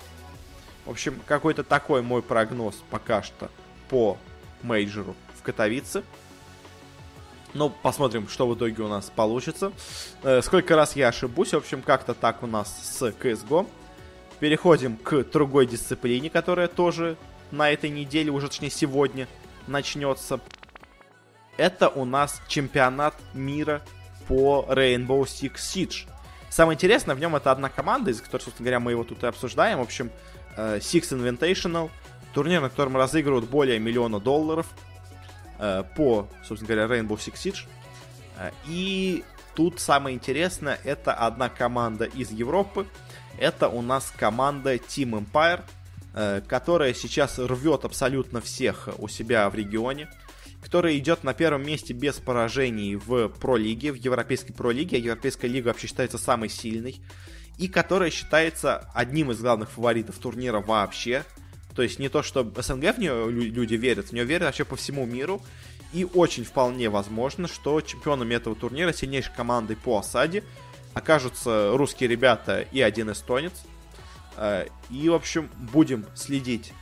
В 0.85 0.91
общем, 0.91 1.19
какой-то 1.25 1.63
такой 1.63 2.01
мой 2.01 2.21
прогноз 2.21 2.75
пока 2.89 3.23
что 3.23 3.49
по 3.89 4.17
мейджору 4.61 5.15
в 5.37 5.41
Катовице. 5.41 6.03
Ну, 7.53 7.69
посмотрим, 7.69 8.27
что 8.27 8.47
в 8.47 8.55
итоге 8.55 8.83
у 8.83 8.87
нас 8.87 9.09
получится. 9.09 9.71
Э, 10.23 10.41
сколько 10.41 10.75
раз 10.75 10.95
я 10.95 11.07
ошибусь. 11.07 11.53
В 11.53 11.57
общем, 11.57 11.81
как-то 11.81 12.13
так 12.13 12.43
у 12.43 12.47
нас 12.47 12.67
с 12.67 13.01
CSGO. 13.01 13.67
Переходим 14.39 14.97
к 14.97 15.23
другой 15.23 15.65
дисциплине, 15.65 16.29
которая 16.29 16.67
тоже 16.67 17.15
на 17.51 17.71
этой 17.71 17.89
неделе, 17.89 18.29
уже 18.29 18.49
точнее 18.49 18.69
сегодня, 18.69 19.27
начнется. 19.67 20.41
Это 21.57 21.87
у 21.87 22.03
нас 22.03 22.41
чемпионат 22.49 23.15
мира 23.33 23.81
по 24.27 24.65
Rainbow 24.69 25.23
Six 25.23 25.55
Siege. 25.55 26.07
Самое 26.49 26.75
интересное 26.75 27.15
в 27.15 27.19
нем 27.19 27.35
это 27.35 27.51
одна 27.51 27.69
команда, 27.69 28.11
из 28.11 28.21
которой, 28.21 28.43
собственно 28.43 28.65
говоря, 28.65 28.79
мы 28.79 28.91
его 28.91 29.03
тут 29.03 29.23
и 29.23 29.27
обсуждаем. 29.27 29.79
В 29.79 29.81
общем, 29.81 30.09
э, 30.55 30.77
Six 30.79 31.11
Invitational. 31.11 31.89
Турнир, 32.33 32.61
на 32.61 32.69
котором 32.69 32.97
разыгрывают 32.97 33.49
более 33.49 33.79
миллиона 33.79 34.19
долларов 34.19 34.67
э, 35.59 35.83
по, 35.95 36.27
собственно 36.45 36.75
говоря, 36.75 36.95
Rainbow 36.95 37.17
Six 37.17 37.33
Siege. 37.33 37.67
Э, 38.37 38.51
и 38.67 39.23
тут 39.53 39.79
самое 39.79 40.15
интересное, 40.15 40.79
это 40.83 41.13
одна 41.13 41.49
команда 41.49 42.05
из 42.05 42.31
Европы. 42.31 42.87
Это 43.37 43.67
у 43.67 43.81
нас 43.81 44.13
команда 44.15 44.75
Team 44.75 45.25
Empire, 45.25 45.61
которая 46.47 46.93
сейчас 46.93 47.37
рвет 47.37 47.83
абсолютно 47.83 48.39
всех 48.39 48.87
у 48.97 49.09
себя 49.09 49.49
в 49.49 49.55
регионе 49.55 50.07
который 50.65 50.97
идет 50.97 51.23
на 51.23 51.35
первом 51.35 51.63
месте 51.63 51.93
без 51.93 52.15
поражений 52.15 52.95
в 52.95 53.29
Про-лиге, 53.29 53.91
в 53.91 53.97
Европейской 53.97 54.51
Про-лиге, 54.51 54.97
а 54.97 54.99
Европейская 54.99 55.47
лига 55.47 55.67
вообще 55.67 55.85
считается 55.85 56.17
самой 56.17 56.49
сильной, 56.49 56.99
и 57.59 57.67
которая 57.67 58.09
считается 58.09 58.89
одним 58.95 59.29
из 59.29 59.39
главных 59.41 59.69
фаворитов 59.69 60.17
турнира 60.17 60.61
вообще. 60.61 61.23
То 61.75 61.83
есть 61.83 61.99
не 61.99 62.09
то, 62.09 62.23
что 62.23 62.43
СНГ 62.43 62.95
в 62.95 62.97
нее 62.97 63.29
люди 63.29 63.75
верят, 63.75 64.07
в 64.07 64.13
нее 64.13 64.25
верят 64.25 64.45
вообще 64.45 64.65
по 64.65 64.75
всему 64.75 65.05
миру. 65.05 65.39
И 65.93 66.03
очень 66.03 66.43
вполне 66.43 66.89
возможно, 66.89 67.47
что 67.47 67.79
чемпионами 67.81 68.33
этого 68.33 68.55
турнира, 68.55 68.91
сильнейшей 68.91 69.35
командой 69.35 69.77
по 69.77 69.99
осаде, 69.99 70.43
окажутся 70.95 71.73
русские 71.77 72.09
ребята 72.09 72.65
и 72.71 72.81
один 72.81 73.11
эстонец. 73.11 73.53
Э, 74.35 74.65
и, 74.89 75.09
в 75.09 75.13
общем, 75.13 75.47
будем 75.71 76.07
следить 76.15 76.73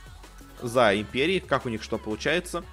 за 0.62 0.98
Империей, 0.98 1.40
как 1.40 1.66
у 1.66 1.68
них 1.68 1.82
что 1.82 1.98
получается. 1.98 2.64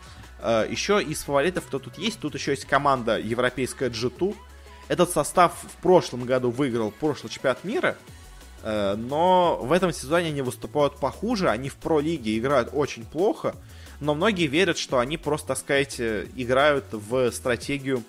Э, 0.41 0.65
еще 0.69 1.01
из 1.01 1.21
фаворитов, 1.23 1.65
кто 1.67 1.79
тут 1.79 1.97
есть, 1.97 2.19
тут 2.19 2.33
еще 2.33 2.51
есть 2.51 2.65
команда 2.65 3.19
европейская 3.19 3.89
G2. 3.89 4.35
Этот 4.87 5.11
состав 5.11 5.53
в 5.61 5.81
прошлом 5.81 6.25
году 6.25 6.49
выиграл 6.49 6.91
прошлый 6.91 7.31
чемпионат 7.31 7.63
мира, 7.63 7.95
э, 8.63 8.95
но 8.95 9.57
в 9.61 9.71
этом 9.71 9.93
сезоне 9.93 10.27
они 10.27 10.41
выступают 10.41 10.97
похуже, 10.97 11.49
они 11.49 11.69
в 11.69 11.75
про-лиге 11.75 12.37
играют 12.37 12.69
очень 12.73 13.05
плохо, 13.05 13.55
но 13.99 14.15
многие 14.15 14.47
верят, 14.47 14.77
что 14.77 14.99
они 14.99 15.17
просто, 15.17 15.49
так 15.49 15.57
сказать, 15.59 15.99
э, 15.99 16.27
играют 16.35 16.85
в 16.91 17.31
стратегию, 17.31 18.03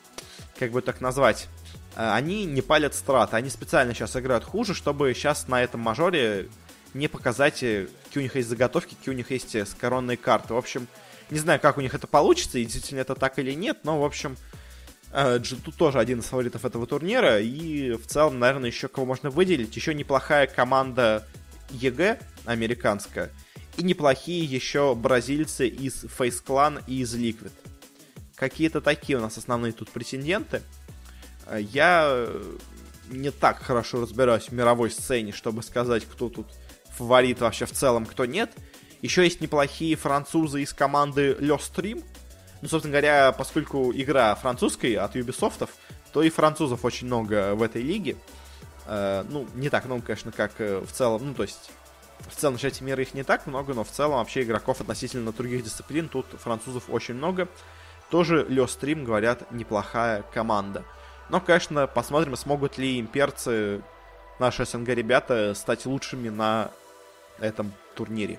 как 0.59 0.73
бы 0.73 0.81
так 0.81 1.01
назвать, 1.01 1.49
они 1.95 2.47
не 2.47 2.63
палят 2.63 2.95
страт, 2.95 3.35
они 3.35 3.51
специально 3.51 3.93
сейчас 3.93 4.17
играют 4.17 4.45
хуже, 4.45 4.73
чтобы 4.73 5.13
сейчас 5.13 5.49
на 5.49 5.63
этом 5.63 5.81
мажоре 5.81 6.49
не 6.95 7.07
показать, 7.07 7.57
какие 7.57 8.17
у 8.17 8.21
них 8.21 8.35
есть 8.35 8.49
заготовки, 8.49 8.95
какие 8.95 9.13
у 9.13 9.17
них 9.17 9.31
есть 9.31 9.55
коронные 9.79 10.17
карты. 10.17 10.55
В 10.55 10.57
общем, 10.57 10.89
не 11.33 11.39
знаю, 11.39 11.61
как 11.61 11.79
у 11.79 11.81
них 11.81 11.95
это 11.95 12.07
получится, 12.07 12.59
и 12.59 12.65
действительно 12.65 13.01
это 13.01 13.15
так 13.15 13.39
или 13.39 13.53
нет, 13.53 13.79
но, 13.85 14.01
в 14.01 14.05
общем, 14.05 14.37
G2 15.13 15.69
э, 15.69 15.73
тоже 15.77 15.99
один 15.99 16.21
из 16.21 16.27
фаворитов 16.27 16.65
этого 16.65 16.87
турнира, 16.87 17.41
и 17.41 17.93
в 17.93 18.07
целом, 18.07 18.39
наверное, 18.39 18.71
еще 18.71 18.89
кого 18.89 19.07
можно 19.07 19.31
выделить. 19.31 19.75
Еще 19.75 19.95
неплохая 19.95 20.47
команда 20.47 21.27
EG 21.71 22.21
американская, 22.45 23.31
и 23.77 23.83
неплохие 23.83 24.45
еще 24.45 24.95
бразильцы 24.95 25.67
из 25.69 26.05
FaZe 26.05 26.43
Clan 26.45 26.83
и 26.87 27.01
из 27.01 27.15
Liquid. 27.15 27.53
Какие-то 28.37 28.81
такие 28.81 29.19
у 29.19 29.23
нас 29.23 29.39
основные 29.39 29.73
тут 29.73 29.91
претенденты. 29.91 30.63
Э, 31.47 31.59
я 31.61 32.29
не 33.09 33.31
так 33.31 33.63
хорошо 33.63 34.03
разбираюсь 34.03 34.49
в 34.49 34.53
мировой 34.53 34.91
сцене, 34.91 35.33
чтобы 35.33 35.63
сказать, 35.63 36.05
кто 36.05 36.29
тут 36.29 36.47
фаворит 36.97 37.41
вообще 37.41 37.67
в 37.67 37.73
целом, 37.73 38.07
кто 38.07 38.25
нет. 38.27 38.53
Еще 39.03 39.25
есть 39.25 39.41
неплохие 39.41 39.97
французы 39.97 40.63
из 40.63 40.73
команды 40.73 41.33
LeStream. 41.41 42.05
Ну, 42.63 42.69
собственно 42.69 42.93
говоря, 42.93 43.33
поскольку 43.33 43.93
игра 43.93 44.37
французская 44.37 44.99
от 45.01 45.17
Ubisoft, 45.17 45.69
то 46.13 46.23
и 46.23 46.31
французов 46.31 46.85
очень 46.85 47.09
много 47.09 47.57
в 47.57 47.63
этой 47.63 47.83
лиге. 47.83 48.17
Э, 48.87 49.25
ну, 49.29 49.49
не 49.55 49.71
так 49.71 49.87
много, 49.87 50.03
конечно, 50.03 50.31
как 50.31 50.53
э, 50.59 50.79
в 50.79 50.93
целом. 50.93 51.27
Ну, 51.27 51.35
то 51.35 51.43
есть, 51.43 51.73
в 52.29 52.37
целом, 52.37 52.59
чате 52.59 52.85
мира 52.85 53.03
их 53.03 53.13
не 53.13 53.25
так 53.25 53.49
много, 53.49 53.75
но 53.75 53.83
в 53.83 53.91
целом 53.91 54.19
вообще 54.19 54.43
игроков 54.43 54.81
относительно 54.81 55.33
других 55.33 55.65
дисциплин 55.65 56.09
тут 56.09 56.27
французов 56.39 56.85
очень 56.89 57.15
много. 57.15 57.49
Тоже 58.09 58.47
Le 58.49 58.67
Stream, 58.67 59.03
говорят, 59.03 59.51
неплохая 59.51 60.23
команда. 60.33 60.85
Но, 61.29 61.41
конечно, 61.41 61.89
посмотрим, 61.89 62.37
смогут 62.37 62.79
ли 62.79 63.01
имперцы, 63.01 63.83
наши 64.39 64.65
СНГ 64.65 64.91
ребята, 64.91 65.55
стать 65.55 65.87
лучшими 65.87 66.29
на 66.29 66.71
этом 67.41 67.73
турнире. 67.97 68.39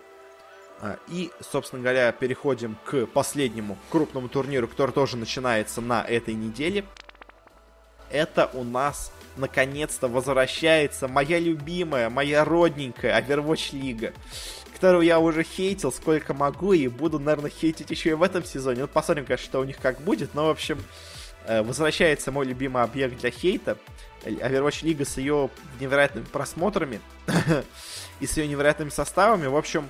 А, 0.83 0.97
и, 1.07 1.31
собственно 1.39 1.81
говоря, 1.81 2.11
переходим 2.11 2.75
к 2.83 3.05
последнему 3.05 3.77
крупному 3.89 4.27
турниру, 4.27 4.67
который 4.67 4.91
тоже 4.91 5.15
начинается 5.15 5.79
на 5.79 6.03
этой 6.03 6.33
неделе. 6.33 6.83
Это 8.11 8.49
у 8.53 8.65
нас 8.65 9.13
наконец-то 9.37 10.09
возвращается 10.09 11.07
моя 11.07 11.39
любимая, 11.39 12.09
моя 12.09 12.43
родненькая 12.43 13.17
Overwatch 13.21 13.73
Лига, 13.79 14.11
которую 14.73 15.05
я 15.05 15.19
уже 15.19 15.43
хейтил 15.43 15.89
сколько 15.89 16.33
могу 16.33 16.73
и 16.73 16.89
буду, 16.89 17.17
наверное, 17.17 17.49
хейтить 17.49 17.89
еще 17.89 18.09
и 18.09 18.13
в 18.13 18.21
этом 18.21 18.43
сезоне. 18.43 18.81
Вот 18.81 18.91
посмотрим, 18.91 19.25
конечно, 19.25 19.45
что 19.45 19.61
у 19.61 19.63
них 19.63 19.77
как 19.77 20.01
будет, 20.01 20.33
но, 20.33 20.47
в 20.47 20.49
общем, 20.49 20.83
э, 21.45 21.63
возвращается 21.63 22.33
мой 22.33 22.45
любимый 22.45 22.83
объект 22.83 23.21
для 23.21 23.31
хейта. 23.31 23.77
Overwatch 24.25 24.85
Лига 24.85 25.05
с 25.05 25.17
ее 25.17 25.49
невероятными 25.79 26.25
просмотрами 26.25 26.99
и 28.19 28.27
с 28.27 28.35
ее 28.35 28.49
невероятными 28.49 28.89
составами. 28.89 29.47
В 29.47 29.55
общем, 29.55 29.89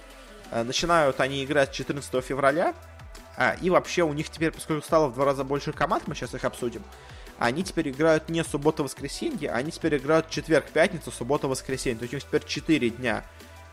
начинают 0.61 1.19
они 1.19 1.43
играть 1.43 1.71
14 1.71 2.23
февраля. 2.23 2.75
А, 3.35 3.55
и 3.61 3.69
вообще 3.71 4.03
у 4.03 4.13
них 4.13 4.29
теперь, 4.29 4.51
поскольку 4.51 4.85
стало 4.85 5.07
в 5.07 5.15
два 5.15 5.25
раза 5.25 5.43
больше 5.43 5.73
команд, 5.73 6.03
мы 6.07 6.13
сейчас 6.13 6.35
их 6.35 6.43
обсудим, 6.43 6.83
они 7.39 7.63
теперь 7.63 7.89
играют 7.89 8.29
не 8.29 8.43
суббота-воскресенье, 8.43 9.51
они 9.51 9.71
теперь 9.71 9.97
играют 9.97 10.29
четверг-пятница, 10.29 11.11
суббота-воскресенье. 11.11 11.97
То 11.97 12.03
есть 12.03 12.13
у 12.13 12.17
них 12.17 12.23
теперь 12.23 12.43
4 12.45 12.89
дня 12.91 13.25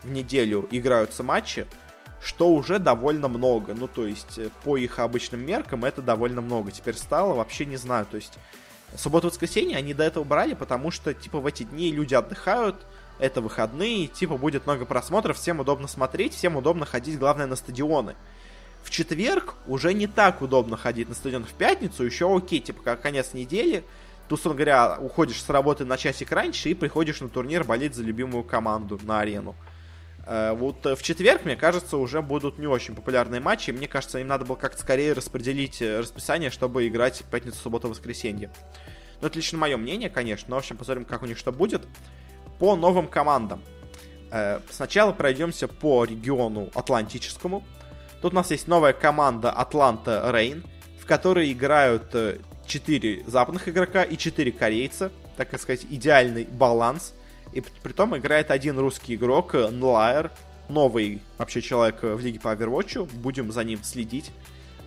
в 0.03 0.09
неделю 0.09 0.67
играются 0.71 1.21
матчи, 1.23 1.67
что 2.21 2.49
уже 2.49 2.79
довольно 2.79 3.27
много. 3.27 3.73
Ну, 3.73 3.87
то 3.87 4.05
есть, 4.05 4.37
э, 4.37 4.49
по 4.63 4.77
их 4.77 4.99
обычным 4.99 5.45
меркам 5.45 5.85
это 5.85 6.01
довольно 6.01 6.41
много. 6.41 6.71
Теперь 6.71 6.95
стало, 6.95 7.33
вообще 7.35 7.65
не 7.65 7.77
знаю. 7.77 8.05
То 8.05 8.17
есть, 8.17 8.33
субботу-воскресенье 8.95 9.77
они 9.77 9.93
до 9.93 10.03
этого 10.03 10.23
брали, 10.23 10.53
потому 10.53 10.91
что, 10.91 11.13
типа, 11.13 11.39
в 11.39 11.45
эти 11.45 11.63
дни 11.63 11.91
люди 11.91 12.13
отдыхают, 12.15 12.85
это 13.21 13.39
выходные, 13.39 14.07
типа 14.07 14.35
будет 14.35 14.65
много 14.65 14.85
просмотров, 14.85 15.37
всем 15.37 15.59
удобно 15.59 15.87
смотреть, 15.87 16.33
всем 16.33 16.57
удобно 16.57 16.85
ходить, 16.85 17.19
главное, 17.19 17.45
на 17.45 17.55
стадионы. 17.55 18.15
В 18.83 18.89
четверг 18.89 19.53
уже 19.67 19.93
не 19.93 20.07
так 20.07 20.41
удобно 20.41 20.75
ходить 20.75 21.07
на 21.07 21.13
стадион. 21.13 21.45
В 21.45 21.53
пятницу 21.53 22.03
еще 22.03 22.35
окей, 22.35 22.59
типа 22.59 22.81
как 22.81 23.01
конец 23.01 23.33
недели, 23.33 23.83
Ты, 24.27 24.33
условно 24.33 24.57
говоря, 24.57 24.97
уходишь 24.99 25.41
с 25.41 25.49
работы 25.49 25.85
на 25.85 25.97
часик 25.97 26.31
раньше 26.31 26.69
и 26.69 26.73
приходишь 26.73 27.21
на 27.21 27.29
турнир 27.29 27.63
болеть 27.63 27.93
за 27.93 28.01
любимую 28.01 28.43
команду 28.43 28.99
на 29.03 29.19
арену. 29.19 29.55
Э, 30.25 30.53
вот 30.53 30.83
в 30.83 31.03
четверг, 31.03 31.45
мне 31.45 31.55
кажется, 31.55 31.97
уже 31.97 32.23
будут 32.23 32.57
не 32.57 32.65
очень 32.65 32.95
популярные 32.95 33.39
матчи. 33.39 33.69
Мне 33.69 33.87
кажется, 33.87 34.17
им 34.17 34.27
надо 34.27 34.45
было 34.45 34.55
как-то 34.55 34.81
скорее 34.81 35.13
распределить 35.13 35.79
расписание, 35.79 36.49
чтобы 36.49 36.87
играть 36.87 37.23
пятницу, 37.29 37.57
субботу, 37.57 37.87
воскресенье. 37.87 38.49
Ну, 39.21 39.27
это 39.27 39.37
лично 39.37 39.59
мое 39.59 39.77
мнение, 39.77 40.09
конечно. 40.09 40.49
Но, 40.49 40.55
в 40.55 40.59
общем, 40.59 40.77
посмотрим, 40.77 41.05
как 41.05 41.21
у 41.21 41.27
них 41.27 41.37
что 41.37 41.51
будет. 41.51 41.83
По 42.61 42.77
новым 42.77 43.07
командам. 43.07 43.61
Сначала 44.69 45.11
пройдемся 45.11 45.67
по 45.67 46.05
региону 46.05 46.69
Атлантическому. 46.75 47.65
Тут 48.21 48.33
у 48.33 48.35
нас 48.35 48.51
есть 48.51 48.67
новая 48.67 48.93
команда 48.93 49.51
Атланта 49.51 50.29
Рейн, 50.31 50.63
в 50.99 51.07
которой 51.07 51.51
играют 51.51 52.15
4 52.67 53.19
э, 53.19 53.23
западных 53.27 53.67
игрока 53.67 54.03
и 54.03 54.15
4 54.15 54.51
корейца. 54.51 55.11
Так 55.37 55.59
сказать, 55.59 55.87
идеальный 55.89 56.45
баланс. 56.45 57.15
И 57.51 57.61
при 57.61 57.93
том 57.93 58.15
играет 58.15 58.51
один 58.51 58.77
русский 58.77 59.15
игрок, 59.15 59.55
э, 59.55 59.69
Нлайер, 59.69 60.31
новый 60.69 61.21
вообще 61.39 61.61
человек 61.61 62.03
в 62.03 62.19
лиге 62.19 62.39
по 62.39 62.49
Overwatch. 62.53 63.09
Будем 63.15 63.51
за 63.51 63.63
ним 63.63 63.83
следить. 63.83 64.31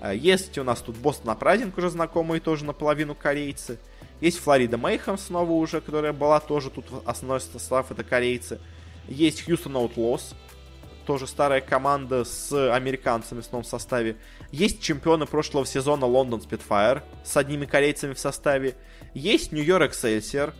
Э, 0.00 0.16
есть 0.16 0.56
у 0.58 0.62
нас 0.62 0.80
тут 0.80 0.96
Бостон 0.96 1.30
Апрайдинг, 1.30 1.76
уже 1.76 1.90
знакомые, 1.90 2.40
тоже 2.40 2.64
наполовину 2.64 3.16
корейцы. 3.16 3.80
Есть 4.24 4.38
Флорида 4.38 4.78
Мейхам 4.78 5.18
снова 5.18 5.50
уже, 5.50 5.82
которая 5.82 6.14
была 6.14 6.40
тоже 6.40 6.70
тут 6.70 6.86
основной 7.04 7.42
состав, 7.42 7.90
это 7.90 8.02
корейцы. 8.04 8.58
Есть 9.06 9.44
Хьюстон 9.44 9.76
Outlaws, 9.76 10.34
тоже 11.04 11.26
старая 11.26 11.60
команда 11.60 12.24
с 12.24 12.50
американцами 12.74 13.42
в 13.42 13.52
новом 13.52 13.66
составе. 13.66 14.16
Есть 14.50 14.80
чемпионы 14.80 15.26
прошлого 15.26 15.66
сезона 15.66 16.06
Лондон 16.06 16.40
Spitfire 16.40 17.02
с 17.22 17.36
одними 17.36 17.66
корейцами 17.66 18.14
в 18.14 18.18
составе. 18.18 18.76
Есть 19.12 19.52
Нью-Йорк 19.52 19.92
Excelsior, 19.92 20.54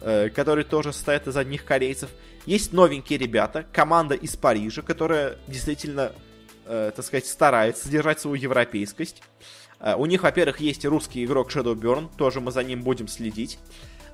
э, 0.00 0.30
который 0.30 0.64
тоже 0.64 0.94
состоит 0.94 1.26
из 1.26 1.36
одних 1.36 1.66
корейцев. 1.66 2.08
Есть 2.46 2.72
новенькие 2.72 3.18
ребята, 3.18 3.66
команда 3.70 4.14
из 4.14 4.34
Парижа, 4.34 4.80
которая 4.80 5.36
действительно, 5.46 6.12
э, 6.64 6.90
так 6.96 7.04
сказать, 7.04 7.26
старается 7.26 7.90
держать 7.90 8.18
свою 8.18 8.36
европейскость. 8.36 9.22
Э, 9.80 9.94
у 9.96 10.06
них, 10.06 10.22
во-первых, 10.22 10.60
есть 10.60 10.84
русский 10.84 11.24
игрок 11.24 11.50
Shadowburn, 11.50 12.10
тоже 12.16 12.40
мы 12.40 12.52
за 12.52 12.62
ним 12.62 12.82
будем 12.82 13.08
следить. 13.08 13.58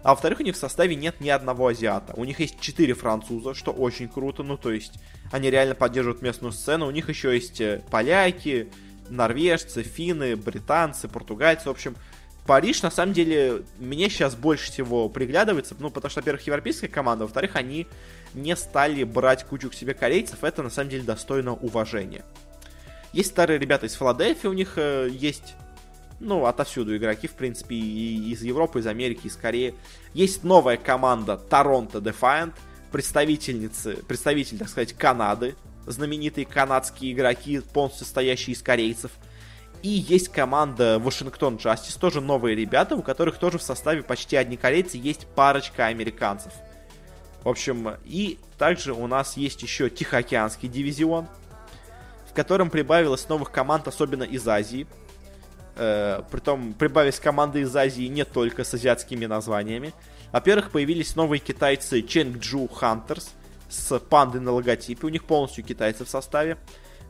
А 0.02 0.10
во-вторых, 0.10 0.38
у 0.38 0.42
них 0.44 0.54
в 0.54 0.58
составе 0.58 0.94
нет 0.94 1.20
ни 1.20 1.28
одного 1.28 1.66
азиата. 1.66 2.14
У 2.16 2.24
них 2.24 2.38
есть 2.38 2.60
четыре 2.60 2.94
француза, 2.94 3.54
что 3.54 3.72
очень 3.72 4.08
круто. 4.08 4.44
Ну, 4.44 4.56
то 4.56 4.70
есть, 4.70 5.00
они 5.32 5.50
реально 5.50 5.74
поддерживают 5.74 6.22
местную 6.22 6.52
сцену. 6.52 6.86
У 6.86 6.92
них 6.92 7.08
еще 7.08 7.34
есть 7.34 7.60
э, 7.60 7.82
поляки, 7.90 8.68
норвежцы, 9.08 9.82
финны, 9.82 10.36
британцы, 10.36 11.08
португальцы. 11.08 11.68
В 11.68 11.72
общем, 11.72 11.96
Париж, 12.46 12.82
на 12.82 12.92
самом 12.92 13.14
деле, 13.14 13.64
мне 13.80 14.08
сейчас 14.08 14.36
больше 14.36 14.70
всего 14.70 15.08
приглядывается. 15.08 15.74
Ну, 15.80 15.90
потому 15.90 16.10
что, 16.10 16.20
во-первых, 16.20 16.46
европейская 16.46 16.88
команда. 16.88 17.24
Во-вторых, 17.24 17.56
они 17.56 17.88
не 18.32 18.54
стали 18.54 19.02
брать 19.02 19.42
кучу 19.42 19.70
к 19.70 19.74
себе 19.74 19.94
корейцев. 19.94 20.44
Это, 20.44 20.62
на 20.62 20.70
самом 20.70 20.90
деле, 20.90 21.02
достойно 21.02 21.54
уважения. 21.54 22.24
Есть 23.16 23.30
старые 23.30 23.58
ребята 23.58 23.86
из 23.86 23.94
Филадельфии, 23.94 24.46
у 24.46 24.52
них 24.52 24.74
э, 24.76 25.08
есть 25.10 25.54
ну, 26.20 26.44
отовсюду 26.44 26.94
игроки, 26.94 27.26
в 27.26 27.32
принципе, 27.32 27.74
и 27.74 28.30
из 28.30 28.42
Европы, 28.42 28.80
из 28.80 28.86
Америки, 28.86 29.26
из 29.26 29.36
Кореи. 29.36 29.74
Есть 30.12 30.44
новая 30.44 30.76
команда 30.76 31.38
Торонто 31.38 32.00
Defiant, 32.00 32.52
представительницы, 32.92 33.96
представитель, 34.06 34.58
так 34.58 34.68
сказать, 34.68 34.92
Канады, 34.92 35.54
знаменитые 35.86 36.44
канадские 36.44 37.14
игроки, 37.14 37.60
полностью 37.60 38.04
состоящие 38.04 38.52
из 38.52 38.60
корейцев. 38.60 39.12
И 39.82 39.88
есть 39.88 40.28
команда 40.28 40.98
Вашингтон 40.98 41.56
Justice, 41.56 41.98
тоже 41.98 42.20
новые 42.20 42.54
ребята, 42.54 42.96
у 42.96 43.02
которых 43.02 43.38
тоже 43.38 43.56
в 43.56 43.62
составе 43.62 44.02
почти 44.02 44.36
одни 44.36 44.58
корейцы, 44.58 44.98
есть 44.98 45.26
парочка 45.28 45.86
американцев. 45.86 46.52
В 47.44 47.48
общем, 47.48 47.94
и 48.04 48.38
также 48.58 48.92
у 48.92 49.06
нас 49.06 49.38
есть 49.38 49.62
еще 49.62 49.88
Тихоокеанский 49.88 50.68
дивизион, 50.68 51.28
котором 52.36 52.70
прибавилось 52.70 53.28
новых 53.28 53.50
команд, 53.50 53.88
особенно 53.88 54.22
из 54.22 54.46
Азии. 54.46 54.86
Э, 55.74 56.22
притом 56.30 56.74
прибавились 56.74 57.18
команды 57.18 57.62
из 57.62 57.74
Азии 57.74 58.04
не 58.04 58.24
только 58.24 58.62
с 58.62 58.72
азиатскими 58.74 59.26
названиями. 59.26 59.92
Во-первых, 60.32 60.70
появились 60.70 61.16
новые 61.16 61.40
китайцы 61.40 62.00
Chengdu 62.00 62.70
Hunters 62.70 63.30
с 63.68 63.98
пандой 63.98 64.40
на 64.40 64.52
логотипе. 64.52 65.06
У 65.06 65.10
них 65.10 65.24
полностью 65.24 65.64
китайцы 65.64 66.04
в 66.04 66.08
составе. 66.08 66.58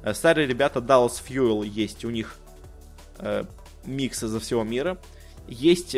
Э, 0.03 0.15
старые 0.15 0.47
ребята 0.47 0.79
Dallas 0.79 1.21
Fuel 1.29 1.67
есть, 1.67 2.05
у 2.05 2.11
них 2.11 2.37
э, 3.19 3.45
микс 3.85 4.23
изо 4.23 4.39
всего 4.39 4.63
мира. 4.63 4.97
Есть 5.49 5.97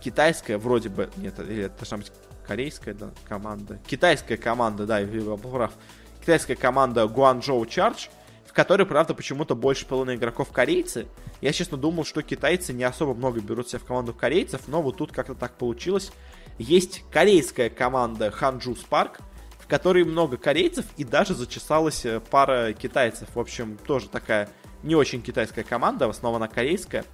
китайская, 0.00 0.56
вроде 0.56 0.88
бы, 0.88 1.10
нет, 1.16 1.38
или 1.40 1.64
это 1.64 1.76
должна 1.78 1.98
быть 1.98 2.12
корейская 2.46 2.94
да, 2.94 3.10
команда. 3.28 3.80
Китайская 3.88 4.36
команда, 4.36 4.86
да, 4.86 5.00
я 5.00 5.06
был 5.06 5.36
прав. 5.36 5.72
Китайская 6.20 6.54
команда 6.54 7.02
Guangzhou 7.02 7.64
Charge– 7.66 8.08
в 8.52 8.54
которой, 8.54 8.84
правда, 8.84 9.14
почему-то 9.14 9.56
больше 9.56 9.86
половины 9.86 10.16
игроков 10.16 10.52
корейцы. 10.52 11.06
Я, 11.40 11.54
честно, 11.54 11.78
думал, 11.78 12.04
что 12.04 12.20
китайцы 12.22 12.74
не 12.74 12.84
особо 12.84 13.14
много 13.14 13.40
берут 13.40 13.70
себя 13.70 13.78
в 13.78 13.84
команду 13.84 14.12
корейцев, 14.12 14.68
но 14.68 14.82
вот 14.82 14.98
тут 14.98 15.10
как-то 15.10 15.34
так 15.34 15.56
получилось. 15.56 16.12
Есть 16.58 17.02
корейская 17.10 17.70
команда 17.70 18.30
Ханджу 18.30 18.76
Спарк, 18.76 19.20
в 19.58 19.66
которой 19.66 20.04
много 20.04 20.36
корейцев 20.36 20.84
и 20.98 21.04
даже 21.04 21.34
зачесалась 21.34 22.04
э, 22.04 22.20
пара 22.20 22.74
китайцев. 22.74 23.28
В 23.34 23.40
общем, 23.40 23.78
тоже 23.86 24.10
такая 24.10 24.50
не 24.82 24.96
очень 24.96 25.22
китайская 25.22 25.64
команда, 25.64 26.06
в 26.06 26.10
основном 26.10 26.42
она 26.42 26.52
корейская. 26.52 27.06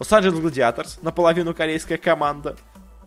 Лос-Анджелес 0.00 0.40
Гладиаторс, 0.40 0.98
наполовину 1.00 1.54
корейская 1.54 1.96
команда. 1.96 2.56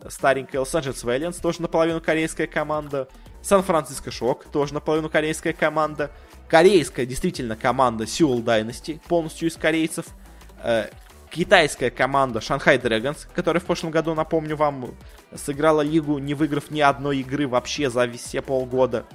Старенькая 0.07 0.60
Лос-Анджелес 0.60 1.03
Вэллианс, 1.03 1.36
тоже 1.36 1.62
наполовину 1.62 1.99
корейская 1.99 2.47
команда. 2.47 3.10
Сан-Франциско 3.41 4.12
Шок, 4.12 4.45
тоже 4.45 4.74
наполовину 4.74 5.10
корейская 5.10 5.51
команда 5.51 6.10
корейская 6.49 7.05
действительно 7.05 7.55
команда 7.55 8.03
Seoul 8.03 8.43
Dynasty, 8.43 8.99
полностью 9.07 9.47
из 9.47 9.55
корейцев. 9.55 10.07
Э, 10.63 10.89
китайская 11.29 11.91
команда 11.91 12.39
Shanghai 12.39 12.81
Dragons, 12.81 13.27
которая 13.33 13.61
в 13.61 13.65
прошлом 13.65 13.91
году, 13.91 14.15
напомню 14.15 14.55
вам, 14.55 14.95
сыграла 15.35 15.81
лигу, 15.81 16.17
не 16.17 16.33
выиграв 16.33 16.71
ни 16.71 16.81
одной 16.81 17.19
игры 17.19 17.47
вообще 17.47 17.89
за 17.89 18.11
все 18.11 18.41
полгода. 18.41 19.05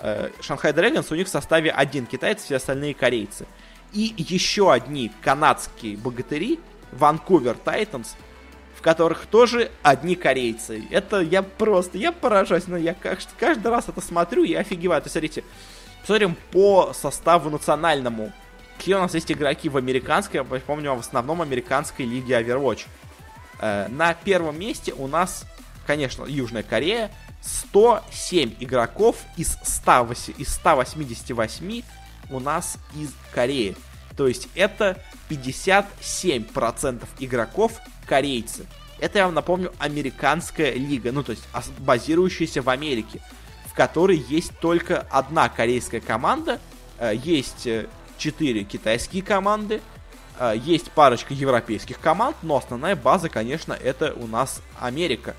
Э, 0.00 0.30
Shanghai 0.40 0.74
Dragons, 0.74 1.06
у 1.10 1.14
них 1.14 1.26
в 1.28 1.30
составе 1.30 1.70
один 1.70 2.06
китаец, 2.06 2.42
все 2.42 2.56
остальные 2.56 2.94
корейцы. 2.94 3.46
И 3.92 4.14
еще 4.16 4.72
одни 4.72 5.12
канадские 5.22 5.96
богатыри, 5.96 6.58
Vancouver 6.92 7.56
Titans, 7.62 8.08
в 8.74 8.80
которых 8.80 9.26
тоже 9.26 9.70
одни 9.82 10.14
корейцы. 10.14 10.84
Это 10.90 11.20
я 11.20 11.42
просто, 11.42 11.98
я 11.98 12.12
поражаюсь, 12.12 12.66
но 12.66 12.76
я 12.76 12.94
каждый 13.38 13.68
раз 13.68 13.88
это 13.88 14.00
смотрю 14.00 14.44
и 14.44 14.54
офигеваю. 14.54 15.02
То 15.02 15.06
есть, 15.06 15.12
смотрите, 15.12 15.44
Посмотрим 16.08 16.38
по 16.52 16.94
составу 16.94 17.50
национальному. 17.50 18.32
Какие 18.78 18.94
у 18.94 19.00
нас 19.00 19.12
есть 19.12 19.30
игроки 19.30 19.68
в 19.68 19.76
американской, 19.76 20.40
я 20.40 20.60
помню, 20.60 20.94
в 20.94 21.00
основном 21.00 21.42
американской 21.42 22.06
лиге 22.06 22.40
Overwatch. 22.40 22.86
Э, 23.60 23.88
на 23.88 24.14
первом 24.14 24.58
месте 24.58 24.94
у 24.94 25.06
нас, 25.06 25.44
конечно, 25.86 26.24
Южная 26.24 26.62
Корея. 26.62 27.10
107 27.42 28.54
игроков 28.58 29.16
из, 29.36 29.58
100, 29.62 30.08
из 30.38 30.54
188 30.54 31.82
у 32.30 32.40
нас 32.40 32.78
из 32.96 33.12
Кореи. 33.34 33.76
То 34.16 34.28
есть 34.28 34.48
это 34.54 34.96
57% 35.28 37.06
игроков 37.18 37.72
корейцы. 38.06 38.64
Это, 38.98 39.18
я 39.18 39.26
вам 39.26 39.34
напомню, 39.34 39.74
американская 39.78 40.72
лига, 40.72 41.12
ну 41.12 41.22
то 41.22 41.32
есть 41.32 41.44
базирующаяся 41.80 42.62
в 42.62 42.70
Америке 42.70 43.20
которой 43.78 44.16
есть 44.16 44.58
только 44.58 45.06
одна 45.08 45.48
корейская 45.48 46.00
команда, 46.00 46.58
э, 46.98 47.12
есть 47.14 47.64
э, 47.68 47.86
четыре 48.16 48.64
китайские 48.64 49.22
команды, 49.22 49.80
э, 50.40 50.54
есть 50.56 50.90
парочка 50.90 51.32
европейских 51.32 52.00
команд, 52.00 52.34
но 52.42 52.56
основная 52.56 52.96
база, 52.96 53.28
конечно, 53.28 53.72
это 53.72 54.14
у 54.14 54.26
нас 54.26 54.62
Америка. 54.80 55.36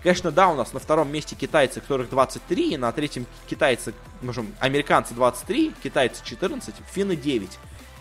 Конечно, 0.00 0.30
да, 0.30 0.46
у 0.50 0.54
нас 0.54 0.72
на 0.72 0.78
втором 0.78 1.10
месте 1.10 1.34
китайцы, 1.34 1.80
которых 1.80 2.08
23, 2.08 2.74
и 2.74 2.76
на 2.76 2.92
третьем 2.92 3.26
китайцы, 3.48 3.94
можем, 4.20 4.54
американцы 4.60 5.12
23, 5.14 5.74
китайцы 5.82 6.24
14, 6.24 6.76
финны 6.88 7.16
9. 7.16 7.50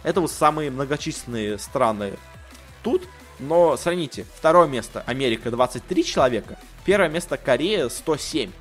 Это 0.04 0.22
вот 0.22 0.32
самые 0.32 0.70
многочисленные 0.70 1.58
страны 1.58 2.20
тут, 2.84 3.02
но 3.40 3.76
сравните, 3.78 4.28
второе 4.38 4.68
место 4.68 5.04
Америка 5.08 5.50
23 5.50 6.06
человека, 6.06 6.60
первое 6.86 7.10
место 7.10 7.36
Корея 7.36 7.90
107. 7.90 8.52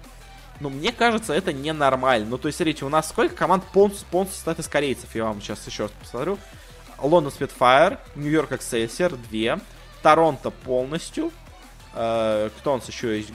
Но 0.61 0.69
мне 0.69 0.93
кажется, 0.93 1.33
это 1.33 1.53
ненормально. 1.53 2.27
Ну, 2.29 2.39
то 2.39 2.49
есть, 2.49 2.57
смотрите, 2.57 2.85
у 2.85 2.91
нас 2.91 3.09
сколько 3.09 3.35
команд 3.35 3.65
полностью, 3.73 4.07
полностью 4.11 4.37
состоит 4.37 4.59
из 4.59 4.69
корейцев, 4.69 5.15
я 5.15 5.25
вам 5.25 5.41
сейчас 5.41 5.67
еще 5.67 5.85
раз 5.85 5.93
посмотрю. 5.99 6.39
Лондон 6.99 7.33
Спитфайр, 7.33 7.99
Нью-Йорк 8.15 8.53
Эксессер, 8.53 9.17
две. 9.17 9.59
Торонто 10.03 10.51
полностью. 10.51 11.33
Э, 11.95 12.51
кто 12.59 12.75
у 12.75 12.77
нас 12.77 12.89
еще 12.89 13.19
есть? 13.19 13.31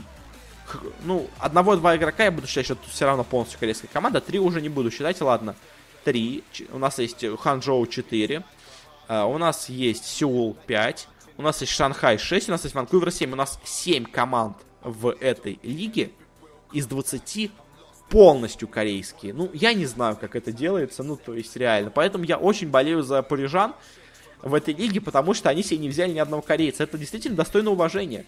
Ну, 1.04 1.28
одного-два 1.38 1.96
игрока 1.96 2.24
я 2.24 2.32
буду 2.32 2.46
считать, 2.46 2.66
что 2.66 2.74
тут 2.76 2.90
все 2.90 3.06
равно 3.06 3.24
полностью 3.24 3.58
корейская 3.58 3.88
команда. 3.88 4.20
Три 4.20 4.38
уже 4.38 4.60
не 4.62 4.68
буду 4.68 4.90
считать, 4.90 5.20
ладно. 5.20 5.54
Три. 6.04 6.44
У 6.70 6.78
нас 6.78 6.98
есть 6.98 7.24
Ханчжоу 7.40 7.86
4. 7.86 8.44
Э, 9.08 9.22
у 9.24 9.38
нас 9.38 9.68
есть 9.68 10.04
Сеул 10.04 10.56
5. 10.66 11.08
у 11.38 11.42
нас 11.42 11.60
есть 11.60 11.72
Шанхай 11.72 12.18
6, 12.18 12.48
у 12.48 12.52
нас 12.52 12.62
есть 12.64 12.74
Ванкувер 12.74 13.10
7, 13.10 13.32
у 13.32 13.36
нас 13.36 13.58
7 13.64 14.04
команд 14.04 14.56
в 14.82 15.10
этой 15.20 15.58
лиге 15.62 16.10
из 16.72 16.86
20 16.86 17.50
полностью 18.08 18.68
корейские. 18.68 19.34
Ну, 19.34 19.50
я 19.52 19.74
не 19.74 19.86
знаю, 19.86 20.16
как 20.16 20.36
это 20.36 20.52
делается, 20.52 21.02
ну, 21.02 21.16
то 21.16 21.34
есть 21.34 21.56
реально. 21.56 21.90
Поэтому 21.90 22.24
я 22.24 22.36
очень 22.36 22.68
болею 22.68 23.02
за 23.02 23.22
парижан 23.22 23.74
в 24.42 24.54
этой 24.54 24.74
лиге, 24.74 25.00
потому 25.00 25.34
что 25.34 25.48
они 25.48 25.62
себе 25.62 25.78
не 25.78 25.88
взяли 25.88 26.12
ни 26.12 26.18
одного 26.18 26.42
корейца. 26.42 26.84
Это 26.84 26.98
действительно 26.98 27.36
достойно 27.36 27.70
уважения. 27.70 28.24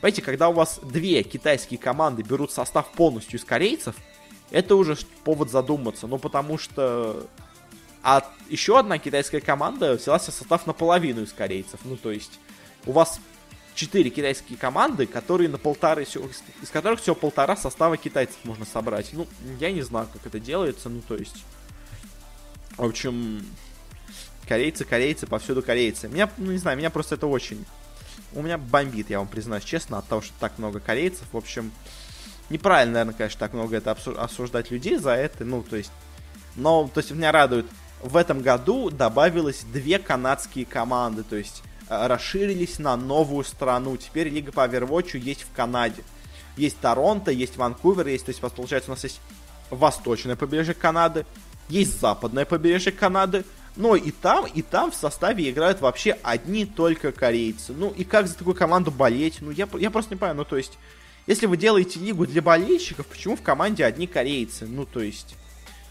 Понимаете, 0.00 0.22
когда 0.22 0.48
у 0.48 0.52
вас 0.52 0.80
две 0.82 1.22
китайские 1.22 1.78
команды 1.78 2.22
берут 2.22 2.50
состав 2.50 2.90
полностью 2.92 3.38
из 3.38 3.44
корейцев, 3.44 3.94
это 4.50 4.74
уже 4.74 4.96
повод 5.24 5.50
задуматься. 5.50 6.06
Ну, 6.06 6.18
потому 6.18 6.58
что... 6.58 7.26
А 8.02 8.26
еще 8.48 8.78
одна 8.78 8.98
китайская 8.98 9.40
команда 9.40 9.94
взяла 9.94 10.18
себе 10.18 10.32
состав 10.32 10.66
наполовину 10.66 11.22
из 11.22 11.32
корейцев. 11.32 11.80
Ну, 11.84 11.96
то 11.96 12.10
есть, 12.10 12.40
у 12.86 12.92
вас 12.92 13.20
четыре 13.74 14.10
китайские 14.10 14.58
команды, 14.58 15.06
которые 15.06 15.48
на 15.48 15.58
полторы, 15.58 16.04
из 16.04 16.70
которых 16.70 17.00
всего 17.00 17.14
полтора 17.14 17.56
состава 17.56 17.96
китайцев 17.96 18.36
можно 18.44 18.64
собрать. 18.64 19.10
Ну, 19.12 19.26
я 19.58 19.72
не 19.72 19.82
знаю, 19.82 20.08
как 20.12 20.26
это 20.26 20.40
делается, 20.40 20.88
ну, 20.88 21.00
то 21.06 21.16
есть... 21.16 21.44
В 22.76 22.84
общем, 22.84 23.44
корейцы, 24.48 24.84
корейцы, 24.84 25.26
повсюду 25.26 25.62
корейцы. 25.62 26.08
Меня, 26.08 26.30
ну, 26.38 26.52
не 26.52 26.58
знаю, 26.58 26.78
меня 26.78 26.90
просто 26.90 27.16
это 27.16 27.26
очень... 27.26 27.64
У 28.32 28.42
меня 28.42 28.58
бомбит, 28.58 29.10
я 29.10 29.18
вам 29.18 29.28
признаюсь 29.28 29.64
честно, 29.64 29.98
от 29.98 30.06
того, 30.06 30.22
что 30.22 30.32
так 30.38 30.56
много 30.58 30.80
корейцев. 30.80 31.26
В 31.32 31.36
общем, 31.36 31.72
неправильно, 32.48 32.94
наверное, 32.94 33.14
конечно, 33.14 33.40
так 33.40 33.52
много 33.52 33.76
это 33.76 33.90
осуждать 33.90 34.70
людей 34.70 34.96
за 34.96 35.12
это, 35.12 35.44
ну, 35.44 35.62
то 35.62 35.76
есть... 35.76 35.92
Но, 36.56 36.88
то 36.92 36.98
есть, 36.98 37.10
меня 37.10 37.32
радует, 37.32 37.66
в 38.02 38.16
этом 38.16 38.40
году 38.40 38.90
добавилось 38.90 39.62
две 39.72 39.98
канадские 39.98 40.64
команды, 40.64 41.22
то 41.22 41.36
есть 41.36 41.62
расширились 41.90 42.78
на 42.78 42.96
новую 42.96 43.44
страну. 43.44 43.96
Теперь 43.96 44.28
Лига 44.28 44.52
по 44.52 44.66
Overwatch 44.66 45.18
есть 45.18 45.42
в 45.42 45.52
Канаде. 45.52 46.04
Есть 46.56 46.78
Торонто, 46.80 47.30
есть 47.32 47.56
Ванкувер, 47.56 48.06
есть, 48.06 48.26
то 48.26 48.30
есть, 48.30 48.40
получается, 48.40 48.90
у 48.90 48.94
нас 48.94 49.02
есть 49.04 49.20
восточное 49.70 50.36
побережье 50.36 50.74
Канады, 50.74 51.26
есть 51.68 52.00
западное 52.00 52.44
побережье 52.44 52.92
Канады, 52.92 53.44
но 53.76 53.96
и 53.96 54.10
там, 54.10 54.46
и 54.46 54.62
там 54.62 54.90
в 54.90 54.94
составе 54.94 55.48
играют 55.48 55.80
вообще 55.80 56.16
одни 56.22 56.66
только 56.66 57.12
корейцы. 57.12 57.72
Ну 57.72 57.90
и 57.90 58.04
как 58.04 58.28
за 58.28 58.36
такую 58.36 58.54
команду 58.54 58.90
болеть? 58.90 59.38
Ну 59.40 59.50
я, 59.50 59.68
я 59.78 59.90
просто 59.90 60.14
не 60.14 60.18
понимаю, 60.18 60.36
ну 60.36 60.44
то 60.44 60.56
есть, 60.56 60.76
если 61.26 61.46
вы 61.46 61.56
делаете 61.56 62.00
лигу 62.00 62.26
для 62.26 62.42
болельщиков, 62.42 63.06
почему 63.06 63.36
в 63.36 63.42
команде 63.42 63.84
одни 63.84 64.06
корейцы? 64.06 64.66
Ну 64.66 64.84
то 64.86 65.00
есть, 65.00 65.36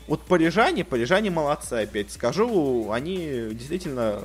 вот 0.08 0.22
парижане, 0.22 0.84
парижане 0.84 1.30
молодцы 1.30 1.74
опять. 1.74 2.12
Скажу, 2.12 2.91
они 2.91 3.50
действительно 3.52 4.24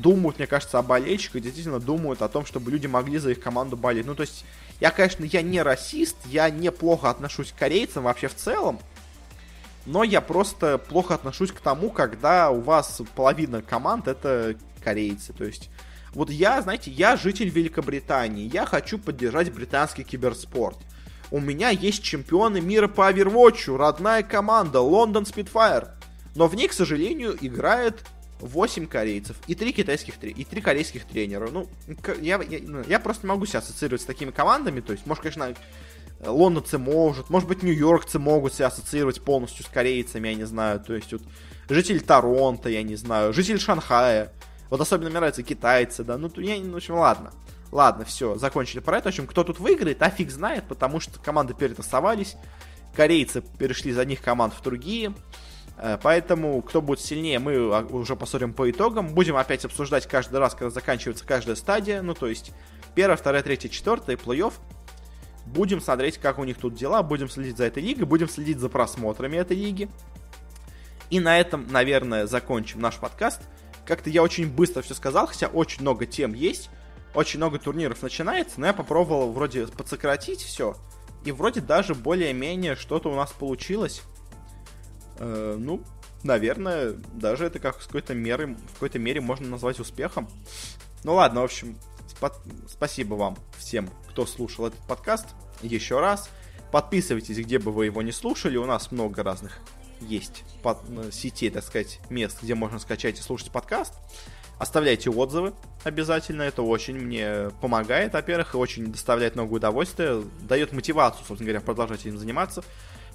думают, 0.00 0.38
мне 0.38 0.46
кажется, 0.46 0.78
о 0.78 0.82
болельщиках, 0.82 1.42
действительно 1.42 1.80
думают 1.80 2.22
о 2.22 2.28
том, 2.28 2.46
чтобы 2.46 2.70
люди 2.70 2.86
могли 2.86 3.18
за 3.18 3.30
их 3.30 3.40
команду 3.40 3.76
болеть. 3.76 4.06
Ну, 4.06 4.14
то 4.14 4.22
есть, 4.22 4.44
я, 4.80 4.90
конечно, 4.90 5.24
я 5.24 5.42
не 5.42 5.62
расист, 5.62 6.16
я 6.26 6.50
неплохо 6.50 7.10
отношусь 7.10 7.52
к 7.52 7.58
корейцам 7.58 8.04
вообще 8.04 8.28
в 8.28 8.34
целом, 8.34 8.78
но 9.86 10.04
я 10.04 10.20
просто 10.20 10.78
плохо 10.78 11.14
отношусь 11.14 11.52
к 11.52 11.60
тому, 11.60 11.90
когда 11.90 12.50
у 12.50 12.60
вас 12.60 13.00
половина 13.14 13.62
команд 13.62 14.06
это 14.08 14.56
корейцы. 14.82 15.32
То 15.32 15.44
есть, 15.44 15.70
вот 16.12 16.30
я, 16.30 16.60
знаете, 16.62 16.90
я 16.90 17.16
житель 17.16 17.48
Великобритании, 17.48 18.50
я 18.52 18.66
хочу 18.66 18.98
поддержать 18.98 19.52
британский 19.52 20.04
киберспорт. 20.04 20.78
У 21.30 21.40
меня 21.40 21.70
есть 21.70 22.02
чемпионы 22.02 22.60
мира 22.60 22.88
по 22.88 23.10
Overwatch, 23.10 23.76
родная 23.76 24.22
команда 24.22 24.80
Лондон 24.80 25.24
Spitfire. 25.24 25.90
Но 26.34 26.46
в 26.46 26.54
ней, 26.54 26.68
к 26.68 26.72
сожалению, 26.72 27.36
играет 27.40 28.04
8 28.40 28.86
корейцев 28.86 29.36
и 29.46 29.54
3 29.54 29.72
китайских 29.72 30.22
и 30.22 30.44
3 30.44 30.60
корейских 30.60 31.04
тренера. 31.06 31.48
Ну, 31.50 31.68
я, 32.20 32.40
я, 32.42 32.58
ну, 32.62 32.82
я 32.86 33.00
просто 33.00 33.26
могу 33.26 33.46
себя 33.46 33.58
ассоциировать 33.60 34.02
с 34.02 34.04
такими 34.04 34.30
командами. 34.30 34.80
То 34.80 34.92
есть, 34.92 35.06
может, 35.06 35.22
конечно, 35.22 35.54
лондонцы 36.24 36.78
может, 36.78 37.30
может 37.30 37.48
быть, 37.48 37.62
нью-йоркцы 37.62 38.18
могут 38.18 38.54
себя 38.54 38.68
ассоциировать 38.68 39.22
полностью 39.22 39.64
с 39.64 39.68
корейцами, 39.68 40.28
я 40.28 40.34
не 40.34 40.44
знаю. 40.44 40.80
То 40.80 40.94
есть, 40.94 41.12
вот, 41.12 41.22
житель 41.68 42.00
Торонто, 42.00 42.68
я 42.68 42.82
не 42.82 42.96
знаю, 42.96 43.32
житель 43.32 43.58
Шанхая. 43.58 44.32
Вот 44.70 44.80
особенно 44.80 45.08
мне 45.08 45.18
нравятся 45.18 45.42
китайцы, 45.42 46.04
да. 46.04 46.18
Ну, 46.18 46.30
я, 46.36 46.56
ну, 46.60 46.72
в 46.72 46.76
общем, 46.76 46.94
ладно. 46.94 47.32
Ладно, 47.70 48.04
все, 48.04 48.36
закончили 48.36 48.80
про 48.80 48.98
это. 48.98 49.04
В 49.04 49.08
общем, 49.08 49.26
кто 49.26 49.44
тут 49.44 49.58
выиграет, 49.58 50.02
а 50.02 50.10
фиг 50.10 50.30
знает, 50.30 50.64
потому 50.68 51.00
что 51.00 51.18
команды 51.18 51.54
перетасовались. 51.54 52.36
Корейцы 52.94 53.42
перешли 53.58 53.92
за 53.92 54.04
них 54.04 54.22
команд 54.22 54.54
в 54.54 54.62
другие. 54.62 55.14
Э, 55.78 55.96
поэтому, 56.02 56.60
кто 56.62 56.82
будет 56.82 57.00
сильнее, 57.00 57.38
мы 57.38 57.54
а, 57.54 57.86
уже 57.90 58.16
посмотрим 58.16 58.52
по 58.52 58.70
итогам. 58.70 59.08
Будем 59.14 59.36
опять 59.36 59.64
обсуждать 59.64 60.06
каждый 60.06 60.40
раз, 60.40 60.54
когда 60.54 60.70
заканчивается 60.70 61.24
каждая 61.24 61.56
стадия. 61.56 62.02
Ну, 62.02 62.14
то 62.14 62.26
есть, 62.26 62.52
первая, 62.94 63.16
вторая, 63.16 63.42
третья, 63.42 63.68
четвертая, 63.68 64.16
плей-офф. 64.16 64.52
Будем 65.46 65.80
смотреть, 65.80 66.18
как 66.18 66.38
у 66.38 66.44
них 66.44 66.58
тут 66.58 66.74
дела. 66.74 67.02
Будем 67.02 67.28
следить 67.28 67.56
за 67.56 67.64
этой 67.64 67.82
лигой. 67.82 68.06
Будем 68.06 68.28
следить 68.28 68.58
за 68.58 68.68
просмотрами 68.68 69.36
этой 69.36 69.56
лиги. 69.56 69.88
И 71.10 71.20
на 71.20 71.38
этом, 71.38 71.66
наверное, 71.70 72.26
закончим 72.26 72.80
наш 72.80 72.96
подкаст. 72.96 73.42
Как-то 73.86 74.10
я 74.10 74.22
очень 74.22 74.50
быстро 74.50 74.82
все 74.82 74.94
сказал, 74.94 75.28
хотя 75.28 75.46
очень 75.46 75.80
много 75.82 76.04
тем 76.04 76.34
есть. 76.34 76.70
Очень 77.14 77.38
много 77.38 77.58
турниров 77.58 78.02
начинается, 78.02 78.60
но 78.60 78.66
я 78.66 78.74
попробовал 78.74 79.32
вроде 79.32 79.66
подсократить 79.66 80.42
все. 80.42 80.76
И 81.24 81.32
вроде 81.32 81.60
даже 81.62 81.94
более-менее 81.94 82.76
что-то 82.76 83.10
у 83.10 83.14
нас 83.14 83.32
получилось. 83.32 84.02
Э, 85.18 85.56
ну, 85.58 85.82
наверное, 86.22 86.94
даже 87.14 87.46
это 87.46 87.58
как 87.58 87.80
с 87.82 87.86
какой-то 87.86 88.14
меры, 88.14 88.54
в 88.54 88.72
какой-то 88.74 88.98
мере 88.98 89.20
можно 89.20 89.48
назвать 89.48 89.80
успехом. 89.80 90.28
Ну 91.04 91.14
ладно, 91.14 91.40
в 91.40 91.44
общем, 91.44 91.76
спа- 92.08 92.34
спасибо 92.68 93.14
вам 93.14 93.36
всем, 93.56 93.88
кто 94.08 94.26
слушал 94.26 94.66
этот 94.66 94.80
подкаст. 94.86 95.26
Еще 95.62 96.00
раз. 96.00 96.30
Подписывайтесь, 96.72 97.38
где 97.38 97.58
бы 97.58 97.72
вы 97.72 97.86
его 97.86 98.02
не 98.02 98.12
слушали. 98.12 98.56
У 98.56 98.66
нас 98.66 98.92
много 98.92 99.22
разных 99.22 99.58
есть 100.00 100.44
под, 100.62 100.78
э, 100.88 101.10
сетей, 101.10 101.50
так 101.50 101.64
сказать, 101.64 102.00
мест, 102.10 102.38
где 102.42 102.54
можно 102.54 102.78
скачать 102.78 103.18
и 103.18 103.22
слушать 103.22 103.50
подкаст. 103.50 103.94
Оставляйте 104.58 105.08
отзывы 105.08 105.54
обязательно, 105.84 106.42
это 106.42 106.62
очень 106.62 106.96
мне 106.96 107.50
помогает, 107.60 108.12
во-первых, 108.12 108.54
и 108.54 108.56
очень 108.56 108.90
доставляет 108.90 109.36
много 109.36 109.54
удовольствия, 109.54 110.20
дает 110.40 110.72
мотивацию, 110.72 111.24
собственно 111.26 111.50
говоря, 111.50 111.64
продолжать 111.64 112.00
этим 112.00 112.18
заниматься. 112.18 112.64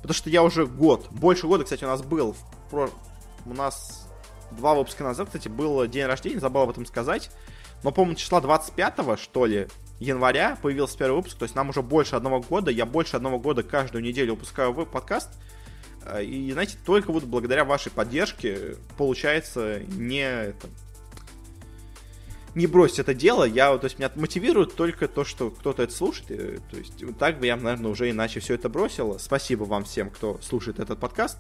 Потому 0.03 0.15
что 0.15 0.29
я 0.29 0.43
уже 0.43 0.67
год, 0.67 1.07
больше 1.11 1.47
года, 1.47 1.63
кстати, 1.63 1.85
у 1.85 1.87
нас 1.87 2.01
был, 2.01 2.35
про... 2.69 2.89
у 3.45 3.53
нас 3.53 4.09
два 4.51 4.75
выпуска 4.75 5.05
назад, 5.05 5.27
кстати, 5.27 5.47
был 5.47 5.87
день 5.87 6.05
рождения, 6.05 6.41
забыл 6.41 6.63
об 6.63 6.71
этом 6.71 6.85
сказать. 6.85 7.31
Но, 7.83 7.91
по-моему, 7.91 8.15
числа 8.15 8.41
25 8.41 9.17
что 9.17 9.45
ли, 9.45 9.69
января 9.99 10.57
появился 10.61 10.97
первый 10.97 11.15
выпуск, 11.15 11.37
то 11.37 11.43
есть 11.43 11.55
нам 11.55 11.69
уже 11.69 11.81
больше 11.81 12.17
одного 12.17 12.41
года, 12.41 12.69
я 12.69 12.85
больше 12.85 13.15
одного 13.15 13.39
года 13.39 13.63
каждую 13.63 14.03
неделю 14.03 14.33
выпускаю 14.33 14.73
подкаст. 14.85 15.29
Э, 16.05 16.21
и, 16.21 16.51
знаете, 16.51 16.77
только 16.85 17.13
вот 17.13 17.23
благодаря 17.23 17.63
вашей 17.63 17.91
поддержке 17.91 18.75
получается 18.97 19.79
не, 19.87 20.21
это, 20.21 20.67
не 22.55 22.67
бросить 22.67 22.99
это 22.99 23.13
дело. 23.13 23.43
Я, 23.43 23.77
то 23.77 23.85
есть, 23.85 23.99
меня 23.99 24.11
мотивирует 24.15 24.75
только 24.75 25.07
то, 25.07 25.23
что 25.23 25.49
кто-то 25.49 25.83
это 25.83 25.93
слушает. 25.93 26.61
То 26.69 26.77
есть, 26.77 26.93
так 27.17 27.39
бы 27.39 27.47
я, 27.47 27.55
наверное, 27.55 27.91
уже 27.91 28.09
иначе 28.09 28.39
все 28.39 28.55
это 28.55 28.69
бросил. 28.69 29.17
Спасибо 29.19 29.63
вам 29.63 29.83
всем, 29.85 30.09
кто 30.09 30.39
слушает 30.41 30.79
этот 30.79 30.99
подкаст. 30.99 31.39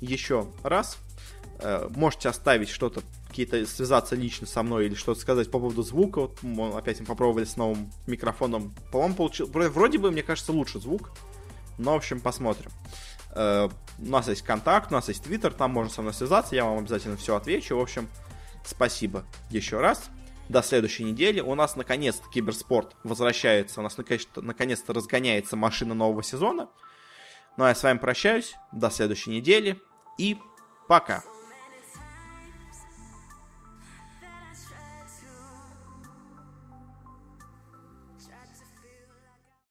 Еще 0.00 0.48
раз. 0.62 0.98
Э, 1.60 1.88
можете 1.94 2.28
оставить 2.28 2.68
что-то, 2.68 3.02
какие-то 3.28 3.66
связаться 3.66 4.14
лично 4.14 4.46
со 4.46 4.62
мной 4.62 4.86
или 4.86 4.94
что-то 4.94 5.20
сказать 5.20 5.50
по 5.50 5.58
поводу 5.58 5.82
звука. 5.82 6.20
Вот, 6.20 6.42
мы 6.42 6.70
опять 6.76 7.00
мы 7.00 7.06
попробовали 7.06 7.44
с 7.44 7.56
новым 7.56 7.92
микрофоном. 8.06 8.74
По-моему, 8.92 9.14
получил... 9.14 9.46
Вроде 9.46 9.98
бы, 9.98 10.10
мне 10.10 10.22
кажется, 10.22 10.52
лучше 10.52 10.80
звук. 10.80 11.10
Но, 11.78 11.92
в 11.92 11.96
общем, 11.96 12.20
посмотрим. 12.20 12.70
Uh, 13.34 13.72
у 13.98 14.06
нас 14.06 14.26
есть 14.26 14.42
контакт, 14.42 14.90
у 14.90 14.94
нас 14.94 15.06
есть 15.08 15.22
твиттер, 15.22 15.52
там 15.52 15.70
можно 15.70 15.92
со 15.92 16.00
мной 16.00 16.14
связаться, 16.14 16.56
я 16.56 16.64
вам 16.64 16.78
обязательно 16.78 17.16
все 17.16 17.36
отвечу. 17.36 17.76
В 17.76 17.80
общем, 17.80 18.08
спасибо 18.64 19.24
еще 19.50 19.78
раз 19.78 20.10
до 20.48 20.62
следующей 20.62 21.04
недели. 21.04 21.40
У 21.40 21.54
нас 21.54 21.76
наконец-то 21.76 22.28
киберспорт 22.30 22.96
возвращается, 23.04 23.80
у 23.80 23.82
нас 23.82 23.96
наконец-то 24.36 24.92
разгоняется 24.92 25.56
машина 25.56 25.94
нового 25.94 26.22
сезона. 26.22 26.68
Ну 27.56 27.64
а 27.64 27.68
я 27.68 27.74
с 27.74 27.82
вами 27.82 27.98
прощаюсь, 27.98 28.54
до 28.72 28.90
следующей 28.90 29.30
недели 29.30 29.80
и 30.18 30.36
пока. 30.86 31.22